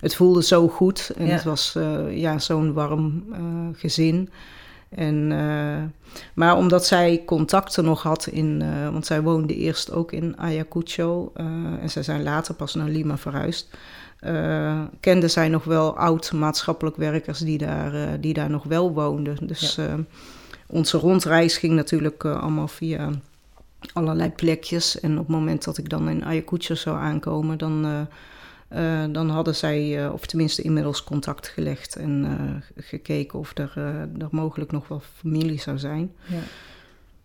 het 0.00 0.14
voelde 0.14 0.42
zo 0.42 0.68
goed 0.68 1.12
en 1.16 1.26
het 1.26 1.44
was 1.44 1.76
ja, 2.10 2.38
zo'n 2.38 2.72
warm 2.72 3.24
gezin... 3.72 4.30
En, 4.88 5.26
maar 6.34 6.56
omdat 6.56 6.86
zij 6.86 7.22
contacten 7.26 7.84
nog 7.84 8.02
had 8.02 8.26
in, 8.26 8.64
want 8.92 9.06
zij 9.06 9.22
woonde 9.22 9.54
eerst 9.56 9.92
ook 9.92 10.12
in 10.12 10.38
Ayacucho 10.38 11.32
en 11.80 11.90
zij 11.90 12.02
zijn 12.02 12.22
later 12.22 12.54
pas 12.54 12.74
naar 12.74 12.88
Lima 12.88 13.18
verhuisd 13.18 13.76
uh, 14.20 14.82
kenden 15.00 15.30
zij 15.30 15.48
nog 15.48 15.64
wel 15.64 15.96
oud 15.96 16.32
maatschappelijk 16.32 16.96
werkers 16.96 17.38
die 17.38 17.58
daar, 17.58 17.94
uh, 17.94 18.08
die 18.20 18.34
daar 18.34 18.50
nog 18.50 18.64
wel 18.64 18.92
woonden. 18.92 19.46
Dus 19.46 19.74
ja. 19.74 19.88
uh, 19.88 19.94
onze 20.66 20.98
rondreis 20.98 21.56
ging 21.56 21.74
natuurlijk 21.74 22.24
allemaal 22.24 22.68
via 22.68 23.10
allerlei 23.92 24.30
plekjes. 24.30 25.00
En 25.00 25.12
op 25.12 25.26
het 25.26 25.36
moment 25.36 25.64
dat 25.64 25.78
ik 25.78 25.88
dan 25.88 26.08
in 26.08 26.24
Ayacucho 26.24 26.74
zou 26.74 26.96
aankomen, 26.96 27.58
dan, 27.58 28.08
dan 29.12 29.30
hadden 29.30 29.54
zij, 29.54 30.08
of 30.08 30.26
tenminste 30.26 30.62
inmiddels 30.62 31.04
contact 31.04 31.48
gelegd 31.48 31.96
en 31.96 32.62
gekeken 32.76 33.38
of 33.38 33.58
er, 33.58 33.72
er 34.18 34.28
mogelijk 34.30 34.72
nog 34.72 34.88
wel 34.88 35.02
familie 35.18 35.60
zou 35.60 35.78
zijn. 35.78 36.12
Ja. 36.26 36.40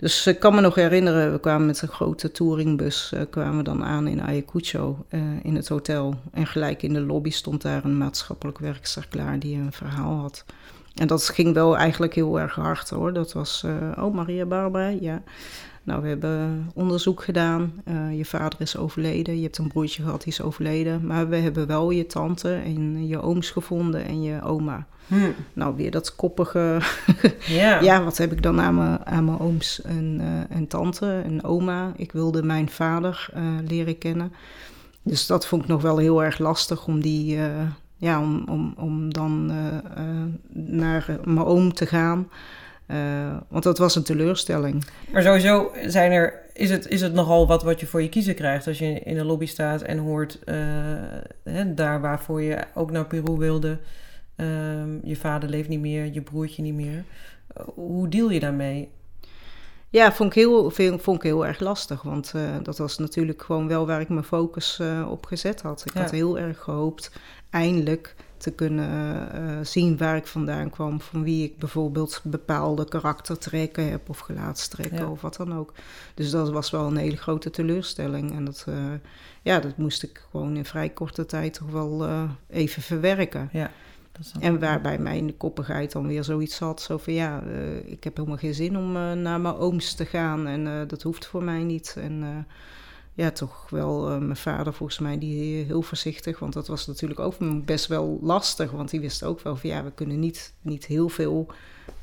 Dus 0.04 0.28
ik 0.28 0.40
kan 0.40 0.56
me 0.56 0.62
nog 0.62 0.76
herinneren, 0.76 1.32
we 1.32 1.40
kwamen 1.40 1.66
met 1.66 1.82
een 1.82 1.88
grote 1.88 2.32
touringbus, 2.32 3.12
uh, 3.14 3.22
kwamen 3.30 3.64
dan 3.64 3.84
aan 3.84 4.08
in 4.08 4.22
Ayacucho 4.22 5.06
uh, 5.10 5.22
in 5.44 5.56
het 5.56 5.68
hotel. 5.68 6.16
En 6.32 6.48
gelijk 6.48 6.82
in 6.82 6.94
de 6.94 7.02
lobby 7.02 7.30
stond 7.30 7.62
daar 7.62 7.86
een 7.86 7.98
maatschappelijk 7.98 8.60
werkster 8.60 9.08
klaar 9.10 9.40
die 9.40 9.58
een 9.58 9.72
verhaal 9.72 10.16
had. 10.16 10.46
En 10.96 11.08
dat 11.08 11.30
ging 11.30 11.54
wel 11.54 11.78
eigenlijk 11.78 12.14
heel 12.14 12.40
erg 12.40 12.56
hard 12.56 12.90
hoor. 12.90 13.14
Dat 13.14 13.34
was, 13.34 13.64
uh, 13.66 14.04
oh 14.04 14.14
Maria 14.14 14.46
Barbara, 14.46 14.88
ja. 14.88 15.24
Nou, 15.84 16.02
we 16.02 16.08
hebben 16.08 16.72
onderzoek 16.74 17.24
gedaan. 17.24 17.74
Uh, 17.88 18.18
je 18.18 18.26
vader 18.26 18.62
is 18.62 18.78
overleden. 18.78 19.36
Je 19.38 19.44
hebt 19.44 19.58
een 19.58 19.68
broertje 19.68 20.04
gehad, 20.04 20.24
die 20.24 20.34
is 20.34 20.42
overleden. 20.42 21.06
Maar 21.06 21.30
we 21.30 21.36
hebben 21.36 21.68
wel 21.68 21.90
je 21.90 22.06
tante 22.06 22.54
en 22.54 23.08
je 23.08 23.22
ooms 23.22 23.50
gevonden 23.50 24.06
en 24.06 24.22
je 24.22 24.42
oma. 24.42 24.88
Hmm. 25.08 25.34
Nou, 25.54 25.76
weer 25.76 25.92
dat 25.92 26.16
koppige. 26.16 26.82
ja. 27.48 27.80
ja, 27.82 28.04
wat 28.04 28.18
heb 28.18 28.32
ik 28.32 28.42
dan 28.42 28.62
aan 28.62 28.76
mijn, 28.76 29.06
aan 29.06 29.26
mijn 29.26 29.40
ooms 29.40 29.82
en, 29.82 30.18
uh, 30.22 30.58
en 30.58 30.68
tante 30.68 31.22
en 31.24 31.44
oma? 31.44 31.92
Ik 31.96 32.12
wilde 32.12 32.44
mijn 32.44 32.70
vader 32.70 33.30
uh, 33.36 33.42
leren 33.68 33.98
kennen. 33.98 34.34
Dus 35.02 35.28
dat 35.28 35.48
vond 35.48 35.64
ik 35.64 35.68
nog 35.68 35.82
wel 35.82 35.98
heel 35.98 36.24
erg 36.24 36.38
lastig 36.40 36.88
om 36.88 37.02
die. 37.02 37.40
ja, 37.98 38.22
om, 38.22 38.44
om, 38.50 38.74
om 38.78 39.14
dan 39.14 39.46
naar 40.54 41.20
mijn 41.24 41.46
oom 41.46 41.74
te 41.74 41.86
gaan. 41.86 42.28
Uh, 42.88 43.38
want 43.48 43.64
dat 43.64 43.78
was 43.78 43.96
een 43.96 44.04
teleurstelling. 44.04 44.86
Maar 45.12 45.22
sowieso 45.22 45.72
zijn 45.86 46.12
er, 46.12 46.42
is, 46.54 46.70
het, 46.70 46.88
is 46.88 47.02
het 47.02 47.14
nogal 47.14 47.48
wat 47.48 47.64
wat 47.64 47.80
je 47.80 47.86
voor 47.86 48.02
je 48.02 48.10
kiezen 48.10 48.36
krijgt 48.36 48.68
als 48.68 48.80
je 48.80 49.00
in 49.00 49.18
een 49.18 49.26
lobby 49.26 49.46
staat 49.46 49.82
en 49.82 49.98
hoort 49.98 50.40
uh, 50.46 50.56
hè, 51.44 51.74
daar 51.74 52.02
waarvoor 52.02 52.42
je 52.42 52.64
ook 52.74 52.92
naar 52.92 53.06
Peru 53.06 53.38
wilde. 53.38 53.80
Uh, 54.38 54.48
je 55.04 55.16
vader 55.16 55.50
leeft 55.50 55.70
niet 55.70 55.80
meer, 55.80 56.14
je 56.14 56.22
broertje 56.22 56.62
niet 56.62 56.74
meer. 56.74 57.04
Uh, 57.58 57.64
hoe 57.76 58.08
deal 58.08 58.30
je 58.30 58.40
daarmee? 58.40 58.90
Ja, 59.90 60.12
vond 60.12 60.30
ik 60.30 60.36
heel, 60.36 60.72
vond 61.00 61.18
ik 61.18 61.24
heel 61.24 61.46
erg 61.46 61.60
lastig. 61.60 62.02
Want 62.02 62.34
dat 62.64 62.78
was 62.78 62.98
natuurlijk 62.98 63.42
gewoon 63.42 63.68
wel 63.68 63.88
waar 63.88 64.02
ik 64.02 64.10
mijn 64.10 64.24
focus 64.24 64.82
op 65.08 65.26
gezet 65.26 65.62
had. 65.62 65.84
Ik 65.86 65.94
had 65.94 66.12
heel 66.12 66.40
erg 66.40 66.60
gehoopt 66.60 67.12
eindelijk 67.50 68.16
te 68.44 68.52
kunnen 68.52 69.30
uh, 69.36 69.58
zien 69.62 69.98
waar 69.98 70.16
ik 70.16 70.28
vandaan 70.28 70.70
kwam, 70.70 71.02
van 71.02 71.24
wie 71.24 71.44
ik 71.44 71.58
bijvoorbeeld 71.58 72.22
bepaalde 72.24 72.86
karaktertrekken 72.86 73.90
heb 73.90 74.10
of 74.10 74.20
gelaatstrekken 74.20 75.10
of 75.10 75.22
wat 75.22 75.36
dan 75.36 75.54
ook. 75.54 75.74
Dus 76.14 76.32
dat 76.32 76.50
was 76.50 76.72
wel 76.72 76.88
een 76.88 76.98
hele 76.98 77.18
grote 77.18 77.50
teleurstelling. 77.50 78.32
En 78.36 78.46
dat, 78.46 78.66
uh, 78.70 78.76
ja, 79.42 79.60
dat 79.60 79.78
moest 79.78 80.04
ik 80.04 80.26
gewoon 80.32 80.56
in 80.56 80.66
vrij 80.66 80.90
korte 80.90 81.26
tijd 81.26 81.54
toch 81.54 81.70
wel 81.70 82.08
uh, 82.08 82.24
even 82.50 82.82
verwerken. 82.82 83.50
Ja. 83.52 83.72
En 84.40 84.60
waarbij 84.60 84.98
mijn 84.98 85.38
koppigheid 85.38 85.92
dan 85.92 86.08
weer 86.08 86.24
zoiets 86.24 86.60
had, 86.60 86.82
zo 86.82 86.98
van 86.98 87.14
ja, 87.14 87.44
ik 87.86 88.04
heb 88.04 88.16
helemaal 88.16 88.38
geen 88.38 88.54
zin 88.54 88.78
om 88.78 88.92
naar 89.22 89.42
mijn 89.42 89.56
ooms 89.56 89.94
te 89.94 90.06
gaan 90.06 90.48
en 90.48 90.88
dat 90.88 91.02
hoeft 91.02 91.26
voor 91.26 91.44
mij 91.44 91.64
niet. 91.64 91.96
En 92.00 92.46
ja, 93.16 93.32
toch 93.32 93.70
wel 93.70 94.12
uh, 94.12 94.18
mijn 94.18 94.36
vader 94.36 94.74
volgens 94.74 95.00
mij 95.00 95.18
die 95.18 95.64
heel 95.64 95.82
voorzichtig. 95.82 96.40
Want 96.40 96.54
dat 96.54 96.68
was 96.68 96.88
natuurlijk 96.88 97.20
ook 97.20 97.36
best 97.66 97.88
wel 97.88 98.20
lastig. 98.22 98.72
Want 98.72 98.90
die 98.90 99.00
wist 99.00 99.24
ook 99.24 99.40
wel 99.40 99.56
van 99.56 99.70
ja, 99.70 99.84
we 99.84 99.92
kunnen 99.92 100.20
niet, 100.20 100.54
niet 100.62 100.86
heel 100.86 101.10
veel 101.10 101.48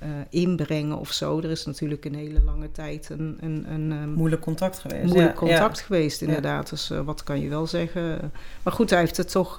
uh, 0.03 0.09
inbrengen 0.31 0.99
of 0.99 1.13
zo. 1.13 1.39
Er 1.39 1.51
is 1.51 1.67
natuurlijk 1.67 2.05
een 2.05 2.15
hele 2.15 2.43
lange 2.43 2.71
tijd 2.71 3.11
een... 3.11 3.39
een, 3.41 3.73
een 3.73 3.91
um, 3.91 4.13
moeilijk 4.13 4.43
contact 4.43 4.79
geweest. 4.79 5.05
Moeilijk 5.05 5.37
contact 5.37 5.81
geweest, 5.81 6.23
inderdaad. 6.23 6.71
Dus 6.71 6.91
uh, 6.91 7.01
wat 7.01 7.23
kan 7.23 7.41
je 7.41 7.49
wel 7.49 7.67
zeggen? 7.67 8.33
Maar 8.63 8.73
goed, 8.73 8.91
hij 8.91 8.99
heeft 8.99 9.17
het 9.17 9.31
toch 9.31 9.57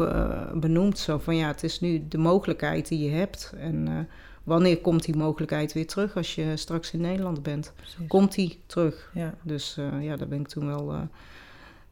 benoemd 0.53 0.99
zo 0.99 1.17
van 1.17 1.35
ja, 1.35 1.47
het 1.47 1.63
is 1.63 1.79
nu 1.79 2.05
de 2.07 2.17
mogelijkheid 2.17 2.87
die 2.87 3.03
je 3.03 3.09
hebt. 3.09 3.53
En 3.57 4.07
wanneer 4.43 4.77
komt 4.77 5.03
die 5.05 5.15
mogelijkheid 5.15 5.73
weer 5.73 5.87
terug 5.87 6.15
als 6.15 6.35
je 6.35 6.57
straks 6.57 6.91
in 6.91 7.01
Nederland 7.01 7.43
bent? 7.43 7.73
Precies. 7.75 8.07
Komt 8.07 8.35
die 8.35 8.59
terug? 8.65 9.11
Ja. 9.13 9.33
Dus 9.41 9.77
ja, 9.99 10.15
daar 10.15 10.27
ben 10.27 10.39
ik 10.39 10.47
toen 10.47 10.67
wel 10.67 11.09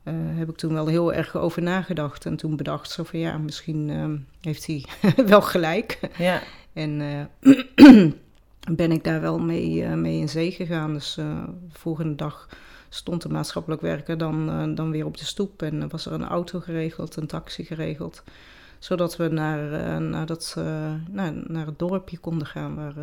uh, 0.09 0.37
heb 0.37 0.49
ik 0.49 0.55
toen 0.55 0.73
wel 0.73 0.87
heel 0.87 1.13
erg 1.13 1.37
over 1.37 1.61
nagedacht. 1.61 2.25
En 2.25 2.35
toen 2.35 2.55
bedacht 2.55 2.91
zo 2.91 3.03
van 3.03 3.19
ja, 3.19 3.37
misschien 3.37 3.89
uh, 3.89 4.05
heeft 4.41 4.65
hij 4.65 4.85
wel 5.25 5.41
gelijk. 5.41 5.99
Ja. 6.17 6.41
En 6.73 6.99
uh, 6.99 8.11
ben 8.75 8.91
ik 8.91 9.03
daar 9.03 9.21
wel 9.21 9.39
mee, 9.39 9.85
mee 9.85 10.19
in 10.19 10.29
zee 10.29 10.51
gegaan. 10.51 10.93
Dus 10.93 11.13
de 11.13 11.45
volgende 11.69 12.15
dag 12.15 12.49
stond 12.89 13.21
de 13.21 13.29
maatschappelijk 13.29 13.81
werker 13.81 14.17
dan, 14.17 14.75
dan 14.75 14.91
weer 14.91 15.05
op 15.05 15.17
de 15.17 15.25
stoep. 15.25 15.61
En 15.61 15.89
was 15.89 16.05
er 16.05 16.11
een 16.11 16.27
auto 16.27 16.59
geregeld, 16.59 17.15
een 17.15 17.27
taxi 17.27 17.63
geregeld. 17.63 18.23
Zodat 18.79 19.17
we 19.17 19.27
naar, 19.27 20.01
naar, 20.01 20.25
dat, 20.25 20.55
naar, 21.09 21.33
naar 21.47 21.65
het 21.65 21.79
dorpje 21.79 22.17
konden 22.17 22.47
gaan 22.47 22.75
waar, 22.75 22.93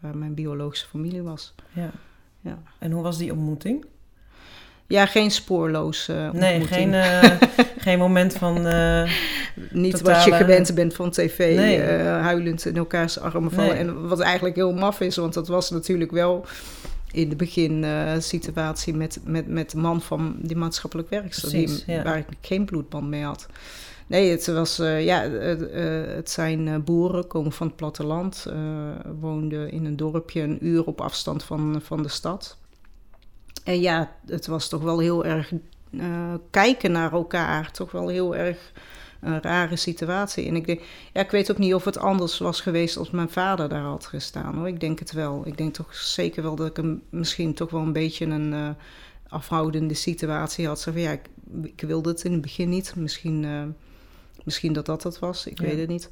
waar 0.00 0.16
mijn 0.16 0.34
biologische 0.34 0.86
familie 0.86 1.22
was. 1.22 1.54
Ja. 1.72 1.90
ja. 2.40 2.58
En 2.78 2.90
hoe 2.90 3.02
was 3.02 3.18
die 3.18 3.32
ontmoeting? 3.32 3.84
Ja, 4.88 5.06
geen 5.06 5.30
spoorloos 5.30 6.08
uh, 6.08 6.30
Nee, 6.30 6.66
geen, 6.66 6.92
uh, 6.92 7.22
geen 7.78 7.98
moment 7.98 8.34
van... 8.34 8.66
Uh, 8.66 9.10
Niet 9.70 10.00
wat 10.00 10.24
je 10.24 10.32
gewend 10.32 10.74
bent 10.74 10.94
van 10.94 11.10
tv, 11.10 11.56
nee. 11.56 11.80
huilend 12.00 12.66
in 12.66 12.76
elkaars 12.76 13.18
armen 13.18 13.50
vallen. 13.50 13.70
Nee. 13.70 13.78
En 13.78 14.08
wat 14.08 14.20
eigenlijk 14.20 14.56
heel 14.56 14.74
maf 14.74 15.00
is, 15.00 15.16
want 15.16 15.34
dat 15.34 15.48
was 15.48 15.70
natuurlijk 15.70 16.10
wel 16.10 16.46
in 17.12 17.28
de 17.28 17.36
beginsituatie 17.36 18.94
met, 18.94 19.20
met, 19.24 19.48
met 19.48 19.70
de 19.70 19.76
man 19.76 20.02
van 20.02 20.36
die 20.38 20.56
maatschappelijk 20.56 21.10
werkster, 21.10 21.50
die, 21.50 21.82
ja. 21.86 22.02
waar 22.02 22.18
ik 22.18 22.26
geen 22.40 22.64
bloedband 22.64 23.08
mee 23.08 23.22
had. 23.22 23.46
Nee, 24.06 24.30
het, 24.30 24.46
was, 24.46 24.76
ja, 24.98 25.22
het 26.16 26.30
zijn 26.30 26.84
boeren, 26.84 27.26
komen 27.26 27.52
van 27.52 27.66
het 27.66 27.76
platteland, 27.76 28.46
woonden 29.20 29.70
in 29.70 29.84
een 29.84 29.96
dorpje 29.96 30.40
een 30.40 30.66
uur 30.66 30.84
op 30.84 31.00
afstand 31.00 31.42
van, 31.42 31.80
van 31.82 32.02
de 32.02 32.08
stad. 32.08 32.56
En 33.66 33.80
ja, 33.80 34.12
het 34.26 34.46
was 34.46 34.68
toch 34.68 34.82
wel 34.82 34.98
heel 34.98 35.24
erg 35.24 35.52
uh, 35.90 36.34
kijken 36.50 36.92
naar 36.92 37.12
elkaar. 37.12 37.70
Toch 37.70 37.92
wel 37.92 38.08
heel 38.08 38.36
erg 38.36 38.72
een 39.20 39.42
rare 39.42 39.76
situatie. 39.76 40.46
En 40.46 40.56
ik 40.56 40.66
denk, 40.66 40.80
ja, 41.12 41.20
ik 41.20 41.30
weet 41.30 41.50
ook 41.50 41.58
niet 41.58 41.74
of 41.74 41.84
het 41.84 41.98
anders 41.98 42.38
was 42.38 42.60
geweest 42.60 42.96
als 42.96 43.10
mijn 43.10 43.28
vader 43.28 43.68
daar 43.68 43.82
had 43.82 44.06
gestaan 44.06 44.54
hoor. 44.54 44.68
Ik 44.68 44.80
denk 44.80 44.98
het 44.98 45.12
wel. 45.12 45.42
Ik 45.46 45.56
denk 45.56 45.74
toch 45.74 45.94
zeker 45.94 46.42
wel 46.42 46.56
dat 46.56 46.66
ik 46.66 46.76
hem 46.76 47.02
misschien 47.10 47.54
toch 47.54 47.70
wel 47.70 47.80
een 47.80 47.92
beetje 47.92 48.24
een 48.24 48.52
uh, 48.52 48.68
afhoudende 49.28 49.94
situatie 49.94 50.66
had. 50.66 50.80
Zo 50.80 50.92
van 50.92 51.00
ja, 51.00 51.10
ik, 51.10 51.28
ik, 51.62 51.80
wilde 51.80 52.08
het 52.08 52.24
in 52.24 52.32
het 52.32 52.40
begin 52.40 52.68
niet. 52.68 52.94
Misschien, 52.96 53.42
uh, 53.42 53.62
misschien 54.44 54.72
dat 54.72 54.86
dat 54.86 55.02
het 55.02 55.18
was. 55.18 55.46
Ik 55.46 55.60
weet 55.60 55.78
het 55.78 55.88
niet. 55.88 56.08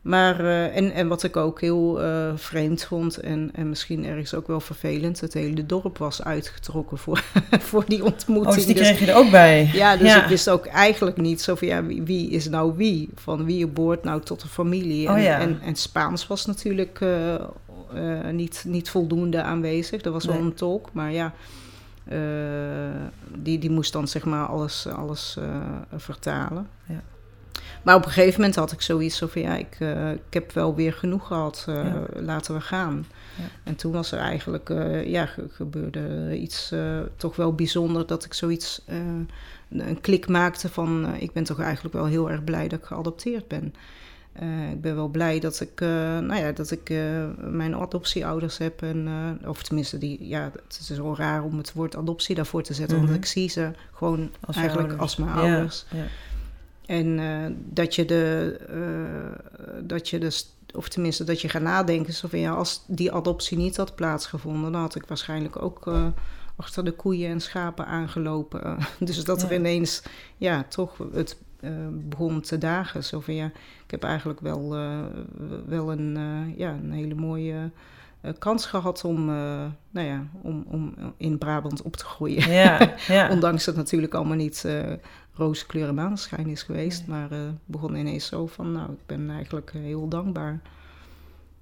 Maar, 0.00 0.40
uh, 0.40 0.76
en, 0.76 0.92
en 0.92 1.08
wat 1.08 1.22
ik 1.22 1.36
ook 1.36 1.60
heel 1.60 2.02
uh, 2.02 2.32
vreemd 2.34 2.84
vond 2.84 3.16
en, 3.16 3.50
en 3.52 3.68
misschien 3.68 4.04
ergens 4.04 4.34
ook 4.34 4.46
wel 4.46 4.60
vervelend, 4.60 5.20
het 5.20 5.34
hele 5.34 5.66
dorp 5.66 5.98
was 5.98 6.24
uitgetrokken 6.24 6.98
voor, 6.98 7.24
voor 7.68 7.84
die 7.86 8.04
ontmoeting. 8.04 8.48
Oh, 8.48 8.54
dus 8.54 8.66
die 8.66 8.74
kreeg 8.74 8.98
je 8.98 9.06
er 9.06 9.16
ook 9.16 9.30
bij? 9.30 9.70
Ja, 9.72 9.96
dus 9.96 10.08
ja. 10.08 10.22
ik 10.22 10.28
wist 10.28 10.50
ook 10.50 10.66
eigenlijk 10.66 11.16
niet 11.16 11.40
zo 11.40 11.54
van 11.54 11.68
ja, 11.68 11.84
wie, 11.84 12.02
wie 12.02 12.30
is 12.30 12.48
nou 12.48 12.72
wie? 12.76 13.08
Van 13.14 13.44
wie 13.44 13.66
behoort 13.66 14.04
nou 14.04 14.20
tot 14.20 14.40
de 14.40 14.48
familie? 14.48 15.08
En, 15.08 15.14
oh, 15.14 15.22
ja. 15.22 15.38
en, 15.38 15.60
en, 15.62 15.76
Spaans 15.76 16.26
was 16.26 16.46
natuurlijk 16.46 17.00
uh, 17.00 17.34
niet, 18.32 18.64
niet 18.66 18.90
voldoende 18.90 19.42
aanwezig. 19.42 20.04
Er 20.04 20.12
was 20.12 20.24
nee. 20.24 20.36
wel 20.36 20.46
een 20.46 20.54
tolk, 20.54 20.88
maar 20.92 21.12
ja, 21.12 21.34
die, 23.34 23.58
die 23.58 23.70
moest 23.70 23.92
dan 23.92 24.08
zeg 24.08 24.24
maar 24.24 24.46
alles, 24.46 24.86
alles 24.86 25.38
vertalen. 25.96 26.68
Ja. 26.86 27.02
Maar 27.82 27.94
op 27.94 28.04
een 28.04 28.10
gegeven 28.10 28.40
moment 28.40 28.58
had 28.58 28.72
ik 28.72 28.80
zoiets 28.80 29.18
van 29.18 29.42
ja, 29.42 29.56
ik, 29.56 29.76
uh, 29.80 30.10
ik 30.10 30.20
heb 30.30 30.52
wel 30.52 30.74
weer 30.74 30.92
genoeg 30.92 31.26
gehad, 31.26 31.66
uh, 31.68 31.74
ja. 31.74 32.02
laten 32.20 32.54
we 32.54 32.60
gaan. 32.60 33.06
Ja. 33.38 33.44
En 33.62 33.76
toen 33.76 33.92
was 33.92 34.12
er 34.12 34.18
eigenlijk, 34.18 34.68
uh, 34.68 35.06
ja, 35.06 35.26
ge 35.26 35.46
gebeurde 35.50 36.36
iets 36.38 36.72
toch 37.16 37.36
wel 37.36 37.54
bijzonder 37.54 38.06
dat 38.06 38.24
ik 38.24 38.34
zoiets, 38.34 38.84
een 39.68 40.00
klik 40.00 40.28
maakte 40.28 40.68
van 40.68 41.14
ik 41.18 41.32
ben 41.32 41.44
toch 41.44 41.60
eigenlijk 41.60 41.94
wel 41.94 42.04
heel 42.04 42.30
erg 42.30 42.44
blij 42.44 42.68
dat 42.68 42.78
ik 42.78 42.84
geadopteerd 42.84 43.48
ben. 43.48 43.74
ik 44.70 44.80
ben 44.80 44.94
wel 44.94 45.08
blij 45.08 45.40
dat 45.40 45.60
ik, 45.60 45.80
nou 46.20 46.36
ja, 46.36 46.52
dat 46.52 46.70
ik 46.70 46.92
mijn 47.36 47.76
adoptieouders 47.76 48.58
heb. 48.58 48.82
En, 48.82 49.08
of 49.46 49.62
tenminste, 49.62 49.98
die, 49.98 50.28
ja, 50.28 50.50
het 50.66 50.78
is 50.80 50.86
zo 50.96 51.14
raar 51.14 51.42
om 51.42 51.56
het 51.56 51.72
woord 51.72 51.96
adoptie 51.96 52.34
daarvoor 52.34 52.62
te 52.62 52.74
zetten. 52.74 52.96
Mhm. 52.96 53.06
Want 53.06 53.18
ik 53.18 53.26
zie 53.26 53.48
ze 53.48 53.70
gewoon 53.92 54.30
Als 54.40 54.56
eigenlijk 54.56 54.88
ouders. 54.88 55.16
als 55.18 55.26
mijn 55.26 55.46
Ja, 55.46 55.54
ouders. 55.54 55.84
ja. 55.90 56.04
En 56.90 57.18
uh, 57.18 57.46
dat 57.56 57.94
je 57.94 58.04
de, 58.04 58.56
uh, 58.70 59.82
dat 59.82 60.08
je 60.08 60.18
de, 60.18 60.42
of 60.74 60.88
tenminste 60.88 61.24
dat 61.24 61.40
je 61.40 61.48
gaat 61.48 61.62
nadenken, 61.62 62.12
zo 62.12 62.28
van 62.28 62.38
ja, 62.38 62.52
als 62.52 62.84
die 62.86 63.12
adoptie 63.12 63.58
niet 63.58 63.76
had 63.76 63.94
plaatsgevonden, 63.94 64.72
dan 64.72 64.80
had 64.80 64.94
ik 64.94 65.04
waarschijnlijk 65.06 65.62
ook 65.62 65.86
uh, 65.86 66.06
achter 66.56 66.84
de 66.84 66.92
koeien 66.92 67.30
en 67.30 67.40
schapen 67.40 67.86
aangelopen. 67.86 68.78
dus 68.98 69.24
dat 69.24 69.42
er 69.42 69.54
ineens, 69.54 70.02
ja, 70.36 70.64
toch 70.68 70.98
het 71.12 71.36
begon 71.90 72.40
te 72.40 72.58
dagen. 72.58 73.04
Zo 73.04 73.20
van 73.20 73.34
ja, 73.34 73.46
ik 73.84 73.90
heb 73.90 74.04
eigenlijk 74.04 74.40
wel, 74.40 74.68
wel 75.66 75.92
een, 75.92 76.18
ja, 76.56 76.70
een 76.70 76.92
hele 76.92 77.14
mooie 77.14 77.70
kans 78.38 78.66
gehad 78.66 79.04
om, 79.04 79.24
nou 79.90 80.06
ja, 80.06 80.26
om, 80.42 80.64
om 80.68 80.94
in 81.16 81.38
Brabant 81.38 81.82
op 81.82 81.96
te 81.96 82.04
groeien. 82.04 82.50
Ja, 82.50 82.94
ja. 83.06 83.30
Ondanks 83.34 83.64
dat 83.64 83.76
natuurlijk 83.76 84.14
allemaal 84.14 84.36
niet 84.36 84.62
uh, 84.66 84.92
roze 85.40 85.66
kleur 85.66 85.88
en 85.88 85.94
maneschijn 85.94 86.46
is 86.46 86.62
geweest. 86.62 87.06
Nee. 87.06 87.18
Maar 87.18 87.32
uh, 87.32 87.38
begon 87.64 87.94
ineens 87.94 88.26
zo 88.26 88.46
van, 88.46 88.72
nou, 88.72 88.92
ik 88.92 89.06
ben 89.06 89.30
eigenlijk 89.30 89.70
heel 89.72 90.08
dankbaar. 90.08 90.60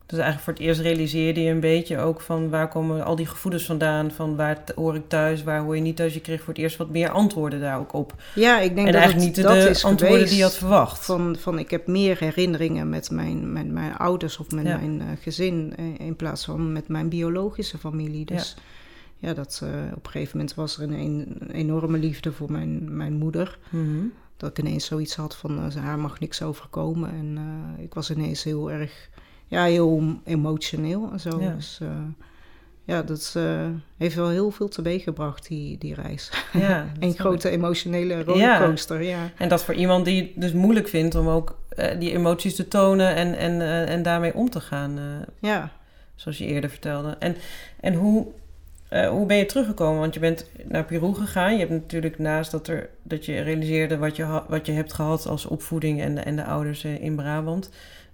Dus 0.06 0.18
eigenlijk 0.18 0.44
voor 0.44 0.52
het 0.52 0.62
eerst 0.62 0.80
realiseerde 0.80 1.42
je 1.42 1.50
een 1.50 1.60
beetje 1.60 1.98
ook 1.98 2.20
van 2.20 2.50
waar 2.50 2.68
komen 2.68 3.04
al 3.04 3.16
die 3.16 3.26
gevoelens 3.26 3.64
vandaan? 3.64 4.10
Van 4.10 4.36
waar 4.36 4.58
hoor 4.74 4.94
ik 4.94 5.08
thuis, 5.08 5.42
waar 5.42 5.60
hoor 5.60 5.76
je 5.76 5.82
niet 5.82 5.96
thuis? 5.96 6.14
Je 6.14 6.20
kreeg 6.20 6.38
voor 6.38 6.54
het 6.54 6.62
eerst 6.62 6.76
wat 6.76 6.90
meer 6.90 7.10
antwoorden 7.10 7.60
daar 7.60 7.78
ook 7.78 7.92
op. 7.92 8.14
Ja, 8.34 8.60
ik 8.60 8.74
denk 8.74 8.86
en 8.86 8.92
dat 8.92 9.02
eigenlijk 9.02 9.26
het, 9.26 9.36
niet 9.36 9.46
dat 9.46 9.62
de 9.62 9.70
is 9.70 9.84
antwoorden 9.84 10.16
geweest 10.16 10.28
die 10.28 10.38
je 10.38 10.44
had 10.44 10.56
verwacht. 10.56 11.04
Van, 11.04 11.36
van 11.38 11.58
ik 11.58 11.70
heb 11.70 11.86
meer 11.86 12.16
herinneringen 12.18 12.88
met 12.88 13.10
mijn, 13.10 13.52
met 13.52 13.66
mijn 13.66 13.96
ouders 13.96 14.38
of 14.38 14.50
met 14.50 14.64
Ja. 14.66 14.76
mijn 14.76 15.00
uh, 15.00 15.06
gezin 15.20 15.74
in 15.98 16.16
plaats 16.16 16.44
van 16.44 16.72
met 16.72 16.88
mijn 16.88 17.08
biologische 17.08 17.78
familie. 17.78 18.24
Dus 18.24 18.54
ja, 18.56 18.62
dat, 19.20 19.60
uh, 19.64 19.68
op 19.94 20.04
een 20.06 20.10
gegeven 20.10 20.36
moment 20.38 20.56
was 20.56 20.76
er 20.78 20.82
een, 20.82 20.92
een 20.92 21.50
enorme 21.50 21.98
liefde 21.98 22.32
voor 22.32 22.52
mijn, 22.52 22.96
mijn 22.96 23.12
moeder. 23.12 23.58
Mhm. 23.70 24.04
Dat 24.36 24.50
ik 24.50 24.58
ineens 24.58 24.84
zoiets 24.84 25.16
had 25.16 25.36
van 25.36 25.64
uh, 25.66 25.74
haar 25.74 25.98
mag 25.98 26.20
niks 26.20 26.42
overkomen. 26.42 27.10
En 27.10 27.36
uh, 27.76 27.84
ik 27.84 27.94
was 27.94 28.10
ineens 28.10 28.44
heel 28.44 28.70
erg, 28.70 29.08
ja, 29.46 29.64
heel 29.64 30.20
emotioneel 30.24 31.08
en 31.12 31.20
zo. 31.20 31.40
Ja. 31.40 31.54
Dus 31.54 31.80
ja, 32.84 33.02
dat 33.02 33.36
heeft 33.96 34.14
wel 34.14 34.28
heel 34.28 34.50
veel 34.50 34.68
teweeg 34.68 35.02
gebracht, 35.02 35.48
die, 35.48 35.78
die 35.78 35.94
reis. 35.94 36.30
Ja, 36.52 36.86
een 37.00 37.14
grote 37.14 37.48
emotionele 37.48 38.22
rollercoaster, 38.22 39.02
ja. 39.02 39.08
ja. 39.08 39.30
En 39.36 39.48
dat 39.48 39.64
voor 39.64 39.74
iemand 39.74 40.04
die 40.04 40.22
het 40.22 40.30
dus 40.40 40.52
moeilijk 40.52 40.88
vindt 40.88 41.14
om 41.14 41.28
ook 41.28 41.56
eh, 41.68 41.98
die 41.98 42.12
emoties 42.12 42.54
te 42.54 42.68
tonen 42.68 43.14
en, 43.14 43.38
en, 43.38 43.60
eh, 43.60 43.88
en 43.88 44.02
daarmee 44.02 44.34
om 44.34 44.50
te 44.50 44.60
gaan. 44.60 44.98
eh, 44.98 45.04
Ja, 45.40 45.72
zoals 46.14 46.38
je 46.38 46.44
eerder 46.44 46.70
vertelde. 46.70 47.16
En, 47.18 47.36
en 47.80 47.94
hoe, 47.94 48.26
eh, 48.88 49.08
hoe 49.08 49.26
ben 49.26 49.36
je 49.36 49.46
teruggekomen? 49.46 50.00
Want 50.00 50.14
je 50.14 50.20
bent 50.20 50.50
naar 50.64 50.84
Peru 50.84 51.14
gegaan. 51.14 51.52
Je 51.52 51.58
hebt 51.58 51.70
natuurlijk 51.70 52.18
naast 52.18 52.50
dat, 52.50 52.68
er, 52.68 52.88
dat 53.02 53.24
je 53.24 53.40
realiseerde 53.40 53.98
wat 53.98 54.16
je, 54.16 54.42
wat 54.48 54.66
je 54.66 54.72
hebt 54.72 54.92
gehad 54.92 55.26
als 55.26 55.46
opvoeding 55.46 56.00
en 56.00 56.14
de, 56.14 56.20
en 56.20 56.36
de 56.36 56.44
ouders 56.44 56.84
eh, 56.84 57.02
in 57.02 57.16
Brabant. 57.16 57.70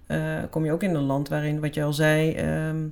eh, 0.07 0.37
kom 0.49 0.65
je 0.65 0.71
ook 0.71 0.83
in 0.83 0.95
een 0.95 1.03
land 1.05 1.29
waarin, 1.29 1.59
wat 1.59 1.73
je 1.73 1.83
al 1.83 1.93
zei, 1.93 2.33
ehm, 2.33 2.87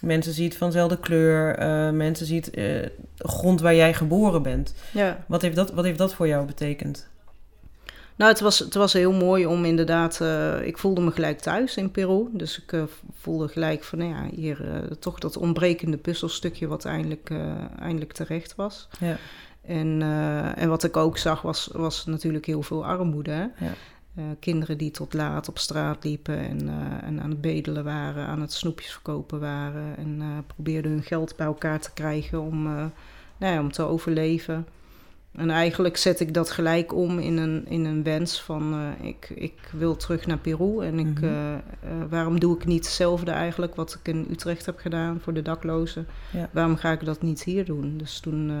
mensen 0.00 0.32
ziet 0.32 0.56
van 0.56 0.68
dezelfde 0.68 0.98
kleur. 0.98 1.62
mensen 1.94 2.26
ziet 2.26 2.50
grond 3.18 3.60
waar 3.60 3.74
jij 3.74 3.94
geboren 3.94 4.42
bent. 4.42 4.74
ja. 4.92 5.24
Wat 5.26 5.42
heeft, 5.42 5.56
dat, 5.56 5.72
wat 5.72 5.84
heeft 5.84 5.98
dat 5.98 6.14
voor 6.14 6.28
jou 6.28 6.46
betekend? 6.46 7.08
Nou, 8.16 8.30
het 8.30 8.40
was, 8.40 8.58
het 8.58 8.74
was 8.74 8.92
heel 8.92 9.12
mooi 9.12 9.46
om 9.46 9.64
inderdaad... 9.64 10.18
Uh, 10.22 10.66
ik 10.66 10.78
voelde 10.78 11.00
me 11.00 11.10
gelijk 11.10 11.40
thuis 11.40 11.76
in 11.76 11.90
Peru. 11.90 12.28
Dus 12.32 12.62
ik 12.62 12.72
uh, 12.72 12.82
voelde 13.12 13.48
gelijk 13.48 13.84
van, 13.84 13.98
nou 13.98 14.10
ja, 14.10 14.28
hier 14.34 14.60
uh, 14.64 14.90
toch 14.98 15.18
dat 15.18 15.36
ontbrekende 15.36 15.96
puzzelstukje... 15.96 16.66
wat 16.66 16.84
eindelijk, 16.84 17.30
eindelijk 17.78 18.12
terecht 18.12 18.54
was. 18.54 18.88
Ja. 19.00 19.16
En, 19.62 20.02
en 20.56 20.68
wat 20.68 20.84
ik 20.84 20.96
ook 20.96 21.18
zag 21.18 21.42
was, 21.42 21.68
was 21.72 22.06
natuurlijk 22.06 22.46
heel 22.46 22.62
veel 22.62 22.84
armoede. 22.84 23.30
Hè? 23.30 23.46
Ja. 23.66 23.72
kinderen 24.40 24.78
die 24.78 24.90
tot 24.90 25.14
laat 25.14 25.48
op 25.48 25.58
straat 25.58 26.04
liepen 26.04 26.38
en, 26.38 26.68
en 27.02 27.20
aan 27.22 27.30
het 27.30 27.40
bedelen 27.40 27.84
waren... 27.84 28.26
aan 28.26 28.40
het 28.40 28.52
snoepjes 28.52 28.92
verkopen 28.92 29.40
waren... 29.40 29.96
en 29.96 30.44
probeerden 30.46 30.90
hun 30.90 31.02
geld 31.02 31.36
bij 31.36 31.46
elkaar 31.46 31.80
te 31.80 31.92
krijgen 31.94 32.40
om, 32.40 32.62
nou 33.36 33.54
ja, 33.54 33.60
om 33.60 33.72
te 33.72 33.82
overleven... 33.82 34.66
En 35.36 35.50
eigenlijk 35.50 35.96
zet 35.96 36.20
ik 36.20 36.34
dat 36.34 36.50
gelijk 36.50 36.94
om 36.94 37.18
in 37.18 37.36
een, 37.36 37.66
in 37.68 37.84
een 37.84 38.02
wens 38.02 38.42
van 38.42 38.74
uh, 38.74 39.06
ik, 39.08 39.30
ik 39.34 39.54
wil 39.72 39.96
terug 39.96 40.26
naar 40.26 40.38
Peru. 40.38 40.80
En 40.80 40.98
ik, 40.98 41.06
Mhm. 41.20 41.24
uh, 41.24 41.30
uh, 41.52 41.58
waarom 42.08 42.40
doe 42.40 42.56
ik 42.56 42.64
niet 42.64 42.84
hetzelfde 42.84 43.30
eigenlijk 43.30 43.74
wat 43.74 43.98
ik 44.02 44.14
in 44.14 44.26
Utrecht 44.30 44.66
heb 44.66 44.78
gedaan 44.78 45.20
voor 45.20 45.32
de 45.32 45.42
daklozen? 45.42 46.06
Ja. 46.32 46.48
Waarom 46.52 46.76
ga 46.76 46.92
ik 46.92 47.04
dat 47.04 47.22
niet 47.22 47.42
hier 47.44 47.64
doen? 47.64 47.94
Dus 47.96 48.20
toen 48.20 48.52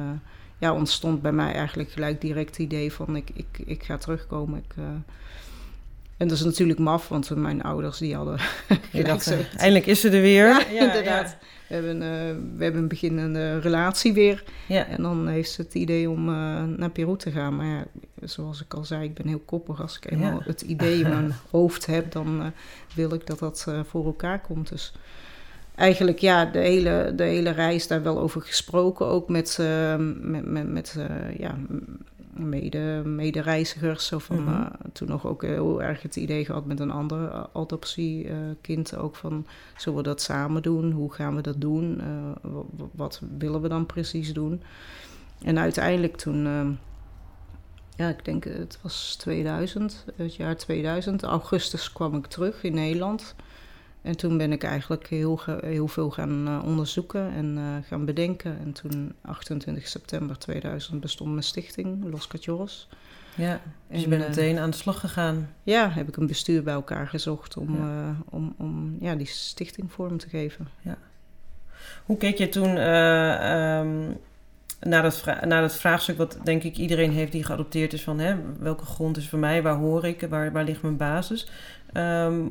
ja, 0.58 0.74
ontstond 0.74 1.22
bij 1.22 1.32
mij 1.32 1.52
eigenlijk 1.52 1.90
gelijk 1.90 2.20
direct 2.20 2.48
het 2.50 2.58
idee 2.58 2.92
van 2.92 3.16
ik, 3.16 3.30
ik, 3.34 3.58
ik 3.66 3.82
ga 3.82 3.96
terugkomen. 3.96 4.58
Ik, 4.58 4.74
en 6.16 6.28
dat 6.28 6.36
is 6.38 6.44
natuurlijk 6.44 6.78
maf, 6.78 7.08
want 7.08 7.36
mijn 7.36 7.62
ouders 7.62 7.98
die 7.98 8.14
hadden 8.14 8.38
eindelijk 9.56 9.86
is 9.86 10.00
ze 10.00 10.10
er 10.10 10.20
weer. 10.20 10.46
Ja, 10.46 10.64
ja 10.70 10.86
inderdaad. 10.86 11.36
Ja. 11.40 11.46
We, 11.68 11.74
hebben, 11.74 11.96
uh, 11.96 12.56
we 12.56 12.64
hebben 12.64 12.82
een 12.82 12.88
beginnende 12.88 13.58
relatie 13.58 14.12
weer. 14.12 14.44
Ja. 14.68 14.86
En 14.86 15.02
dan 15.02 15.28
heeft 15.28 15.50
ze 15.50 15.62
het 15.62 15.74
idee 15.74 16.10
om 16.10 16.28
uh, 16.28 16.62
naar 16.62 16.90
Peru 16.90 17.16
te 17.16 17.30
gaan. 17.30 17.56
Maar 17.56 17.66
ja, 17.66 17.84
zoals 18.22 18.62
ik 18.62 18.74
al 18.74 18.84
zei, 18.84 19.04
ik 19.04 19.14
ben 19.14 19.28
heel 19.28 19.42
koppig. 19.44 19.80
Als 19.80 19.96
ik 19.96 20.10
eenmaal 20.10 20.40
het 20.44 20.60
idee 20.60 21.00
in 21.00 21.08
mijn 21.08 21.34
hoofd 21.50 21.86
heb, 21.86 22.12
dan 22.12 22.40
uh, 22.40 22.46
wil 22.94 23.14
ik 23.14 23.26
dat 23.26 23.38
dat 23.38 23.66
uh, 23.68 23.80
voor 23.84 24.04
elkaar 24.04 24.40
komt. 24.40 24.68
Dus 24.68 24.92
eigenlijk 25.74 26.18
ja, 26.18 26.44
de 26.44 26.58
hele, 26.58 27.12
de 27.16 27.24
hele 27.24 27.50
reis 27.50 27.86
daar 27.86 28.02
wel 28.02 28.20
over 28.20 28.40
gesproken. 28.42 29.06
Ook 29.06 29.28
met, 29.28 29.58
uh, 29.60 29.96
met, 30.20 30.46
met, 30.46 30.68
met 30.68 30.94
uh, 30.98 31.38
ja, 31.38 31.56
mede, 32.36 33.02
medereizigers. 33.04 34.06
Zo 34.06 34.18
van, 34.18 34.42
Mhm. 34.44 34.52
uh, 34.52 34.66
toen 34.92 35.08
nog 35.08 35.26
ook 35.26 35.42
heel 35.42 35.82
erg 35.82 36.02
het 36.02 36.16
idee 36.16 36.44
gehad 36.44 36.64
met 36.66 36.80
een 36.80 36.90
ander 36.90 37.48
adoptiekind. 37.52 38.96
ook 38.96 39.16
van, 39.16 39.46
zullen 39.76 39.98
we 39.98 40.04
dat 40.04 40.20
samen 40.22 40.62
doen? 40.62 40.90
Hoe 40.92 41.12
gaan 41.12 41.34
we 41.36 41.42
dat 41.42 41.60
doen? 41.60 42.00
Uh, 42.00 42.58
wat 42.92 43.20
willen 43.38 43.60
we 43.60 43.68
dan 43.68 43.86
precies 43.86 44.32
doen? 44.32 44.62
En 45.42 45.58
uiteindelijk 45.58 46.16
toen... 46.16 46.46
uh, 46.46 46.68
ja, 47.96 48.08
ik 48.08 48.24
denk 48.24 48.44
het 48.44 48.78
was 48.82 49.16
2000, 49.18 50.04
het 50.16 50.34
jaar 50.34 50.56
2000. 50.56 51.22
Augustus 51.22 51.92
kwam 51.92 52.14
ik 52.14 52.26
terug 52.26 52.62
in 52.62 52.74
Nederland. 52.74 53.34
En 54.04 54.16
toen 54.16 54.36
ben 54.36 54.52
ik 54.52 54.62
eigenlijk 54.62 55.06
heel, 55.06 55.40
heel 55.60 55.88
veel 55.88 56.10
gaan 56.10 56.48
uh, 56.48 56.64
onderzoeken 56.64 57.32
en 57.32 57.56
uh, 57.56 57.88
gaan 57.88 58.04
bedenken. 58.04 58.58
En 58.58 58.72
toen, 58.72 59.14
28 59.22 59.88
september 59.88 60.38
2000, 60.38 61.00
bestond 61.00 61.30
mijn 61.30 61.42
stichting, 61.42 62.04
Los 62.10 62.26
Cachorros. 62.26 62.88
Ja, 63.34 63.60
dus 63.88 63.96
en, 63.96 64.00
je 64.00 64.08
bent 64.08 64.22
eh, 64.22 64.28
meteen 64.28 64.58
aan 64.58 64.70
de 64.70 64.76
slag 64.76 65.00
gegaan. 65.00 65.50
Ja, 65.62 65.90
heb 65.90 66.08
ik 66.08 66.16
een 66.16 66.26
bestuur 66.26 66.62
bij 66.62 66.74
elkaar 66.74 67.08
gezocht 67.08 67.56
om, 67.56 67.76
ja. 67.76 68.16
om, 68.30 68.54
om 68.58 68.96
ja, 69.00 69.14
die 69.14 69.26
stichting 69.26 69.92
vorm 69.92 70.18
te 70.18 70.28
geven. 70.28 70.68
Ja. 70.82 70.98
Hoe 72.04 72.16
keek 72.16 72.38
je 72.38 72.48
toen... 72.48 72.76
Um, 72.76 74.16
naar 74.80 75.02
dat, 75.02 75.24
naar 75.44 75.60
dat 75.60 75.76
vraagstuk 75.76 76.16
wat 76.16 76.38
denk 76.42 76.62
ik 76.62 76.76
iedereen 76.76 77.10
heeft 77.10 77.32
die 77.32 77.44
geadopteerd 77.44 77.92
is 77.92 78.02
van 78.02 78.18
hè, 78.18 78.36
welke 78.58 78.84
grond 78.84 79.16
is 79.16 79.28
voor 79.28 79.38
mij, 79.38 79.62
waar 79.62 79.76
hoor 79.76 80.04
ik, 80.04 80.26
waar, 80.28 80.52
waar 80.52 80.64
ligt 80.64 80.82
mijn 80.82 80.96
basis. 80.96 81.50
Ehm, 81.92 82.46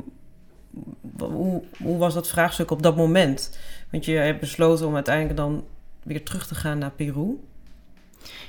hoe, 1.20 1.64
hoe 1.82 1.98
was 1.98 2.14
dat 2.14 2.28
vraagstuk 2.28 2.72
op 2.72 2.84
dat 2.84 2.96
moment? 2.96 3.58
Want 3.92 4.06
je 4.06 4.12
hebt 4.12 4.40
besloten 4.40 4.88
om 4.88 4.96
uiteindelijk 4.96 5.38
dan 5.38 5.64
weer 6.04 6.24
terug 6.24 6.48
te 6.48 6.56
gaan 6.56 6.78
naar 6.78 6.92
Peru. 6.92 7.40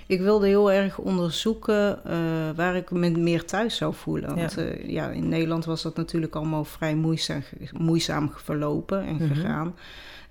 Ik 0.07 0.21
wilde 0.21 0.47
heel 0.47 0.73
erg 0.73 0.99
onderzoeken 0.99 2.01
uh, 2.07 2.13
waar 2.57 2.77
ik 2.77 2.91
me 2.91 3.11
meer 3.11 3.45
thuis 3.45 3.77
zou 3.77 3.95
voelen. 3.95 4.35
Want 4.37 4.55
ja. 4.55 4.63
Uh, 4.63 4.89
ja. 4.91 5.09
in 5.11 5.29
Nederland 5.29 5.65
was 5.65 5.83
dat 5.83 5.97
natuurlijk 5.97 6.35
allemaal 6.35 6.65
vrij 6.65 6.95
moeizaam, 6.95 7.43
moeizaam 7.79 8.33
verlopen 8.35 9.05
en 9.05 9.15
Mhm. 9.15 9.27
gegaan. 9.35 9.75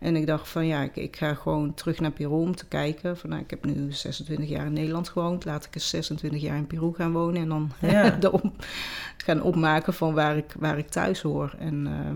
En 0.04 0.16
ik 0.16 0.28
dacht 0.28 0.50
van 0.50 0.66
ja, 0.68 0.82
ik, 0.82 0.96
ik 0.96 1.16
ga 1.16 1.34
gewoon 1.34 1.74
terug 1.74 2.00
naar 2.00 2.12
Peru 2.12 2.30
om 2.34 2.56
te 2.56 2.66
kijken. 2.66 3.18
Van, 3.18 3.30
nou, 3.30 3.42
ik 3.42 3.50
heb 3.50 3.66
nu 3.66 3.92
26 3.92 4.50
jaar 4.50 4.66
in 4.66 4.74
Nederland 4.74 5.10
gewoond. 5.10 5.46
Laat 5.46 5.66
ik 5.66 5.76
eens 5.76 5.90
26 5.90 6.42
jaar 6.42 6.58
in 6.58 6.68
Peru 6.68 6.94
gaan 6.94 7.12
wonen. 7.12 7.42
En 7.42 7.50
dan 7.50 7.72
Ja. 7.82 8.18
op, 8.32 8.52
gaan 9.18 9.42
opmaken 9.42 9.94
van 9.94 10.14
waar 10.14 10.38
ik, 10.38 10.56
waar 10.60 10.78
ik 10.78 10.88
thuis 10.90 11.22
hoor. 11.22 11.56
En 11.60 11.88
eh, 11.88 12.12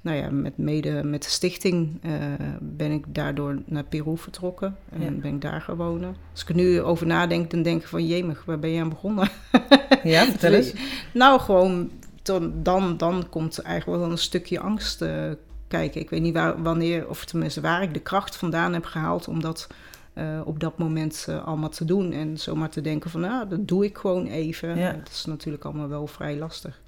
nou 0.00 0.16
ja, 0.16 0.30
met, 0.30 0.58
mede 0.58 1.02
met 1.04 1.22
de 1.22 1.28
stichting 1.30 1.98
eh, 2.02 2.12
ben 2.60 2.90
ik 2.90 3.04
daardoor 3.08 3.58
naar 3.66 3.84
Peru 3.84 4.16
vertrokken. 4.16 4.76
En 4.90 5.00
Ja. 5.00 5.10
ben 5.10 5.34
ik 5.34 5.40
daar 5.40 5.60
gaan 5.60 5.76
wonen. 5.76 6.16
Als 6.32 6.42
ik 6.42 6.48
er 6.48 6.54
nu 6.54 6.80
over 6.80 7.06
nadenk, 7.06 7.50
dan 7.50 7.62
denk 7.62 7.80
ik 7.82 7.88
van 7.88 8.06
jemig, 8.06 8.44
waar 8.44 8.58
ben 8.58 8.70
je 8.70 8.80
aan 8.80 8.88
begonnen? 8.88 9.28
Ja, 10.02 10.24
vertel 10.24 10.52
eens. 10.52 10.72
Nou, 11.14 11.40
gewoon 11.40 11.90
dan, 12.22 12.52
dan, 12.62 12.96
dan 12.96 13.28
komt 13.30 13.58
eigenlijk 13.58 14.00
wel 14.00 14.10
een 14.10 14.18
stukje 14.18 14.60
angst 14.60 15.02
eh, 15.02 15.30
kijken. 15.72 16.00
Ik 16.00 16.10
weet 16.10 16.20
niet 16.20 16.34
waar, 16.34 16.62
wanneer, 16.62 17.08
of 17.08 17.24
tenminste 17.24 17.60
waar 17.60 17.82
ik 17.82 17.94
de 17.94 18.00
kracht 18.00 18.36
vandaan 18.36 18.72
heb 18.72 18.84
gehaald 18.84 19.28
om 19.28 19.40
dat 19.40 19.66
eh, 20.12 20.40
op 20.44 20.60
dat 20.60 20.78
moment 20.78 21.26
eh, 21.28 21.44
allemaal 21.44 21.68
te 21.68 21.84
doen. 21.84 22.12
En 22.12 22.38
zomaar 22.38 22.70
te 22.70 22.80
denken 22.80 23.10
van, 23.10 23.20
nou, 23.20 23.48
dat 23.48 23.68
doe 23.68 23.84
ik 23.84 23.98
gewoon 23.98 24.26
even. 24.26 24.78
Ja. 24.78 24.92
Dat 24.92 25.08
is 25.08 25.24
natuurlijk 25.24 25.64
allemaal 25.64 25.88
wel 25.88 26.06
vrij 26.06 26.36
lastig. 26.36 26.80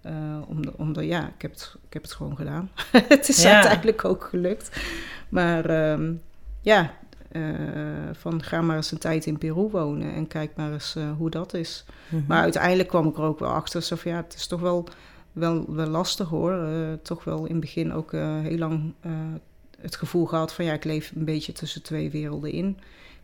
Eh, 0.00 0.12
omdat, 0.46 0.74
omdat, 0.74 1.04
ja, 1.04 1.26
ik 1.36 1.42
heb, 1.42 1.50
het, 1.50 1.74
ik 1.86 1.92
heb 1.92 2.02
het 2.02 2.12
gewoon 2.12 2.36
gedaan. 2.36 2.70
het 3.08 3.28
is 3.28 3.42
Ja. 3.42 3.52
uiteindelijk 3.54 4.04
ook 4.04 4.24
gelukt. 4.24 4.80
Maar 5.28 5.64
ehm, 5.64 6.12
ja, 6.60 6.94
van 8.12 8.42
ga 8.42 8.60
maar 8.60 8.76
eens 8.76 8.92
een 8.92 8.98
tijd 8.98 9.26
in 9.26 9.38
Peru 9.38 9.68
wonen 9.70 10.14
en 10.14 10.26
kijk 10.26 10.50
maar 10.56 10.72
eens 10.72 10.96
hoe 11.18 11.30
dat 11.30 11.54
is. 11.54 11.84
Mhm. 12.08 12.22
Maar 12.26 12.42
uiteindelijk 12.42 12.88
kwam 12.88 13.08
ik 13.08 13.16
er 13.16 13.22
ook 13.22 13.38
wel 13.38 13.50
achter. 13.50 13.82
Zo 13.82 13.96
van, 13.96 14.10
ja, 14.10 14.16
het 14.16 14.34
is 14.34 14.46
toch 14.46 14.60
wel, 14.60 14.88
wel, 15.32 15.74
wel 15.74 15.86
lastig 15.86 16.28
hoor. 16.28 16.52
Eh, 16.52 16.92
toch 17.02 17.24
wel 17.24 17.44
in 17.44 17.52
het 17.52 17.60
begin 17.60 17.92
ook 17.92 18.12
eh, 18.12 18.40
heel 18.40 18.58
lang 18.58 18.92
eh, 19.00 19.12
het 19.78 19.96
gevoel 19.96 20.26
gehad 20.26 20.52
van 20.52 20.64
ja, 20.64 20.72
ik 20.72 20.84
leef 20.84 21.12
een 21.14 21.24
beetje 21.24 21.52
tussen 21.52 21.82
twee 21.82 22.10
werelden 22.10 22.52
in. 22.52 22.76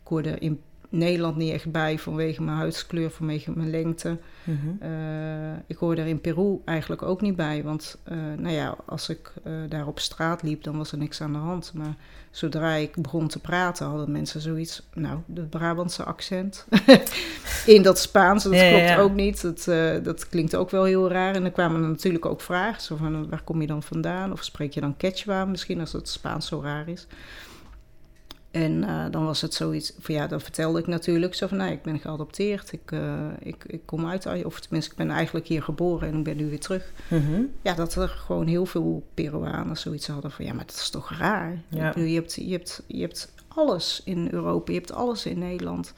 Ik 0.02 0.08
hoorde 0.08 0.38
in 0.38 0.60
Nederland 0.88 1.36
niet 1.36 1.52
echt 1.52 1.70
bij 1.70 1.98
vanwege 1.98 2.42
mijn 2.42 2.56
huidskleur, 2.56 3.10
vanwege 3.10 3.52
mijn 3.54 3.70
lengte. 3.70 4.18
Mhm. 4.44 4.56
Eh, 4.80 5.58
ik 5.66 5.76
hoorde 5.76 6.00
er 6.00 6.06
in 6.06 6.20
Peru 6.20 6.60
eigenlijk 6.64 7.02
ook 7.02 7.20
niet 7.20 7.36
bij. 7.36 7.62
Want 7.62 7.98
eh, 8.02 8.16
nou 8.36 8.54
ja, 8.54 8.76
als 8.86 9.08
ik 9.08 9.32
eh, 9.44 9.52
daar 9.68 9.86
op 9.86 9.98
straat 9.98 10.42
liep, 10.42 10.62
dan 10.62 10.76
was 10.76 10.92
er 10.92 10.98
niks 10.98 11.20
aan 11.20 11.32
de 11.32 11.38
hand. 11.38 11.72
Maar 11.74 11.94
zodra 12.30 12.72
ik 12.72 13.02
begon 13.02 13.28
te 13.28 13.40
praten, 13.40 13.86
hadden 13.86 14.12
mensen 14.12 14.40
zoiets. 14.40 14.88
Nou, 14.94 15.18
de 15.26 15.42
Brabantse 15.42 16.04
accent. 16.04 16.66
in 17.66 17.82
dat 17.82 17.98
Spaans, 17.98 18.44
dat 18.44 18.54
Ja, 18.54 18.68
klopt 18.68 18.88
ja. 18.88 18.98
ook 18.98 19.14
niet. 19.14 19.42
Dat, 19.42 19.64
dat 20.04 20.28
klinkt 20.28 20.56
ook 20.56 20.70
wel 20.70 20.84
heel 20.84 21.10
raar. 21.10 21.34
En 21.34 21.42
dan 21.42 21.52
kwamen 21.52 21.82
er 21.82 21.88
natuurlijk 21.88 22.26
ook 22.26 22.40
vragen. 22.40 22.82
Zo 22.82 22.96
van, 22.96 23.28
waar 23.28 23.42
kom 23.42 23.60
je 23.60 23.66
dan 23.66 23.82
vandaan? 23.82 24.32
Of 24.32 24.44
spreek 24.44 24.72
je 24.72 24.80
dan 24.80 24.96
Quechua 24.96 25.44
misschien, 25.44 25.80
als 25.80 25.92
het 25.92 26.08
Spaans 26.08 26.46
zo 26.46 26.60
raar 26.60 26.88
is? 26.88 27.06
En 28.50 28.84
eh, 28.84 29.04
dan 29.10 29.24
was 29.24 29.40
het 29.40 29.54
zoiets, 29.54 29.92
van 29.98 30.14
ja, 30.14 30.26
dan 30.26 30.40
vertelde 30.40 30.78
ik 30.78 30.86
natuurlijk 30.86 31.34
zo 31.34 31.46
van, 31.46 31.56
nou, 31.56 31.72
ik 31.72 31.82
ben 31.82 31.98
geadopteerd, 31.98 32.72
ik, 32.72 32.92
eh, 32.92 33.26
ik, 33.38 33.64
ik 33.66 33.80
kom 33.84 34.06
uit, 34.06 34.44
of 34.44 34.60
tenminste, 34.60 34.90
ik 34.90 34.96
ben 34.96 35.10
eigenlijk 35.10 35.46
hier 35.46 35.62
geboren 35.62 36.08
en 36.08 36.18
ik 36.18 36.24
ben 36.24 36.36
nu 36.36 36.48
weer 36.48 36.60
terug. 36.60 36.92
Mhm. 37.08 37.42
Ja, 37.62 37.74
dat 37.74 37.94
er 37.94 38.08
gewoon 38.08 38.46
heel 38.46 38.66
veel 38.66 39.06
Peruanen 39.14 39.76
zoiets 39.76 40.06
hadden 40.06 40.30
van, 40.30 40.44
ja, 40.44 40.52
maar 40.52 40.66
dat 40.66 40.76
is 40.76 40.90
toch 40.90 41.10
raar? 41.18 41.62
Ja. 41.68 41.88
Bedoel, 41.88 42.08
je, 42.08 42.14
hebt, 42.14 42.34
je, 42.34 42.50
hebt, 42.50 42.82
je 42.86 43.00
hebt 43.00 43.32
alles 43.48 44.02
in 44.04 44.28
Europa, 44.30 44.72
je 44.72 44.78
hebt 44.78 44.92
alles 44.92 45.26
in 45.26 45.38
Nederland. 45.38 45.94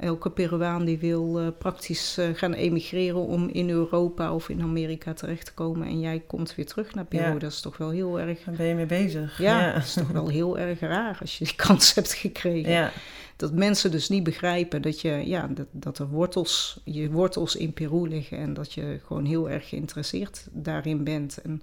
Elke 0.00 0.30
Peruaan 0.30 0.84
die 0.84 0.98
wil 0.98 1.40
eh, 1.40 1.46
praktisch 1.58 2.18
eh, 2.18 2.28
gaan 2.34 2.52
emigreren 2.52 3.26
om 3.26 3.48
in 3.48 3.70
Europa 3.70 4.34
of 4.34 4.48
in 4.48 4.62
Amerika 4.62 5.12
terecht 5.12 5.44
te 5.44 5.54
komen. 5.54 5.86
En 5.86 6.00
jij 6.00 6.22
komt 6.26 6.54
weer 6.54 6.66
terug 6.66 6.94
naar 6.94 7.04
Peru. 7.04 7.32
Ja. 7.32 7.38
Dat 7.38 7.52
is 7.52 7.60
toch 7.60 7.76
wel 7.76 7.90
heel 7.90 8.20
erg 8.20 8.44
Daar 8.44 8.54
ben 8.54 8.66
je 8.66 8.74
mee 8.74 8.86
bezig. 8.86 9.38
ja, 9.38 9.60
ja. 9.60 9.72
dat 9.72 9.82
is 9.82 9.92
toch 9.92 10.08
wel 10.08 10.28
heel 10.28 10.58
erg 10.58 10.80
raar 10.80 11.18
als 11.20 11.38
je 11.38 11.44
die 11.44 11.54
kans 11.54 11.94
hebt 11.94 12.12
gekregen. 12.12 12.72
Ja. 12.72 12.92
Dat 13.36 13.52
mensen 13.52 13.90
dus 13.90 14.08
niet 14.08 14.22
begrijpen 14.22 14.82
dat, 14.82 15.00
je, 15.00 15.22
ja, 15.26 15.46
dat, 15.46 15.66
dat 15.70 15.98
er 15.98 16.08
wortels, 16.08 16.80
je 16.84 17.10
wortels 17.10 17.56
in 17.56 17.72
Peru 17.72 18.08
liggen 18.08 18.38
en 18.38 18.54
dat 18.54 18.72
je 18.72 19.00
gewoon 19.06 19.24
heel 19.24 19.50
erg 19.50 19.68
geïnteresseerd 19.68 20.46
daarin 20.52 21.04
bent. 21.04 21.38
En, 21.42 21.62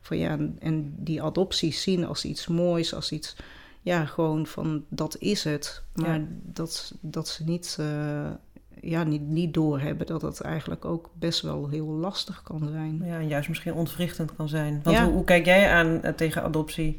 van, 0.00 0.18
ja, 0.18 0.38
en 0.58 0.94
die 0.96 1.22
adopties 1.22 1.82
zien 1.82 2.06
als 2.06 2.24
iets 2.24 2.46
moois, 2.46 2.94
als 2.94 3.12
iets, 3.12 3.36
ja, 3.84 4.04
gewoon 4.04 4.46
van 4.46 4.84
dat 4.88 5.16
is 5.18 5.44
het. 5.44 5.82
Maar 5.94 6.18
Ja. 6.18 6.24
dat, 6.42 6.94
dat 7.00 7.28
ze 7.28 7.44
niet, 7.44 7.76
eh, 7.80 8.30
ja, 8.80 9.02
niet, 9.04 9.20
niet 9.22 9.54
doorhebben 9.54 10.06
dat 10.06 10.22
het 10.22 10.40
eigenlijk 10.40 10.84
ook 10.84 11.10
best 11.18 11.40
wel 11.40 11.68
heel 11.68 11.86
lastig 11.86 12.42
kan 12.42 12.68
zijn. 12.72 13.00
Ja, 13.04 13.18
en 13.18 13.28
juist 13.28 13.48
misschien 13.48 13.74
ontwrichtend 13.74 14.36
kan 14.36 14.48
zijn. 14.48 14.80
Want 14.82 14.96
Ja. 14.96 15.04
hoe, 15.04 15.12
hoe 15.12 15.24
kijk 15.24 15.44
jij 15.44 15.70
aan 15.70 16.02
eh, 16.02 16.12
tegen 16.12 16.42
adoptie? 16.42 16.98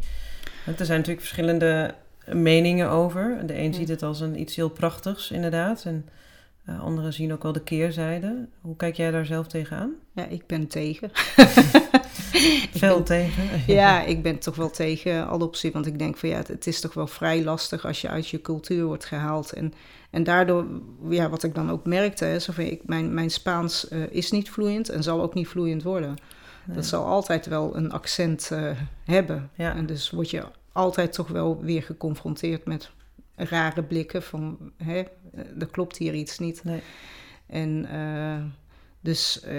Want 0.66 0.80
er 0.80 0.86
zijn 0.86 0.98
natuurlijk 1.00 1.26
verschillende 1.26 1.96
meningen 2.32 2.90
over. 2.90 3.44
De 3.46 3.58
een 3.60 3.74
ziet 3.74 3.90
het 3.90 4.04
als 4.04 4.20
een 4.20 4.40
iets 4.40 4.56
heel 4.56 4.70
prachtigs, 4.70 5.32
inderdaad. 5.32 5.84
En 5.86 6.10
eh, 6.66 6.82
anderen 6.82 7.14
zien 7.14 7.34
ook 7.34 7.44
wel 7.44 7.52
de 7.52 7.64
keerzijde. 7.64 8.48
Hoe 8.62 8.76
kijk 8.76 8.96
jij 8.96 9.12
daar 9.12 9.26
zelf 9.26 9.48
tegenaan? 9.48 9.92
Ja, 10.12 10.26
ik 10.26 10.48
ben 10.48 10.68
tegen. 10.68 11.12
Veel 12.72 13.04
tegen. 13.04 13.44
Ja, 13.74 14.04
ik 14.04 14.24
ben 14.24 14.40
toch 14.40 14.56
wel 14.56 14.70
tegen 14.70 15.28
adoptie. 15.28 15.72
Want 15.72 15.86
ik 15.86 16.00
denk 16.00 16.18
van 16.18 16.30
ja, 16.30 16.38
het, 16.38 16.48
het 16.48 16.68
is 16.68 16.80
toch 16.80 16.94
wel 16.94 17.08
vrij 17.08 17.44
lastig 17.44 17.86
als 17.86 18.02
je 18.02 18.08
uit 18.08 18.28
je 18.28 18.42
cultuur 18.42 18.86
wordt 18.86 19.06
gehaald. 19.06 19.54
En, 19.54 19.74
en 20.10 20.24
daardoor, 20.24 20.66
ja, 21.10 21.30
wat 21.30 21.44
ik 21.44 21.56
dan 21.56 21.72
ook 21.72 21.86
merkte, 21.86 22.26
hè, 22.26 22.40
zo 22.40 22.54
van, 22.54 22.64
ik, 22.64 22.82
mijn, 22.86 23.14
mijn 23.14 23.30
Spaans 23.30 23.88
eh, 23.88 24.10
is 24.10 24.32
niet 24.32 24.50
vloeiend 24.50 24.90
en 24.90 25.04
zal 25.04 25.22
ook 25.22 25.34
niet 25.34 25.48
vloeiend 25.48 25.84
worden. 25.84 26.16
Nee. 26.66 26.76
Dat 26.76 26.86
zal 26.86 27.06
altijd 27.06 27.46
wel 27.46 27.76
een 27.76 27.92
accent 27.92 28.50
eh, 28.52 28.72
hebben. 29.04 29.50
Ja. 29.56 29.76
En 29.76 29.86
dus 29.86 30.10
word 30.10 30.30
je 30.30 30.44
altijd 30.72 31.14
toch 31.14 31.28
wel 31.28 31.62
weer 31.62 31.84
geconfronteerd 31.84 32.66
met 32.66 32.92
rare 33.36 33.84
blikken 33.84 34.24
van, 34.24 34.58
hè, 34.84 34.98
eh, 34.98 35.06
er 35.60 35.68
klopt 35.72 35.98
hier 35.98 36.14
iets 36.14 36.40
niet. 36.40 36.64
Nee. 36.64 36.82
En 37.48 37.86
dus 39.06 39.42
eh, 39.42 39.58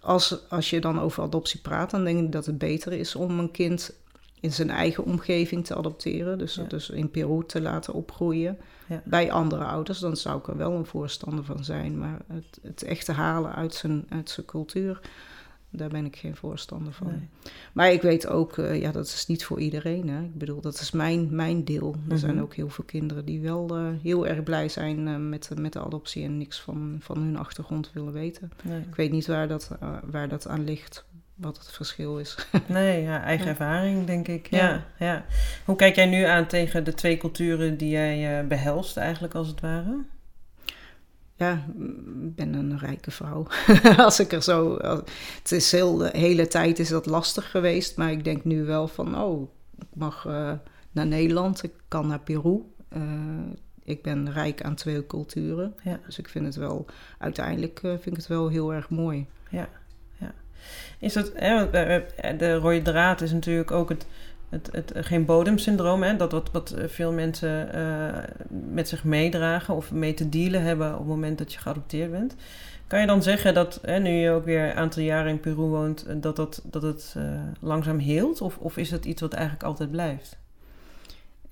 als, 0.00 0.48
als 0.48 0.70
je 0.70 0.80
dan 0.80 1.00
over 1.00 1.22
adoptie 1.22 1.60
praat, 1.60 1.90
dan 1.90 2.04
denk 2.04 2.18
ik 2.24 2.32
dat 2.32 2.46
het 2.46 2.58
beter 2.58 2.92
is 2.92 3.14
om 3.14 3.38
een 3.38 3.50
kind 3.50 3.92
in 4.40 4.52
zijn 4.52 4.70
eigen 4.70 5.04
omgeving 5.04 5.66
te 5.66 5.74
adopteren. 5.76 6.38
Dus, 6.38 6.54
Ja. 6.54 6.62
dus 6.62 6.90
in 6.90 7.10
Peru 7.10 7.44
te 7.46 7.60
laten 7.60 7.92
opgroeien 7.94 8.58
Ja. 8.88 9.02
bij 9.04 9.32
andere 9.32 9.64
ouders. 9.64 9.98
Dan 9.98 10.16
zou 10.16 10.38
ik 10.38 10.46
er 10.48 10.56
wel 10.56 10.72
een 10.72 10.86
voorstander 10.86 11.44
van 11.44 11.64
zijn. 11.64 11.98
Maar 11.98 12.18
het, 12.26 12.58
het 12.62 12.82
echte 12.82 13.12
halen 13.12 13.54
uit 13.54 13.74
zijn, 13.74 14.06
uit 14.08 14.30
zijn 14.30 14.46
cultuur, 14.46 15.00
daar 15.72 15.88
ben 15.88 16.04
ik 16.04 16.16
geen 16.16 16.36
voorstander 16.36 16.92
van. 16.92 17.06
Nee. 17.06 17.28
Maar 17.72 17.92
ik 17.92 18.02
weet 18.02 18.26
ook, 18.26 18.58
eh, 18.58 18.80
ja, 18.80 18.92
dat 18.92 19.06
is 19.06 19.26
niet 19.26 19.44
voor 19.44 19.60
iedereen. 19.60 20.08
Hè. 20.08 20.22
Ik 20.22 20.38
bedoel, 20.38 20.60
dat 20.60 20.80
is 20.80 20.90
mijn, 20.90 21.28
mijn 21.34 21.64
deel. 21.64 21.96
Er 22.08 22.18
zijn 22.18 22.34
Mhm. 22.34 22.42
ook 22.42 22.54
heel 22.54 22.68
veel 22.68 22.84
kinderen 22.84 23.24
die 23.24 23.40
wel 23.40 23.76
eh, 23.76 23.86
heel 24.02 24.26
erg 24.26 24.42
blij 24.42 24.68
zijn 24.68 25.08
eh, 25.08 25.16
met, 25.16 25.48
de- 25.48 25.60
met 25.60 25.72
de 25.72 25.80
adoptie 25.80 26.24
en 26.24 26.38
niks 26.38 26.60
van, 26.60 26.96
van 27.00 27.18
hun 27.18 27.36
achtergrond 27.36 27.90
willen 27.92 28.12
weten. 28.12 28.50
Nee. 28.62 28.80
Ik 28.80 28.94
weet 28.94 29.10
niet 29.12 29.26
waar 29.26 29.48
dat, 29.48 29.70
waar 30.10 30.28
dat 30.28 30.48
aan 30.48 30.64
ligt, 30.64 31.04
wat 31.34 31.58
het 31.58 31.70
verschil 31.72 32.18
is. 32.18 32.36
Nee, 32.68 33.02
ja, 33.02 33.22
eigen 33.22 33.44
Ja. 33.46 33.50
ervaring, 33.50 34.06
denk 34.06 34.28
ik. 34.28 34.46
Ja. 34.50 34.58
Ja. 34.68 34.84
Ja, 34.98 35.24
Hoe 35.64 35.76
kijk 35.76 35.94
jij 35.96 36.06
nu 36.06 36.22
aan 36.24 36.46
tegen 36.46 36.84
de 36.84 36.94
twee 36.94 37.16
culturen 37.16 37.76
die 37.76 37.90
jij 37.90 38.38
eh, 38.40 38.46
behelst, 38.46 38.96
eigenlijk 38.96 39.34
als 39.34 39.48
het 39.48 39.60
ware? 39.60 39.98
Ja, 41.36 41.52
ik 42.22 42.34
ben 42.34 42.54
een 42.54 42.78
rijke 42.78 43.10
vrouw. 43.10 43.46
als 43.96 44.20
ik 44.20 44.32
er 44.32 44.42
zo. 44.42 44.74
als- 44.76 45.00
het 45.38 45.52
is 45.52 45.72
heel, 45.72 45.96
de 45.96 46.10
hele 46.12 46.46
tijd 46.48 46.78
is 46.78 46.88
dat 46.88 47.06
lastig 47.06 47.50
geweest. 47.50 47.96
Maar 47.96 48.10
ik 48.10 48.24
denk 48.24 48.44
nu 48.44 48.64
wel 48.64 48.88
van: 48.88 49.18
oh, 49.20 49.50
ik 49.78 49.86
mag 49.94 50.26
eh, 50.26 50.52
naar 50.92 51.06
Nederland, 51.06 51.62
ik 51.62 51.72
kan 51.88 52.06
naar 52.06 52.20
Peru. 52.20 52.62
Eh, 52.88 53.00
ik 53.84 54.02
ben 54.02 54.32
rijk 54.32 54.62
aan 54.62 54.74
twee 54.74 55.06
culturen. 55.06 55.74
Ja. 55.82 56.00
Dus 56.06 56.18
ik 56.18 56.28
vind 56.28 56.44
het 56.44 56.56
wel, 56.56 56.86
uiteindelijk 57.18 57.78
eh, 57.82 57.90
vind 57.90 58.06
ik 58.06 58.16
het 58.16 58.26
wel 58.26 58.48
heel 58.48 58.72
erg 58.74 58.90
mooi. 58.90 59.26
Is 60.98 61.12
dat, 61.12 61.32
hè, 61.34 61.70
de 62.36 62.54
rode 62.54 62.82
draad 62.82 63.20
is 63.20 63.32
natuurlijk 63.32 63.70
ook 63.70 63.88
het, 63.88 64.06
het, 64.52 64.68
het 64.72 64.92
geen 64.94 65.24
bodemsyndroom, 65.24 66.02
hè? 66.02 66.16
dat 66.16 66.32
wat, 66.32 66.50
wat 66.50 66.74
veel 66.86 67.12
mensen 67.12 67.72
eh, 67.72 68.22
met 68.48 68.88
zich 68.88 69.04
meedragen 69.04 69.74
of 69.74 69.92
mee 69.92 70.14
te 70.14 70.28
dealen 70.28 70.62
hebben 70.62 70.92
op 70.92 70.98
het 70.98 71.08
moment 71.08 71.38
dat 71.38 71.52
je 71.52 71.58
geadopteerd 71.58 72.10
bent. 72.10 72.34
Kan 72.86 73.00
je 73.00 73.06
dan 73.06 73.22
zeggen 73.22 73.54
dat, 73.54 73.78
hè, 73.82 73.98
nu 73.98 74.10
je 74.10 74.30
ook 74.30 74.44
weer 74.44 74.70
een 74.70 74.76
aantal 74.76 75.02
jaren 75.02 75.30
in 75.30 75.40
Peru 75.40 75.54
woont, 75.56 76.06
eh, 76.06 76.16
dat, 76.20 76.36
dat, 76.36 76.62
dat 76.64 76.82
het 76.82 77.14
eh, 77.16 77.24
langzaam 77.60 77.98
heelt? 77.98 78.40
Of, 78.40 78.58
of 78.58 78.76
is 78.76 78.90
het 78.90 79.04
iets 79.04 79.20
wat 79.20 79.32
eigenlijk 79.32 79.64
altijd 79.64 79.90
blijft? 79.90 80.41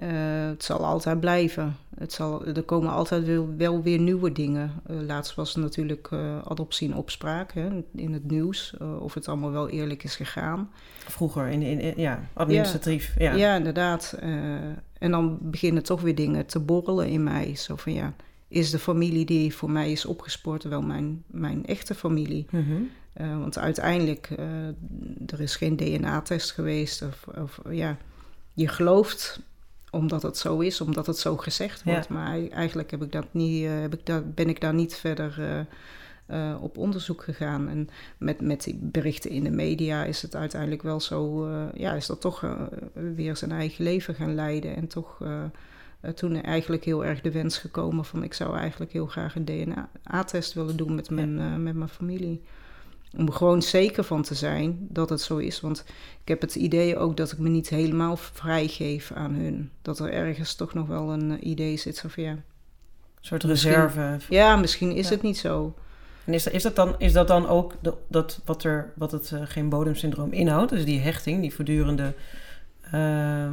Het 0.06 0.64
zal 0.64 0.84
altijd 0.84 1.20
blijven. 1.20 1.76
Het 1.96 2.12
zal, 2.12 2.46
er 2.46 2.62
komen 2.62 2.90
altijd 2.90 3.24
wel, 3.24 3.48
wel 3.56 3.82
weer 3.82 3.98
nieuwe 3.98 4.32
dingen. 4.32 4.72
laatst 4.86 5.34
was 5.34 5.56
natuurlijk 5.56 6.12
adoptie 6.44 6.88
in 6.88 6.96
opspraak 6.96 7.52
hè, 7.52 7.68
in 7.94 8.12
het 8.12 8.30
nieuws. 8.30 8.74
of 9.00 9.14
het 9.14 9.28
allemaal 9.28 9.50
wel 9.50 9.68
eerlijk 9.68 10.04
is 10.04 10.16
gegaan. 10.16 10.70
Vroeger, 10.98 11.48
in, 11.48 11.62
in, 11.62 11.92
ja, 11.96 12.28
administratief. 12.32 13.14
Ja, 13.18 13.34
ja. 13.34 13.56
inderdaad. 13.56 14.16
en 14.98 15.10
dan 15.10 15.38
beginnen 15.40 15.82
toch 15.82 16.00
weer 16.00 16.14
dingen 16.14 16.46
te 16.46 16.60
borrelen 16.60 17.08
in 17.08 17.22
mij. 17.22 17.54
Zo 17.54 17.76
van 17.76 17.92
ja, 17.92 18.14
is 18.48 18.70
de 18.70 18.78
familie 18.78 19.24
die 19.24 19.54
voor 19.54 19.70
mij 19.70 19.92
is 19.92 20.04
opgespoord 20.04 20.62
wel 20.62 20.82
mijn, 20.82 21.22
mijn 21.26 21.66
echte 21.66 21.94
familie? 21.94 22.46
Mm 22.50 22.90
want 23.14 23.58
uiteindelijk, 23.58 24.30
uh, 24.38 24.66
er 25.26 25.40
is 25.40 25.56
geen 25.56 25.76
DNA-test 25.76 26.52
geweest. 26.52 27.02
Of, 27.02 27.26
of, 27.42 27.60
ja, 27.70 27.96
je 28.52 28.68
gelooft 28.68 29.40
omdat 29.90 30.22
het 30.22 30.36
zo 30.36 30.58
is, 30.58 30.80
omdat 30.80 31.06
het 31.06 31.18
zo 31.18 31.36
gezegd 31.36 31.82
wordt. 31.82 32.08
Maar 32.08 32.48
eigenlijk 32.48 32.90
heb 32.90 33.02
ik 33.02 33.12
dat 33.12 33.26
niet, 33.30 33.62
uh, 33.62 33.80
heb 33.80 33.94
ik 33.94 34.06
dat, 34.06 34.34
ben 34.34 34.48
ik 34.48 34.60
daar 34.60 34.74
niet 34.74 34.94
verder 34.94 35.66
op 36.60 36.78
onderzoek 36.78 37.22
gegaan. 37.22 37.68
En 37.68 37.88
met, 38.18 38.40
met 38.40 38.64
die 38.64 38.78
berichten 38.82 39.30
in 39.30 39.44
de 39.44 39.50
media 39.50 40.04
is 40.04 40.22
het 40.22 40.36
uiteindelijk 40.36 40.82
wel 40.82 41.00
zo, 41.00 41.48
ja, 41.74 41.92
is 41.92 42.06
dat 42.06 42.20
toch 42.20 42.44
weer 43.14 43.36
zijn 43.36 43.52
eigen 43.52 43.84
leven 43.84 44.14
gaan 44.14 44.34
leiden. 44.34 44.76
En 44.76 44.86
toch 44.86 45.22
toen 46.14 46.42
eigenlijk 46.42 46.84
heel 46.84 47.04
erg 47.04 47.20
de 47.20 47.30
wens 47.30 47.58
gekomen 47.58 48.04
van 48.04 48.22
ik 48.22 48.34
zou 48.34 48.56
eigenlijk 48.56 48.92
heel 48.92 49.06
graag 49.06 49.36
een 49.36 49.44
DNA-test 49.44 50.52
willen 50.52 50.76
doen 50.76 50.94
met 50.94 51.10
mijn, 51.10 51.62
met 51.62 51.74
mijn 51.74 51.88
familie. 51.88 52.42
Om 53.16 53.30
gewoon 53.30 53.62
zeker 53.62 54.04
van 54.04 54.22
te 54.22 54.34
zijn 54.34 54.86
dat 54.88 55.10
het 55.10 55.20
zo 55.20 55.36
is. 55.36 55.60
Want 55.60 55.84
ik 56.22 56.28
heb 56.28 56.40
het 56.40 56.54
idee 56.54 56.96
ook 56.96 57.16
dat 57.16 57.32
ik 57.32 57.38
me 57.38 57.48
niet 57.48 57.68
helemaal 57.68 58.16
vrijgeef 58.16 59.12
aan 59.12 59.32
hun. 59.32 59.70
Dat 59.82 59.98
er 59.98 60.12
ergens 60.12 60.54
toch 60.54 60.74
nog 60.74 60.86
wel 60.86 61.12
een 61.12 61.30
uh, 61.30 61.36
idee 61.40 61.76
zit 61.76 62.00
van 62.00 62.24
ja. 62.24 62.30
Een 62.30 62.42
soort 63.20 63.44
reserve. 63.44 64.16
Ja, 64.28 64.56
misschien 64.56 64.92
is 64.92 65.08
ja. 65.08 65.14
het 65.14 65.22
niet 65.22 65.38
zo. 65.38 65.74
En 66.24 66.34
is, 66.34 66.46
is, 66.46 66.62
dat, 66.62 66.76
dan, 66.76 66.94
is 66.98 67.12
dat 67.12 67.28
dan 67.28 67.48
ook 67.48 67.74
de, 67.80 67.94
dat 68.08 68.40
wat, 68.44 68.64
er, 68.64 68.92
wat 68.96 69.12
het 69.12 69.32
geen 69.44 69.68
bodemsyndroom 69.68 70.32
inhoudt? 70.32 70.70
Dus 70.70 70.84
die 70.84 71.00
hechting, 71.00 71.40
die 71.40 71.54
voortdurende 71.54 72.14
uh, 72.94 73.48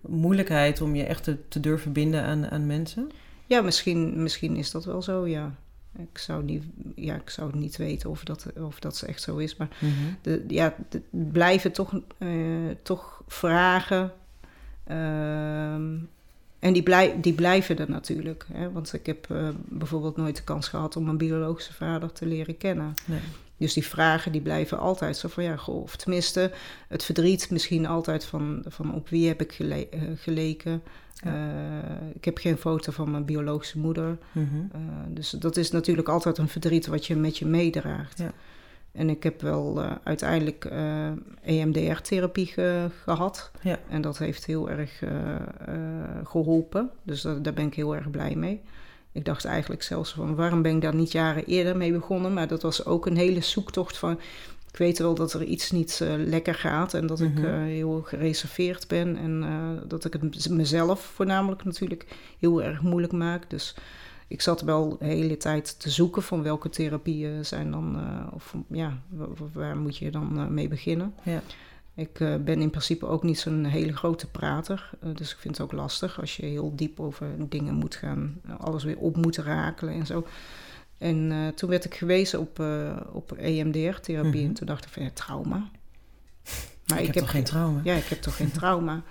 moeilijkheid 0.00 0.80
om 0.80 0.94
je 0.94 1.04
echt 1.04 1.24
te, 1.24 1.48
te 1.48 1.60
durven 1.60 1.92
binden 1.92 2.22
aan, 2.22 2.50
aan 2.50 2.66
mensen? 2.66 3.10
Ja, 3.46 3.60
misschien, 3.60 4.22
misschien 4.22 4.56
is 4.56 4.70
dat 4.70 4.84
wel 4.84 5.02
zo, 5.02 5.26
ja. 5.26 5.54
Ik 5.98 6.18
zou, 6.18 6.44
niet, 6.44 6.64
ja, 6.94 7.14
ik 7.14 7.30
zou 7.30 7.56
niet 7.56 7.76
weten 7.76 8.10
of 8.10 8.24
dat, 8.24 8.46
of 8.56 8.80
dat 8.80 9.02
echt 9.02 9.22
zo 9.22 9.36
is. 9.36 9.56
Maar 9.56 9.68
mm 9.80 9.92
-hmm. 9.92 10.16
de, 10.22 10.44
ja, 10.48 10.74
de, 10.88 11.02
blijven 11.10 11.72
toch, 11.72 12.00
uh, 12.18 12.70
toch 12.82 13.22
vragen. 13.26 14.12
Uh, 14.90 15.74
en 16.58 16.72
die, 16.72 16.82
blij, 16.82 17.20
die 17.20 17.32
blijven 17.32 17.78
er 17.78 17.90
natuurlijk. 17.90 18.46
Hè? 18.52 18.72
Want 18.72 18.92
ik 18.92 19.06
heb 19.06 19.26
uh, 19.32 19.48
bijvoorbeeld 19.68 20.16
nooit 20.16 20.36
de 20.36 20.44
kans 20.44 20.68
gehad 20.68 20.96
om 20.96 21.04
mijn 21.04 21.16
biologische 21.16 21.74
vader 21.74 22.12
te 22.12 22.26
leren 22.26 22.56
kennen. 22.56 22.94
Nee. 23.04 23.20
Dus 23.60 23.72
die 23.72 23.86
vragen 23.86 24.32
die 24.32 24.40
blijven 24.40 24.78
altijd 24.78 25.16
zo 25.16 25.28
van 25.28 25.44
ja, 25.44 25.56
goh, 25.56 25.82
of 25.82 25.96
tenminste 25.96 26.52
het 26.88 27.04
verdriet 27.04 27.50
misschien 27.50 27.86
altijd 27.86 28.24
van, 28.24 28.64
van 28.68 28.94
op 28.94 29.08
wie 29.08 29.28
heb 29.28 29.40
ik 29.40 29.52
gele 29.52 29.88
uh, 29.94 30.00
geleken. 30.16 30.82
Ja. 31.14 31.34
Uh, 31.34 32.06
ik 32.14 32.24
heb 32.24 32.38
geen 32.38 32.56
foto 32.56 32.92
van 32.92 33.10
mijn 33.10 33.24
biologische 33.24 33.78
moeder. 33.78 34.18
Mm 34.32 34.48
-hmm. 34.50 34.70
uh, 34.74 34.80
dus 35.08 35.30
dat 35.30 35.56
is 35.56 35.70
natuurlijk 35.70 36.08
altijd 36.08 36.38
een 36.38 36.48
verdriet 36.48 36.86
wat 36.86 37.06
je 37.06 37.16
met 37.16 37.38
je 37.38 37.46
meedraagt. 37.46 38.18
Ja. 38.18 38.32
En 38.92 39.10
ik 39.10 39.22
heb 39.22 39.40
wel 39.40 39.82
uiteindelijk 40.02 40.64
EMDR-therapie 41.42 42.46
ge 42.46 42.86
gehad. 43.04 43.50
Ja. 43.62 43.78
En 43.88 44.00
dat 44.00 44.18
heeft 44.18 44.44
heel 44.44 44.70
erg 44.70 45.02
geholpen. 46.24 46.90
Dus 47.02 47.22
daar 47.22 47.54
ben 47.54 47.66
ik 47.66 47.74
heel 47.74 47.96
erg 47.96 48.10
blij 48.10 48.34
mee. 48.34 48.60
Ik 49.12 49.24
dacht 49.24 49.44
eigenlijk 49.44 49.82
zelfs 49.82 50.12
van 50.12 50.34
waarom 50.34 50.62
ben 50.62 50.74
ik 50.74 50.80
daar 50.80 50.94
niet 50.94 51.12
jaren 51.12 51.44
eerder 51.44 51.76
mee 51.76 51.92
begonnen. 51.92 52.32
Maar 52.32 52.48
dat 52.48 52.62
was 52.62 52.84
ook 52.84 53.06
een 53.06 53.16
hele 53.16 53.40
zoektocht 53.40 53.98
van. 53.98 54.20
Ik 54.72 54.76
weet 54.76 54.98
wel 54.98 55.14
dat 55.14 55.32
er 55.32 55.42
iets 55.42 55.70
niet 55.70 56.00
uh, 56.02 56.12
lekker 56.16 56.54
gaat 56.54 56.94
en 56.94 57.06
dat 57.06 57.20
mm 57.20 57.26
-hmm. 57.26 57.44
ik 57.44 57.50
uh, 57.50 57.58
heel 57.58 58.02
gereserveerd 58.04 58.88
ben. 58.88 59.16
En 59.16 59.42
uh, 59.42 59.88
dat 59.88 60.04
ik 60.04 60.12
het 60.12 60.48
mezelf 60.48 61.00
voornamelijk 61.00 61.64
natuurlijk 61.64 62.06
heel 62.38 62.62
erg 62.62 62.82
moeilijk 62.82 63.12
maak. 63.12 63.50
Dus 63.50 63.74
ik 64.28 64.40
zat 64.40 64.60
wel 64.60 64.96
de 64.98 65.04
hele 65.04 65.36
tijd 65.36 65.80
te 65.80 65.90
zoeken 65.90 66.22
van 66.22 66.42
welke 66.42 66.68
therapieën 66.68 67.44
zijn 67.44 67.70
dan. 67.70 67.98
of 68.32 68.54
ja, 68.68 68.98
waar 69.52 69.76
moet 69.76 69.96
je 69.96 70.10
dan 70.10 70.54
mee 70.54 70.68
beginnen. 70.68 71.14
Ja. 71.22 71.42
Ik 72.00 72.20
uh, 72.20 72.36
ben 72.36 72.60
in 72.60 72.70
principe 72.70 73.06
ook 73.06 73.22
niet 73.22 73.38
zo'n 73.38 73.64
hele 73.64 73.96
grote 73.96 74.26
prater. 74.26 74.90
Uh, 75.04 75.14
dus 75.14 75.32
ik 75.32 75.38
vind 75.38 75.56
het 75.56 75.66
ook 75.66 75.72
lastig 75.72 76.20
als 76.20 76.36
je 76.36 76.46
heel 76.46 76.76
diep 76.76 77.00
over 77.00 77.26
dingen 77.48 77.74
moet 77.74 77.94
gaan, 77.94 78.40
alles 78.58 78.84
weer 78.84 78.98
op 78.98 79.16
moet 79.16 79.36
rakelen 79.36 79.94
en 79.94 80.06
zo. 80.06 80.26
En 80.98 81.30
uh, 81.30 81.48
toen 81.48 81.70
werd 81.70 81.84
ik 81.84 81.94
gewezen 81.94 82.40
op, 82.40 82.64
op 83.12 83.32
EMDR-therapie. 83.32 84.30
Mm 84.30 84.32
-hmm. 84.32 84.48
En 84.48 84.52
toen 84.52 84.66
dacht 84.66 84.84
ik 84.84 84.92
van 84.92 85.02
ja, 85.02 85.10
trauma. 85.14 85.70
Maar 86.86 87.00
ik, 87.00 87.06
ik 87.08 87.14
heb, 87.14 87.14
heb 87.14 87.14
toch 87.14 87.30
geen 87.30 87.44
trauma? 87.44 87.80
Ja, 87.84 87.94
ik 87.94 88.04
heb 88.04 88.22
toch 88.22 88.36
geen 88.36 88.52
trauma. 88.52 89.02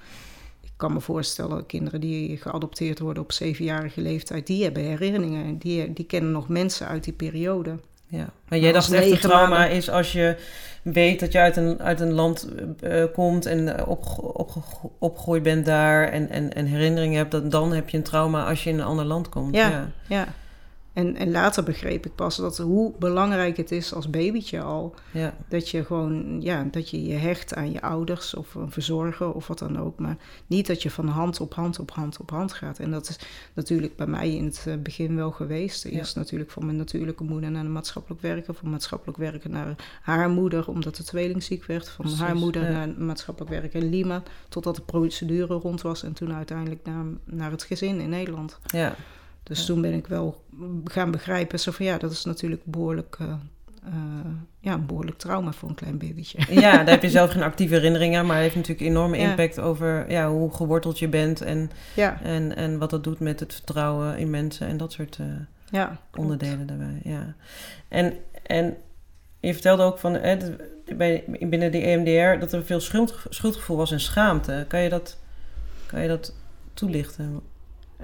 Ik 0.62 0.72
kan 0.76 0.94
me 0.94 1.02
voorstellen, 1.02 1.66
kinderen 1.66 2.02
die 2.02 2.38
geadopteerd 2.38 3.00
worden 3.00 3.24
op 3.24 3.32
zevenjarige 3.32 4.02
leeftijd, 4.02 4.48
die 4.48 4.64
hebben 4.64 4.84
herinneringen. 4.84 5.58
Die, 5.58 5.94
die 5.94 6.06
kennen 6.06 6.32
nog 6.32 6.48
mensen 6.48 6.88
uit 6.88 7.04
die 7.04 7.14
periode. 7.14 7.80
Ja, 8.10 8.30
maar 8.48 8.60
jij 8.60 8.72
dacht 8.72 8.92
echt 8.92 9.12
een 9.12 9.20
trauma 9.20 9.66
is 9.66 9.90
als 9.90 10.12
je 10.12 10.36
weet 10.82 11.20
dat 11.20 11.32
je 11.32 11.40
uit 11.40 11.58
een, 11.58 11.82
uit 11.82 12.00
een 12.00 12.12
land 12.12 12.48
uh, 12.84 13.04
komt 13.14 13.46
en 13.46 13.86
op, 13.86 14.06
op, 14.18 14.52
opgegroeid 15.00 15.44
bent 15.44 15.66
daar 15.66 16.08
en, 16.08 16.30
en, 16.30 16.54
en 16.54 16.66
herinneringen 16.66 17.18
hebt, 17.18 17.32
dan, 17.32 17.50
dan 17.50 17.74
heb 17.74 17.90
je 17.90 17.98
een 17.98 18.04
trauma 18.04 18.46
als 18.46 18.64
je 18.64 18.70
in 18.70 18.80
een 18.80 18.86
ander 18.86 19.06
land 19.06 19.30
komt. 19.30 19.56
Ja, 19.56 19.70
ja. 19.70 19.90
ja. 20.08 20.28
En, 21.00 21.16
en 21.16 21.32
later 21.32 21.64
begreep 21.64 22.06
ik 22.06 22.16
pas 22.16 22.36
dat 22.36 22.58
hoe 22.58 22.94
belangrijk 23.00 23.58
het 23.58 23.72
is 23.72 23.94
als 23.94 24.10
babytje 24.10 24.62
al. 24.62 24.96
Ja. 25.12 25.36
Dat 25.48 25.70
je 25.70 25.86
gewoon, 25.86 26.42
ja, 26.42 26.68
dat 26.72 26.90
je 26.90 27.04
je 27.04 27.14
hecht 27.14 27.56
aan 27.56 27.72
je 27.72 27.82
ouders 27.82 28.34
of 28.34 28.56
een 28.56 28.72
verzorger 28.72 29.34
of 29.34 29.48
wat 29.48 29.60
dan 29.60 29.80
ook. 29.80 30.00
Maar 30.00 30.18
niet 30.48 30.68
dat 30.68 30.84
je 30.84 30.92
van 30.92 31.08
hand 31.08 31.40
op 31.40 31.54
hand 31.54 31.80
op 31.80 31.92
hand 31.92 32.18
op 32.20 32.30
hand 32.30 32.54
gaat. 32.54 32.80
En 32.80 32.92
dat 32.92 33.10
is 33.10 33.20
natuurlijk 33.54 33.96
bij 33.96 34.08
mij 34.08 34.36
in 34.36 34.46
het 34.46 34.64
eh, 34.68 34.74
begin 34.78 35.16
wel 35.16 35.32
geweest. 35.32 35.86
Eerst 35.86 36.14
ja. 36.14 36.20
natuurlijk 36.20 36.52
van 36.52 36.66
mijn 36.66 36.78
natuurlijke 36.78 37.24
moeder 37.24 37.52
naar 37.52 37.64
de 37.64 37.70
maatschappelijk 37.70 38.22
werker. 38.22 38.54
Van 38.54 38.70
maatschappelijk 38.70 39.18
werken 39.18 39.52
naar 39.52 39.76
haar 40.02 40.30
moeder, 40.30 40.68
omdat 40.68 40.96
de 40.96 41.04
tweeling 41.04 41.44
ziek 41.44 41.66
werd. 41.66 41.90
Van 41.90 42.06
Precies, 42.06 42.24
haar 42.24 42.36
moeder 42.36 42.64
ja. 42.64 42.86
naar 42.86 42.90
maatschappelijk 42.98 43.52
werken 43.52 43.82
in 43.82 43.90
Lima. 43.90 44.24
Totdat 44.50 44.76
de 44.76 44.82
procedure 44.82 45.54
rond 45.54 45.82
was. 45.82 46.04
En 46.04 46.14
toen 46.14 46.34
uiteindelijk 46.34 46.86
naar, 46.86 47.06
naar 47.24 47.52
het 47.52 47.64
gezin 47.64 48.00
in 48.00 48.10
Nederland. 48.10 48.60
Ja. 48.66 48.96
Dus 49.50 49.60
ja. 49.60 49.66
toen 49.66 49.82
ben 49.82 49.94
ik 49.94 50.08
wel 50.08 50.44
gaan 50.84 51.12
begrijpen, 51.12 51.60
zo 51.60 51.72
van 51.72 51.86
ja, 51.86 51.98
dat 51.98 52.12
is 52.12 52.26
natuurlijk 52.26 52.62
behoorlijk, 52.66 53.18
uh, 53.22 53.28
uh, 53.86 53.94
ja, 54.60 54.74
een 54.74 54.86
behoorlijk 54.86 55.18
trauma 55.18 55.52
voor 55.52 55.70
een 55.70 55.76
klein 55.76 55.98
babytje. 55.98 56.40
Ja, 56.50 56.78
daar 56.78 56.90
heb 56.90 57.02
je 57.02 57.10
zelf 57.20 57.32
geen 57.32 57.44
actieve 57.44 57.74
herinneringen 57.74 58.20
aan, 58.20 58.26
maar 58.26 58.36
het 58.36 58.44
heeft 58.44 58.56
natuurlijk 58.56 58.88
enorme 58.88 59.18
impact 59.18 59.60
over 59.60 60.12
ja, 60.12 60.30
hoe 60.30 60.54
geworteld 60.54 61.00
je 61.00 61.08
bent 61.08 61.42
en, 61.42 61.72
ja. 61.96 62.22
en, 62.22 62.56
en 62.56 62.78
wat 62.78 62.90
dat 62.90 63.04
doet 63.04 63.20
met 63.20 63.40
het 63.40 63.54
vertrouwen 63.54 64.18
in 64.18 64.30
mensen 64.30 64.68
en 64.68 64.78
dat 64.78 64.92
soort 64.92 65.18
uh, 65.22 65.28
ja, 65.72 66.00
onderdelen 66.16 66.68
daarbij. 66.68 67.02
Ja. 67.04 67.36
En, 67.88 68.14
en 68.44 68.78
je 69.40 69.54
vertelde 69.54 69.84
ook 69.84 69.98
van 69.98 70.16
eh, 70.16 70.38
bij, 70.96 71.24
binnen 71.40 71.72
de 71.72 71.82
EMDR 71.82 72.40
dat 72.40 72.54
er 72.54 72.66
veel 72.66 72.80
schuld, 72.80 73.16
schuldgevoel 73.30 73.78
was 73.78 73.92
en 73.92 74.00
schaamte. 74.00 74.66
Kan 74.68 74.82
je 74.82 74.90
dat, 74.90 75.18
kan 75.86 76.02
je 76.02 76.08
dat 76.08 76.36
toelichten? 76.74 77.42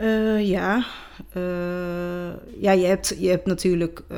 Uh, 0.01 0.47
ja, 0.47 0.85
uh, 1.37 2.33
ja 2.59 2.71
je, 2.71 2.85
hebt, 2.85 3.15
je 3.19 3.29
hebt 3.29 3.45
natuurlijk 3.45 4.01
uh, 4.11 4.17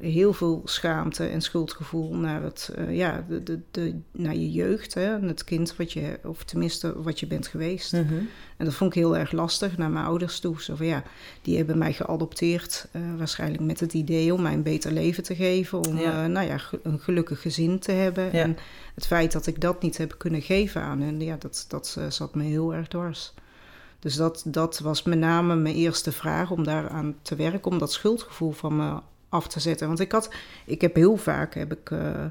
heel 0.00 0.32
veel 0.32 0.62
schaamte 0.64 1.26
en 1.26 1.40
schuldgevoel 1.40 2.14
naar, 2.14 2.42
het, 2.42 2.74
ja, 2.88 3.24
de, 3.28 3.42
de, 3.42 3.60
de, 3.70 4.00
naar 4.10 4.34
je 4.34 4.50
jeugd, 4.50 4.94
hè, 4.94 5.26
het 5.26 5.44
kind 5.44 5.76
wat 5.76 5.92
je, 5.92 6.18
of 6.24 6.44
tenminste 6.44 7.02
wat 7.02 7.20
je 7.20 7.26
bent 7.26 7.46
geweest. 7.46 7.90
-hmm. 7.90 8.28
En 8.56 8.64
dat 8.64 8.74
vond 8.74 8.94
ik 8.94 9.02
heel 9.02 9.16
erg 9.16 9.32
lastig 9.32 9.76
naar 9.76 9.90
mijn 9.90 10.04
ouders 10.04 10.40
toe. 10.40 10.62
Zo 10.62 10.74
van, 10.74 10.86
ja, 10.86 11.02
die 11.42 11.56
hebben 11.56 11.78
mij 11.78 11.92
geadopteerd, 11.92 12.88
waarschijnlijk 13.16 13.62
met 13.62 13.80
het 13.80 13.94
idee 13.94 14.34
om 14.34 14.42
mij 14.42 14.52
een 14.52 14.62
beter 14.62 14.92
leven 14.92 15.22
te 15.22 15.34
geven, 15.34 15.78
om 15.78 15.98
ja. 15.98 16.26
nou 16.26 16.46
ja, 16.46 16.60
een 16.82 16.98
gelukkig 16.98 17.40
gezin 17.40 17.78
te 17.78 17.92
hebben. 17.92 18.24
Ja. 18.24 18.30
En 18.32 18.56
het 18.94 19.06
feit 19.06 19.32
dat 19.32 19.46
ik 19.46 19.60
dat 19.60 19.82
niet 19.82 19.96
heb 19.96 20.14
kunnen 20.18 20.42
geven 20.42 20.80
aan 20.80 21.00
hen, 21.00 21.20
ja, 21.20 21.36
dat, 21.38 21.64
dat 21.68 21.98
zat 22.08 22.34
me 22.34 22.42
heel 22.42 22.74
erg 22.74 22.88
dwars. 22.88 23.34
Dus 24.04 24.14
dat, 24.14 24.42
dat 24.46 24.78
was 24.78 25.02
met 25.02 25.18
name 25.18 25.54
mijn 25.54 25.74
eerste 25.74 26.12
vraag 26.12 26.50
om 26.50 26.64
daaraan 26.64 27.14
te 27.22 27.36
werken, 27.36 27.70
om 27.70 27.78
dat 27.78 27.92
schuldgevoel 27.92 28.52
van 28.52 28.76
me 28.76 29.00
af 29.28 29.48
te 29.48 29.60
zetten. 29.60 29.86
Want 29.86 30.00
ik 30.00 30.12
had, 30.12 30.34
ik 30.66 30.80
heb 30.80 30.94
heel 30.94 31.16
vaak, 31.16 31.54
heb 31.54 31.72
ik, 31.72 31.90
uh, 31.90 32.24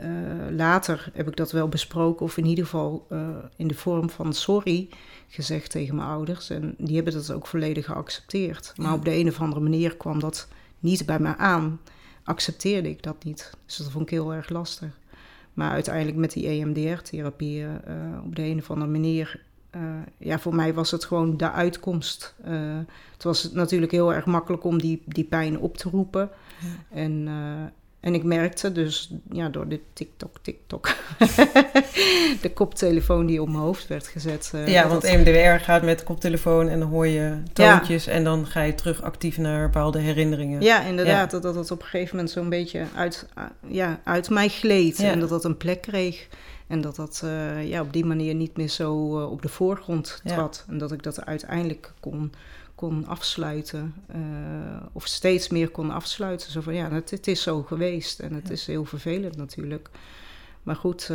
uh, 0.00 0.06
later 0.50 1.10
heb 1.12 1.28
ik 1.28 1.36
dat 1.36 1.52
wel 1.52 1.68
besproken, 1.68 2.26
of 2.26 2.36
in 2.36 2.46
ieder 2.46 2.64
geval 2.64 3.06
uh, 3.10 3.28
in 3.56 3.68
de 3.68 3.74
vorm 3.74 4.10
van 4.10 4.32
sorry 4.32 4.88
gezegd 5.28 5.70
tegen 5.70 5.96
mijn 5.96 6.08
ouders. 6.08 6.50
En 6.50 6.74
die 6.78 6.94
hebben 6.94 7.12
dat 7.12 7.32
ook 7.32 7.46
volledig 7.46 7.84
geaccepteerd. 7.84 8.72
Maar 8.76 8.86
ja. 8.86 8.94
op 8.94 9.04
de 9.04 9.14
een 9.14 9.28
of 9.28 9.40
andere 9.40 9.60
manier 9.60 9.96
kwam 9.96 10.20
dat 10.20 10.48
niet 10.78 11.06
bij 11.06 11.18
me 11.18 11.36
aan. 11.36 11.80
Accepteerde 12.24 12.88
ik 12.88 13.02
dat 13.02 13.24
niet. 13.24 13.50
Dus 13.66 13.76
dat 13.76 13.90
vond 13.90 14.04
ik 14.04 14.10
heel 14.10 14.34
erg 14.34 14.48
lastig. 14.48 14.98
Maar 15.54 15.70
uiteindelijk 15.70 16.16
met 16.16 16.32
die 16.32 16.46
EMDR-therapie 16.46 17.66
op 18.24 18.36
de 18.36 18.42
een 18.42 18.58
of 18.58 18.70
andere 18.70 18.90
manier 18.90 19.44
ja, 20.18 20.38
voor 20.38 20.54
mij 20.54 20.74
was 20.74 20.90
het 20.90 21.04
gewoon 21.04 21.36
de 21.36 21.50
uitkomst. 21.50 22.34
het 23.12 23.22
was 23.22 23.52
natuurlijk 23.52 23.92
heel 23.92 24.14
erg 24.14 24.26
makkelijk 24.26 24.64
om 24.64 24.78
die, 24.78 25.02
die 25.06 25.24
pijn 25.24 25.58
op 25.58 25.76
te 25.76 25.88
roepen. 25.88 26.30
Ja. 26.60 26.96
En, 26.96 27.28
en 28.06 28.14
ik 28.14 28.24
merkte 28.24 28.72
dus 28.72 29.10
ja, 29.30 29.48
door 29.48 29.68
de 29.68 29.80
TikTok, 29.92 30.36
TikTok, 30.42 30.88
de 32.42 32.50
koptelefoon 32.54 33.26
die 33.26 33.42
op 33.42 33.48
mijn 33.48 33.60
hoofd 33.60 33.86
werd 33.86 34.06
gezet. 34.06 34.52
Ja, 34.66 34.88
want 34.88 35.04
EMDR 35.04 35.64
gaat 35.64 35.82
met 35.82 36.04
koptelefoon 36.04 36.68
en 36.68 36.78
dan 36.78 36.88
hoor 36.88 37.06
je 37.06 37.42
toontjes 37.52 38.06
en 38.06 38.24
dan 38.24 38.46
ga 38.46 38.62
je 38.62 38.74
terug 38.74 39.02
actief 39.02 39.38
naar 39.38 39.62
bepaalde 39.62 39.98
herinneringen. 39.98 40.60
Ja, 40.60 40.82
inderdaad. 40.82 41.30
Dat, 41.30 41.42
dat 41.42 41.54
het 41.54 41.70
op 41.70 41.80
een 41.80 41.86
gegeven 41.86 42.16
moment 42.16 42.34
zo'n 42.34 42.48
beetje 42.48 42.84
uit, 42.94 43.26
ja, 43.66 44.00
uit 44.04 44.30
mij 44.30 44.48
gleed 44.48 44.98
en 44.98 45.20
dat 45.20 45.28
dat 45.28 45.44
een 45.44 45.56
plek 45.56 45.82
kreeg. 45.82 46.28
En 46.66 46.80
dat 46.80 46.96
dat 46.96 47.20
uh, 47.24 47.68
ja, 47.68 47.80
op 47.80 47.92
die 47.92 48.04
manier 48.04 48.34
niet 48.34 48.56
meer 48.56 48.68
zo 48.68 48.94
op 49.24 49.42
de 49.42 49.48
voorgrond 49.48 50.20
trad. 50.24 50.64
En 50.68 50.78
dat 50.78 50.92
ik 50.92 51.02
dat 51.02 51.24
uiteindelijk 51.24 51.92
kon 52.00 52.32
kon 52.74 53.06
afsluiten. 53.06 53.94
Uh, 54.10 54.16
of 54.92 55.06
steeds 55.06 55.48
meer 55.48 55.70
kon 55.70 55.90
afsluiten. 55.90 56.50
Zo 56.50 56.60
van 56.60 56.74
ja, 56.74 56.90
het, 56.90 57.10
het 57.10 57.26
is 57.26 57.42
zo 57.42 57.62
geweest 57.62 58.20
en 58.20 58.32
het 58.32 58.50
is 58.50 58.66
heel 58.66 58.84
vervelend 58.84 59.36
natuurlijk. 59.36 59.90
Maar 60.62 60.76
goed, 60.76 61.08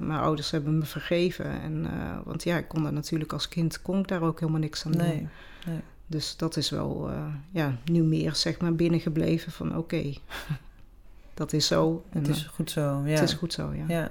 mijn 0.00 0.20
ouders 0.20 0.50
hebben 0.50 0.78
me 0.78 0.84
vergeven. 0.84 1.60
En, 1.60 1.86
want 2.24 2.42
ja, 2.42 2.58
ik 2.58 2.68
kon 2.68 2.82
daar 2.82 2.92
natuurlijk 2.92 3.32
als 3.32 3.48
kind 3.48 3.82
kon 3.82 3.98
ik 3.98 4.08
daar 4.08 4.22
ook 4.22 4.40
helemaal 4.40 4.60
niks 4.60 4.86
aan 4.86 4.96
nee, 4.96 5.16
doen. 5.16 5.28
Nee. 5.66 5.80
Dus 6.06 6.36
dat 6.36 6.56
is 6.56 6.70
wel 6.70 7.10
ja, 7.50 7.76
nu 7.84 8.02
meer 8.02 8.34
zeg 8.34 8.60
maar 8.60 8.74
binnengebleven 8.74 9.52
van 9.52 9.68
oké, 9.68 9.78
okay, 9.78 10.18
dat 11.34 11.52
is 11.52 11.66
zo. 11.66 12.04
En, 12.10 12.18
het 12.18 12.28
is 12.28 12.42
goed 12.42 12.70
zo, 12.70 13.02
ja. 13.04 13.10
Het 13.10 13.22
is 13.28 13.34
goed 13.34 13.52
zo, 13.52 13.72
ja. 13.74 13.84
ja. 13.88 14.10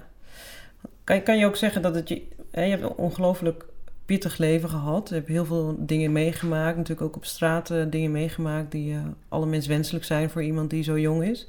Kan, 1.24 1.38
je 1.38 1.46
ook 1.46 1.56
zeggen 1.56 1.82
dat 1.82 1.96
het 1.96 2.10
je... 2.10 2.28
Hè, 2.52 2.64
je 2.64 2.78
hebt 2.78 2.96
ongelooflijk 2.96 3.66
pittig 4.06 4.38
leven 4.38 4.70
gehad. 4.70 5.10
Ik 5.10 5.16
heb 5.16 5.28
heel 5.28 5.46
veel 5.46 5.76
dingen 5.80 6.12
meegemaakt. 6.12 6.78
Natuurlijk 6.78 7.08
ook 7.08 7.16
op 7.16 7.26
straat 7.26 7.74
dingen 7.90 8.12
meegemaakt 8.12 8.72
die 8.72 8.94
uh, 8.94 9.02
alle 9.28 9.46
mens 9.46 9.68
wenselijk 9.68 10.06
zijn 10.06 10.30
voor 10.30 10.44
iemand 10.44 10.70
die 10.70 10.84
zo 10.84 11.00
jong 11.00 11.24
is. 11.24 11.48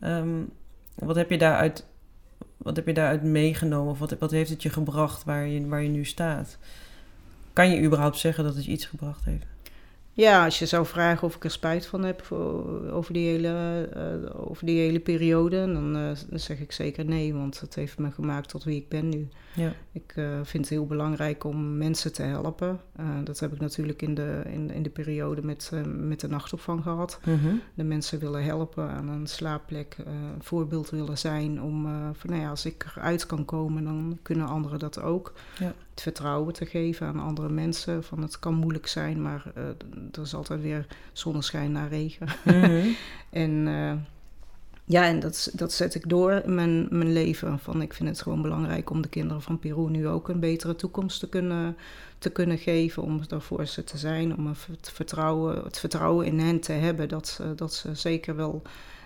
Um, 0.00 0.50
wat 0.94 1.16
heb 1.16 1.30
je 1.30 1.38
daaruit, 1.38 1.86
wat 2.56 2.76
heb 2.76 2.86
je 2.86 2.92
daaruit 2.92 3.22
meegenomen? 3.22 3.92
Of 3.92 3.98
wat, 3.98 4.16
wat 4.18 4.30
heeft 4.30 4.50
het 4.50 4.62
je 4.62 4.70
gebracht 4.70 5.24
waar 5.24 5.46
je, 5.46 5.66
waar 5.68 5.82
je 5.82 5.88
nu 5.88 6.04
staat? 6.04 6.58
Kan 7.52 7.70
je 7.70 7.82
überhaupt 7.82 8.18
zeggen 8.18 8.44
dat 8.44 8.54
het 8.54 8.64
je 8.64 8.70
iets 8.70 8.86
gebracht 8.86 9.24
heeft? 9.24 9.46
Ja, 10.14 10.44
als 10.44 10.58
je 10.58 10.66
zou 10.66 10.86
vragen 10.86 11.26
of 11.26 11.36
ik 11.36 11.44
er 11.44 11.50
spijt 11.50 11.86
van 11.86 12.04
heb 12.04 12.24
voor, 12.24 12.90
over, 12.90 13.12
die 13.12 13.28
hele, 13.28 13.88
uh, 13.96 14.50
over 14.50 14.66
die 14.66 14.78
hele 14.78 15.00
periode, 15.00 15.72
dan, 15.72 15.96
uh, 15.96 16.10
dan, 16.28 16.38
zeg 16.38 16.60
ik 16.60 16.72
zeker 16.72 17.04
nee, 17.04 17.34
want 17.34 17.60
het 17.60 17.74
heeft 17.74 17.98
me 17.98 18.10
gemaakt 18.10 18.48
tot 18.48 18.64
wie 18.64 18.76
ik 18.76 18.88
ben 18.88 19.08
nu. 19.08 19.28
Ja. 19.54 19.72
Ik 19.92 20.12
uh, 20.16 20.34
vind 20.42 20.64
het 20.64 20.68
heel 20.68 20.86
belangrijk 20.86 21.44
om 21.44 21.76
mensen 21.76 22.12
te 22.12 22.22
helpen. 22.22 22.80
dat 23.24 23.38
heb 23.38 23.52
ik 23.52 23.60
natuurlijk 23.60 24.02
in 24.02 24.14
de, 24.14 24.42
in, 24.46 24.70
in 24.70 24.82
de 24.82 24.90
periode 24.90 25.42
met, 25.42 25.72
met 25.86 26.20
de 26.20 26.28
nachtopvang 26.28 26.82
gehad. 26.82 27.20
Mm 27.24 27.38
-hmm. 27.38 27.60
De 27.74 27.84
mensen 27.84 28.18
willen 28.18 28.44
helpen 28.44 28.88
aan 28.88 29.08
een 29.08 29.26
slaapplek, 29.26 29.96
een 30.04 30.42
voorbeeld 30.42 30.90
willen 30.90 31.18
zijn 31.18 31.62
om, 31.62 31.82
van 32.14 32.30
nou 32.30 32.42
ja, 32.42 32.50
als 32.50 32.66
ik 32.66 32.84
eruit 32.96 33.26
kan 33.26 33.44
komen, 33.44 33.84
dan 33.84 34.18
kunnen 34.22 34.46
anderen 34.46 34.78
dat 34.78 35.00
ook. 35.00 35.32
Ja. 35.58 35.74
Het 35.92 36.02
vertrouwen 36.02 36.52
te 36.52 36.66
geven 36.66 37.06
aan 37.06 37.20
andere 37.20 37.48
mensen, 37.48 38.04
van 38.04 38.22
het 38.22 38.38
kan 38.38 38.54
moeilijk 38.54 38.86
zijn, 38.86 39.22
maar 39.22 39.52
er 40.12 40.22
is 40.22 40.34
altijd 40.34 40.60
weer 40.60 40.86
zonneschijn 41.12 41.72
na 41.72 41.86
regen. 41.86 42.26
Mm 42.44 42.62
-hmm. 42.62 42.96
en 43.30 43.66
uh, 43.66 43.92
ja, 44.84 45.06
en 45.06 45.20
dat, 45.20 45.50
dat 45.52 45.72
zet 45.72 45.94
ik 45.94 46.08
door 46.08 46.32
in 46.32 46.54
mijn, 46.54 46.86
mijn 46.90 47.12
leven. 47.12 47.58
Van, 47.58 47.82
ik 47.82 47.92
vind 47.92 48.08
het 48.08 48.22
gewoon 48.22 48.42
belangrijk 48.42 48.90
om 48.90 49.02
de 49.02 49.08
kinderen 49.08 49.42
van 49.42 49.58
Peru 49.58 49.90
nu 49.90 50.08
ook 50.08 50.28
een 50.28 50.40
betere 50.40 50.76
toekomst 50.76 51.20
te 51.20 51.28
kunnen, 51.28 51.76
te 52.18 52.30
kunnen 52.30 52.58
geven. 52.58 53.02
Om 53.02 53.20
er 53.28 53.40
voor 53.40 53.66
ze 53.66 53.84
te 53.84 53.98
zijn, 53.98 54.36
om 54.36 54.46
het 54.46 54.90
vertrouwen, 54.92 55.62
het 55.64 55.78
vertrouwen 55.78 56.26
in 56.26 56.38
hen 56.38 56.60
te 56.60 56.72
hebben 56.72 57.08
dat, 57.08 57.28
ze, 57.28 57.54
dat 57.54 57.74
ze 57.74 57.94
zeker 57.94 58.36
wel 58.36 58.62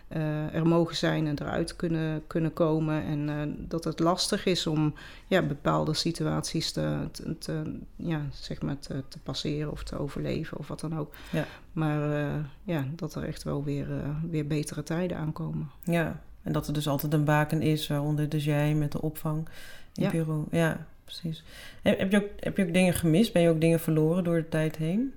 uh, 0.09 0.55
er 0.55 0.67
mogen 0.67 0.97
zijn 0.97 1.27
en 1.27 1.41
eruit 1.41 1.77
kunnen, 1.77 2.23
kunnen 2.27 2.53
komen. 2.53 3.05
En 3.05 3.29
uh, 3.29 3.55
dat 3.59 3.85
het 3.85 3.99
lastig 3.99 4.47
is 4.47 4.67
om 4.67 4.95
ja, 5.27 5.43
bepaalde 5.43 5.95
situaties 5.95 6.73
te, 6.73 7.09
te, 7.11 7.39
te 7.39 7.79
ja, 7.97 8.23
zeg 8.33 8.63
maar 8.63 8.79
te, 8.79 9.03
te, 9.09 9.19
passeren 9.19 9.73
of 9.73 9.83
te 9.83 9.99
overleven 9.99 10.59
of 10.59 10.69
wat 10.69 10.81
dan 10.81 10.99
ook. 10.99 11.15
Ja. 11.31 11.47
Maar 11.73 12.11
uh, 12.11 12.35
ja, 12.63 12.85
dat 12.95 13.15
er 13.15 13.25
echt 13.25 13.43
wel 13.43 13.65
weer, 13.65 13.87
weer 14.31 14.47
betere 14.47 14.83
tijden 14.83 15.17
aankomen. 15.17 15.71
Ja, 15.85 16.21
en 16.43 16.53
dat 16.53 16.67
er 16.67 16.73
dus 16.73 16.89
altijd 16.89 17.13
een 17.13 17.25
baken 17.25 17.63
is, 17.63 17.87
waaronder 17.87 18.29
dus 18.29 18.45
jij 18.45 18.75
met 18.75 18.93
de 18.93 19.03
opvang 19.03 19.49
in 19.95 20.03
Ja. 20.03 20.11
Peru. 20.11 20.45
Ja, 20.51 20.87
precies. 21.05 21.45
Heb, 21.83 22.11
je 22.11 22.17
ook, 22.17 22.29
heb 22.41 22.57
je 22.57 22.67
ook 22.67 22.73
dingen 22.73 22.95
gemist? 22.95 23.33
Ben 23.33 23.43
je 23.43 23.49
ook 23.49 23.61
dingen 23.61 23.81
verloren 23.81 24.25
door 24.25 24.37
de 24.37 24.49
tijd 24.49 24.77
heen? 24.77 25.15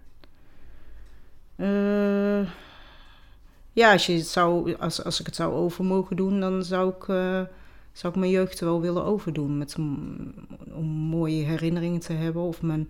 Ja, 3.74 3.92
als, 3.92 4.06
je 4.06 4.14
het 4.14 4.28
zou, 4.28 4.76
als, 4.76 5.04
als 5.04 5.20
ik 5.20 5.26
het 5.26 5.36
zou 5.36 5.54
over 5.54 5.86
mogen 5.86 6.16
doen, 6.16 6.40
dan 6.40 6.64
zou 6.64 6.90
ik, 6.90 7.08
uh, 7.08 7.42
zou 7.92 8.14
ik 8.14 8.20
mijn 8.20 8.32
jeugd 8.32 8.60
wel 8.60 8.82
willen 8.82 9.04
overdoen. 9.04 9.58
Met, 9.58 9.76
om 10.72 10.86
mooie 10.86 11.44
herinneringen 11.44 12.00
te 12.00 12.14
hebben. 12.14 12.42
Of 12.42 12.62
mijn, 12.62 12.90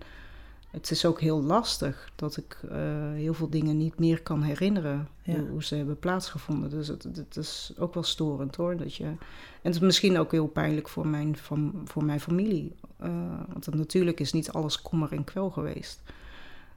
het 0.70 0.90
is 0.90 1.04
ook 1.04 1.20
heel 1.20 1.42
lastig 1.42 2.10
dat 2.16 2.36
ik 2.36 2.58
uh, 2.64 2.72
heel 3.12 3.34
veel 3.34 3.50
dingen 3.50 3.76
niet 3.76 3.98
meer 3.98 4.22
kan 4.22 4.42
herinneren. 4.42 5.08
Ja. 5.22 5.34
Hoe, 5.34 5.48
hoe, 5.48 5.64
ze 5.64 5.74
hebben 5.74 5.98
plaatsgevonden. 5.98 6.70
Dus 6.70 6.88
het, 6.88 7.02
het, 7.02 7.36
is 7.36 7.72
ook 7.78 7.94
wel 7.94 8.02
storend 8.02 8.56
hoor. 8.56 8.76
Dat 8.76 8.94
je, 8.94 9.04
en 9.04 9.18
het 9.62 9.74
is 9.74 9.80
misschien 9.80 10.18
ook 10.18 10.32
heel 10.32 10.46
pijnlijk 10.46 10.88
voor 10.88 11.06
mijn, 11.06 11.36
van, 11.36 11.82
voor 11.84 12.04
mijn 12.04 12.20
familie. 12.20 12.74
Uh, 13.02 13.08
want 13.52 13.66
het, 13.66 13.74
natuurlijk 13.74 14.20
is 14.20 14.32
niet 14.32 14.52
alles 14.52 14.82
kommer 14.82 15.12
en 15.12 15.24
kwel 15.24 15.50
geweest. 15.50 16.00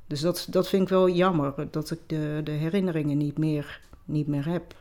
Dus 0.07 0.21
dat, 0.21 0.47
dat 0.49 0.69
vind 0.69 0.83
ik 0.83 0.89
wel 0.89 1.09
jammer. 1.09 1.67
Dat 1.71 1.91
ik 1.91 1.99
de, 2.07 2.41
de 2.43 2.51
herinneringen 2.51 3.17
niet 3.17 3.37
meer 3.37 3.81
niet 4.05 4.27
meer 4.27 4.45
heb. 4.45 4.75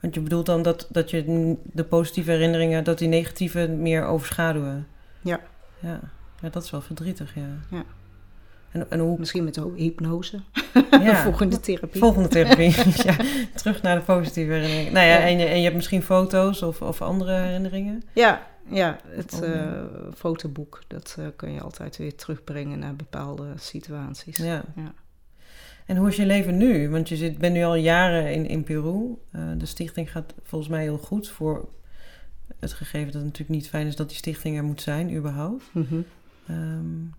Want 0.00 0.14
je 0.14 0.20
bedoelt 0.20 0.46
dan 0.46 0.62
dat, 0.62 0.86
dat 0.90 1.10
je 1.10 1.56
de 1.62 1.84
positieve 1.84 2.30
herinneringen, 2.30 2.84
dat 2.84 2.98
die 2.98 3.08
negatieve 3.08 3.68
meer 3.68 4.04
overschaduwen? 4.04 4.86
Ja. 5.20 5.40
Ja, 5.80 6.00
ja 6.40 6.48
dat 6.48 6.62
is 6.62 6.70
wel 6.70 6.80
verdrietig, 6.80 7.34
ja. 7.34 7.48
ja. 7.70 7.84
En, 8.70 8.90
en 8.90 8.98
hoe... 8.98 9.18
Misschien 9.18 9.44
met 9.44 9.60
hypnose. 9.76 10.40
Ja. 10.90 11.22
Volgende 11.22 11.60
therapie. 11.60 12.00
Volgende 12.00 12.28
therapie, 12.28 12.74
ja. 13.08 13.16
Terug 13.54 13.82
naar 13.82 13.96
de 13.96 14.04
positieve 14.04 14.52
herinneringen. 14.52 14.92
Nou 14.92 15.06
ja, 15.06 15.18
ja. 15.18 15.20
En, 15.20 15.38
je, 15.38 15.44
en 15.44 15.56
je 15.56 15.62
hebt 15.62 15.76
misschien 15.76 16.02
foto's 16.02 16.62
of, 16.62 16.82
of 16.82 17.02
andere 17.02 17.32
herinneringen? 17.32 18.02
Ja, 18.12 18.46
ja 18.68 18.98
het 19.08 19.40
uh, 19.42 19.82
fotoboek, 20.14 20.82
dat 20.86 21.16
uh, 21.18 21.26
kun 21.36 21.52
je 21.52 21.60
altijd 21.60 21.96
weer 21.96 22.14
terugbrengen 22.14 22.78
naar 22.78 22.96
bepaalde 22.96 23.46
situaties. 23.56 24.36
Ja. 24.36 24.62
ja. 24.76 24.92
En 25.86 25.96
hoe 25.96 26.08
is 26.08 26.16
je 26.16 26.26
leven 26.26 26.56
nu? 26.56 26.88
Want 26.88 27.08
je 27.08 27.16
zit, 27.16 27.38
bent 27.38 27.54
nu 27.54 27.64
al 27.64 27.74
jaren 27.74 28.32
in, 28.32 28.46
in 28.46 28.64
Peru. 28.64 29.16
Uh, 29.32 29.50
de 29.56 29.66
stichting 29.66 30.10
gaat 30.10 30.34
volgens 30.42 30.70
mij 30.70 30.82
heel 30.82 30.98
goed 30.98 31.28
voor 31.28 31.68
het 32.58 32.72
gegeven 32.72 33.06
dat 33.06 33.14
het 33.14 33.24
natuurlijk 33.24 33.60
niet 33.60 33.68
fijn 33.68 33.86
is 33.86 33.96
dat 33.96 34.08
die 34.08 34.16
stichting 34.16 34.56
er 34.56 34.64
moet 34.64 34.80
zijn, 34.80 35.14
überhaupt. 35.14 35.64
Mm 35.72 35.86
-hmm. 35.88 36.04
um, 36.50 37.14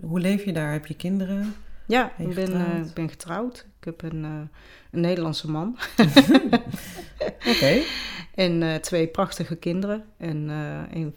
hoe 0.00 0.20
leef 0.20 0.44
je 0.44 0.52
daar? 0.52 0.72
Heb 0.72 0.86
je 0.86 0.94
kinderen? 0.94 1.54
Ja, 1.86 2.12
ik 2.18 2.34
ben, 2.34 2.50
uh, 2.50 2.86
ik 2.86 2.94
ben 2.94 3.08
getrouwd. 3.08 3.66
Ik 3.78 3.84
heb 3.84 4.02
een, 4.02 4.24
uh, 4.24 4.40
een 4.90 5.00
Nederlandse 5.00 5.50
man. 5.50 5.78
Oké. 5.98 6.62
Okay. 7.48 7.84
En 8.34 8.80
twee 8.80 9.06
prachtige 9.06 9.56
kinderen. 9.56 10.04
En 10.16 10.48
een, 10.90 11.14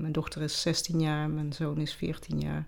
mijn 0.00 0.12
dochter 0.12 0.42
is 0.42 0.60
16 0.60 1.00
jaar, 1.00 1.30
mijn 1.30 1.52
zoon 1.52 1.78
is 1.78 1.94
14 1.94 2.40
jaar. 2.40 2.66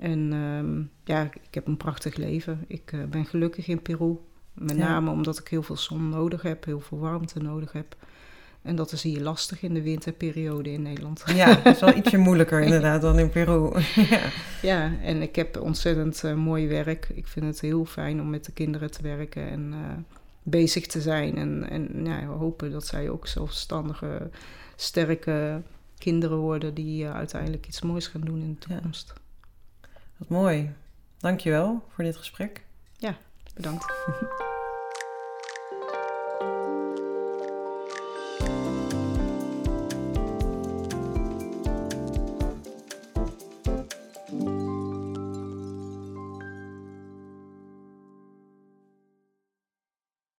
En 0.00 0.32
um, 0.32 0.90
ja, 1.04 1.22
ik 1.22 1.54
heb 1.54 1.66
een 1.66 1.76
prachtig 1.76 2.16
leven. 2.16 2.64
Ik 2.66 2.92
uh, 2.92 3.04
ben 3.04 3.26
gelukkig 3.26 3.68
in 3.68 3.82
Peru. 3.82 4.16
Met 4.52 4.76
ja. 4.76 4.88
name 4.88 5.10
omdat 5.10 5.38
ik 5.38 5.48
heel 5.48 5.62
veel 5.62 5.76
zon 5.76 6.08
nodig 6.08 6.42
heb, 6.42 6.64
heel 6.64 6.80
veel 6.80 6.98
warmte 6.98 7.38
nodig 7.38 7.72
heb. 7.72 7.96
En 8.62 8.76
dat 8.76 8.92
is 8.92 9.02
hier 9.02 9.20
lastig 9.20 9.62
in 9.62 9.74
de 9.74 9.82
winterperiode 9.82 10.72
in 10.72 10.82
Nederland. 10.82 11.22
Ja, 11.34 11.54
dat 11.54 11.74
is 11.74 11.80
wel 11.80 11.96
ietsje 12.00 12.18
moeilijker 12.18 12.60
inderdaad 12.60 13.00
dan 13.00 13.18
in 13.18 13.30
Peru. 13.30 13.80
ja. 14.10 14.20
ja, 14.62 14.92
en 15.02 15.22
ik 15.22 15.36
heb 15.36 15.60
ontzettend 15.60 16.22
uh, 16.24 16.34
mooi 16.34 16.68
werk. 16.68 17.08
Ik 17.14 17.26
vind 17.26 17.46
het 17.46 17.60
heel 17.60 17.84
fijn 17.84 18.20
om 18.20 18.30
met 18.30 18.44
de 18.44 18.52
kinderen 18.52 18.90
te 18.90 19.02
werken 19.02 19.50
en 19.50 19.72
uh, 19.72 19.78
bezig 20.42 20.86
te 20.86 21.00
zijn. 21.00 21.36
En, 21.36 21.70
en 21.70 22.04
ja, 22.04 22.26
we 22.26 22.32
hopen 22.32 22.70
dat 22.70 22.86
zij 22.86 23.10
ook 23.10 23.26
zelfstandige, 23.26 24.30
sterke 24.76 25.62
kinderen 25.98 26.36
worden 26.36 26.74
die 26.74 27.04
uh, 27.04 27.14
uiteindelijk 27.14 27.66
iets 27.66 27.82
moois 27.82 28.06
gaan 28.06 28.20
doen 28.20 28.40
in 28.40 28.56
de 28.60 28.66
toekomst. 28.66 29.19
Wat 30.20 30.28
mooi. 30.28 30.72
Dankjewel 31.18 31.84
voor 31.88 32.04
dit 32.04 32.16
gesprek. 32.16 32.64
Ja, 32.98 33.16
bedankt. 33.54 33.86